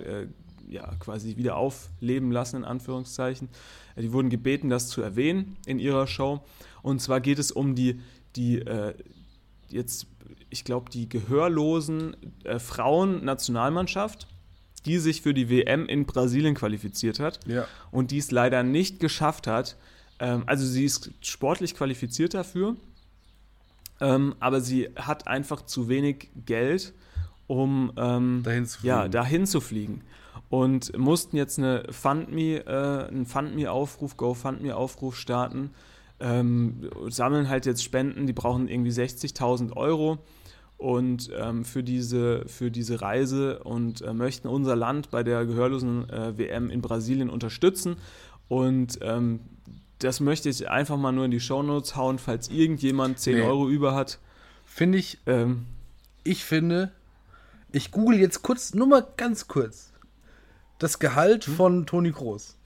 [0.68, 3.48] äh, ja, quasi wieder aufleben lassen, in Anführungszeichen.
[3.96, 6.42] Äh, die wurden gebeten, das zu erwähnen in ihrer Show.
[6.82, 8.00] Und zwar geht es um die,
[8.36, 8.94] die äh,
[9.68, 10.06] jetzt,
[10.48, 12.16] ich glaube, die gehörlosen
[12.58, 14.26] Frauen-Nationalmannschaft,
[14.86, 17.66] die sich für die WM in Brasilien qualifiziert hat Ja.
[17.90, 19.76] und die es leider nicht geschafft hat.
[20.18, 22.76] Ähm, also sie ist sportlich qualifiziert dafür,
[24.00, 26.94] ähm, aber sie hat einfach zu wenig Geld,
[27.46, 29.12] um ähm, Dahin zu ja, fliegen.
[29.12, 30.02] dahin zu fliegen.
[30.48, 35.70] Und mussten jetzt eine Fundme, äh, einen Fundme-Aufruf, GoFundMe-Aufruf starten.
[36.18, 40.18] Ähm, sammeln halt jetzt Spenden, die brauchen irgendwie 60.000 Euro
[40.80, 46.08] und ähm, für, diese, für diese Reise und äh, möchten unser Land bei der gehörlosen
[46.08, 47.96] äh, WM in Brasilien unterstützen.
[48.48, 49.40] Und ähm,
[50.00, 53.42] das möchte ich einfach mal nur in die Shownotes hauen, falls irgendjemand 10 Nee.
[53.42, 54.18] Euro über hat.
[54.64, 55.66] Finde ich, Ähm,
[56.24, 56.92] ich finde,
[57.72, 59.92] ich google jetzt kurz, nur mal ganz kurz,
[60.78, 61.54] das Gehalt Hm?
[61.54, 62.56] von Toni Groß.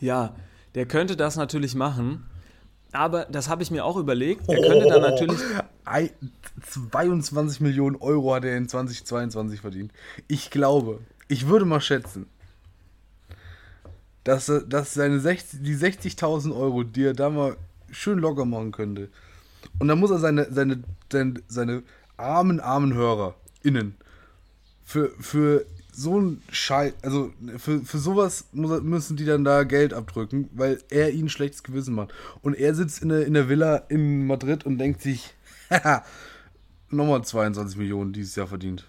[0.00, 0.34] ja,
[0.74, 2.24] der könnte das natürlich machen,
[2.92, 4.48] aber das habe ich mir auch überlegt.
[4.48, 5.38] Er könnte dann natürlich.
[5.84, 6.12] Ei-
[6.68, 9.92] 22 Millionen Euro hat er in 2022 verdient.
[10.28, 12.26] Ich glaube, ich würde mal schätzen,
[14.24, 17.56] dass, dass seine 60, die 60.000 Euro, die er da mal
[17.90, 19.08] schön locker machen könnte,
[19.78, 21.82] und dann muss er seine, seine, seine, seine
[22.16, 23.96] armen, armen Hörer innen
[24.84, 29.92] für, für so ein Scheiß, also für, für sowas muss müssen die dann da Geld
[29.92, 32.12] abdrücken, weil er ihnen schlechtes Gewissen macht.
[32.40, 35.34] Und er sitzt in der, in der Villa in Madrid und denkt sich,
[35.70, 36.04] haha,
[36.90, 38.86] nochmal 22 Millionen dieses Jahr verdient.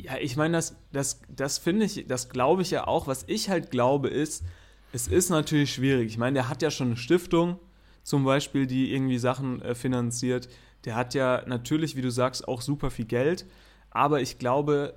[0.00, 3.06] Ja, ich meine, das, das, das finde ich, das glaube ich ja auch.
[3.06, 4.44] Was ich halt glaube, ist,
[4.92, 6.08] es ist natürlich schwierig.
[6.08, 7.58] Ich meine, der hat ja schon eine Stiftung,
[8.04, 10.48] zum Beispiel, die irgendwie Sachen äh, finanziert.
[10.84, 13.44] Der hat ja natürlich, wie du sagst, auch super viel Geld.
[13.90, 14.94] Aber ich glaube,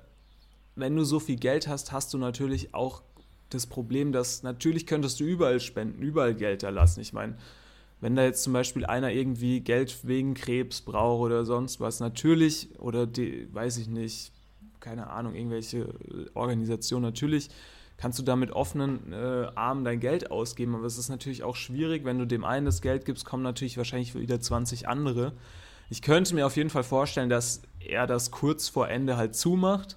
[0.76, 3.02] wenn du so viel Geld hast, hast du natürlich auch
[3.50, 7.00] das Problem, dass natürlich könntest du überall spenden, überall Geld erlassen.
[7.00, 7.36] Ich meine,
[8.00, 12.68] wenn da jetzt zum Beispiel einer irgendwie Geld wegen Krebs braucht oder sonst was, natürlich,
[12.80, 14.31] oder die, weiß ich nicht,
[14.82, 15.88] keine Ahnung, irgendwelche
[16.34, 17.48] Organisationen, natürlich
[17.96, 21.56] kannst du da mit offenen äh, Armen dein Geld ausgeben, aber es ist natürlich auch
[21.56, 25.32] schwierig, wenn du dem einen das Geld gibst, kommen natürlich wahrscheinlich wieder 20 andere.
[25.88, 29.96] Ich könnte mir auf jeden Fall vorstellen, dass er das kurz vor Ende halt zumacht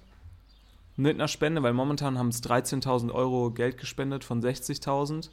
[0.96, 5.30] mit einer Spende, weil momentan haben es 13.000 Euro Geld gespendet von 60.000.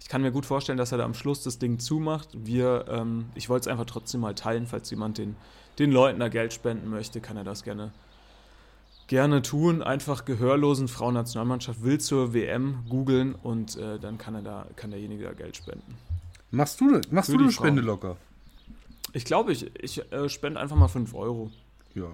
[0.00, 2.28] Ich kann mir gut vorstellen, dass er da am Schluss das Ding zumacht.
[2.32, 5.36] Wir, ähm, ich wollte es einfach trotzdem mal teilen, falls jemand den,
[5.78, 7.92] den Leuten da Geld spenden möchte, kann er das gerne,
[9.10, 9.82] gerne tun.
[9.82, 15.24] Einfach gehörlosen Frauennationalmannschaft will zur WM googeln und äh, dann kann er da, kann derjenige
[15.24, 15.98] da Geld spenden.
[16.52, 17.52] Machst du, machst Für du die eine.
[17.52, 18.16] Spende locker?
[19.12, 21.50] Ich glaube, ich, ich äh, spende einfach mal 5 Euro.
[21.96, 22.06] Ja.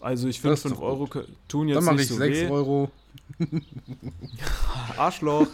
[0.00, 1.08] Also ich finde Das ist 5 doch Euro
[1.46, 2.48] tun jetzt Dann mache nicht ich so 6 weh.
[2.48, 2.90] Euro.
[4.96, 5.46] Arschloch.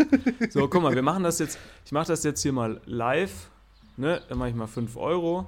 [0.49, 1.59] So, guck mal, wir machen das jetzt.
[1.85, 3.51] Ich mache das jetzt hier mal live.
[3.99, 4.23] Ne?
[4.29, 5.47] Dann mache ich mal 5 Euro.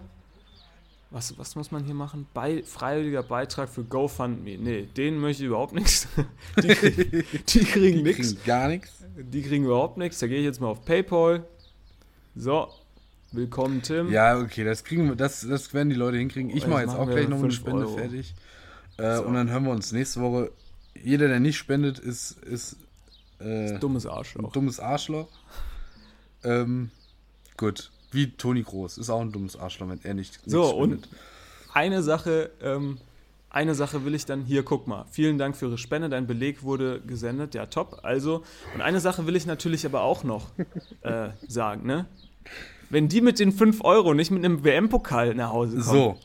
[1.11, 2.27] Was, was muss man hier machen?
[2.35, 4.59] Bei, freiwilliger Beitrag für GoFundMe.
[4.59, 6.07] Nee, denen möchte ich überhaupt nichts.
[6.63, 8.37] Die, kriegen- die kriegen nichts.
[8.45, 8.93] Gar nichts.
[9.17, 10.19] Die kriegen überhaupt nichts.
[10.19, 11.45] Da gehe ich jetzt mal auf PayPal.
[12.37, 12.69] So.
[13.33, 14.11] Willkommen, Tim.
[14.13, 16.51] Ja, okay, das kriegen wir, das, das werden die Leute hinkriegen.
[16.51, 17.97] Ich Jetzt mache jetzt auch gleich noch eine Spende Euro.
[17.97, 18.35] fertig.
[18.97, 19.25] Äh, So.
[19.25, 20.51] Und dann hören wir uns nächste Woche.
[21.03, 22.77] Jeder, der nicht spendet, ist, ist
[23.39, 24.53] äh, Dummes ein Arschloch.
[24.53, 25.29] dummes Arschloch.
[26.45, 26.91] Ähm,
[27.57, 27.91] gut.
[28.11, 28.99] Wie Toni Groß.
[28.99, 31.09] Ist auch ein dummes Arschloch, wenn er nicht So, und spendet.
[31.75, 32.99] eine Sache, ähm,
[33.51, 35.05] eine Sache will ich dann hier, guck mal.
[35.11, 38.01] Vielen Dank für Ihre Spende, dein Beleg wurde gesendet, ja top.
[38.03, 38.43] Also,
[38.75, 40.47] und eine Sache will ich natürlich aber auch noch
[41.03, 42.07] äh, sagen, ne?
[42.91, 46.19] Wenn die mit den 5 Euro nicht mit einem WM-Pokal nach Hause kommen, So,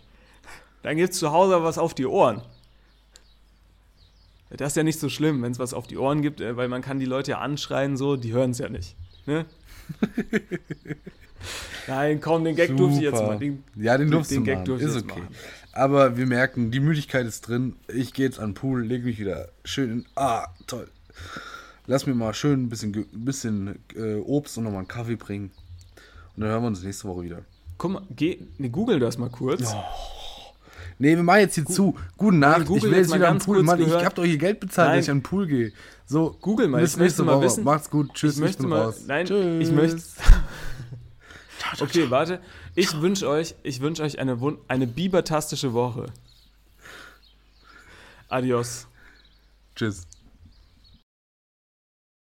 [0.82, 2.42] dann gibt's zu Hause was auf die Ohren.
[4.56, 6.68] Das ist ja nicht so schlimm, wenn es was auf die Ohren gibt, äh, weil
[6.68, 8.96] man kann die Leute ja anschreien, so, die hören es ja nicht.
[9.26, 9.46] Ne?
[11.88, 13.38] Nein, komm, den Gag durfte ich jetzt mal.
[13.38, 15.20] Den, ja, den durfst den du Gag durfte ich Ist okay.
[15.20, 15.36] machen.
[15.74, 17.76] Aber wir merken, die Müdigkeit ist drin.
[17.88, 20.06] Ich gehe jetzt an den Pool, lege mich wieder schön in.
[20.16, 20.88] Ah, toll.
[21.88, 25.52] Lass mir mal schön ein bisschen, ein bisschen äh, Obst und nochmal einen Kaffee bringen.
[26.36, 27.42] Und dann hören wir uns nächste Woche wieder.
[27.78, 29.74] Guck mal, geh, ne, google das mal kurz.
[31.00, 31.96] Nee, wir machen jetzt hier zu.
[32.18, 32.62] Gute Nacht.
[32.70, 33.64] Ich will jetzt wieder am Pool.
[33.64, 34.98] Mann, ich hab doch hier Geld bezahlt, Nein.
[34.98, 35.72] dass ich an den Pool gehe.
[36.06, 37.46] So, Google mal, bis nächste mal Woche.
[37.46, 38.14] wissen- Macht's gut.
[38.14, 38.82] Tschüss, ich möchte bin mal.
[38.84, 39.02] raus.
[39.08, 39.68] Nein, Tschüss.
[39.68, 40.02] ich möchte.
[41.80, 42.40] Okay, warte.
[42.76, 44.38] Ich wünsche euch, ich wünsche euch eine,
[44.68, 46.08] eine bibertastische Woche.
[48.30, 48.88] Adios.
[49.76, 50.06] Tschüss.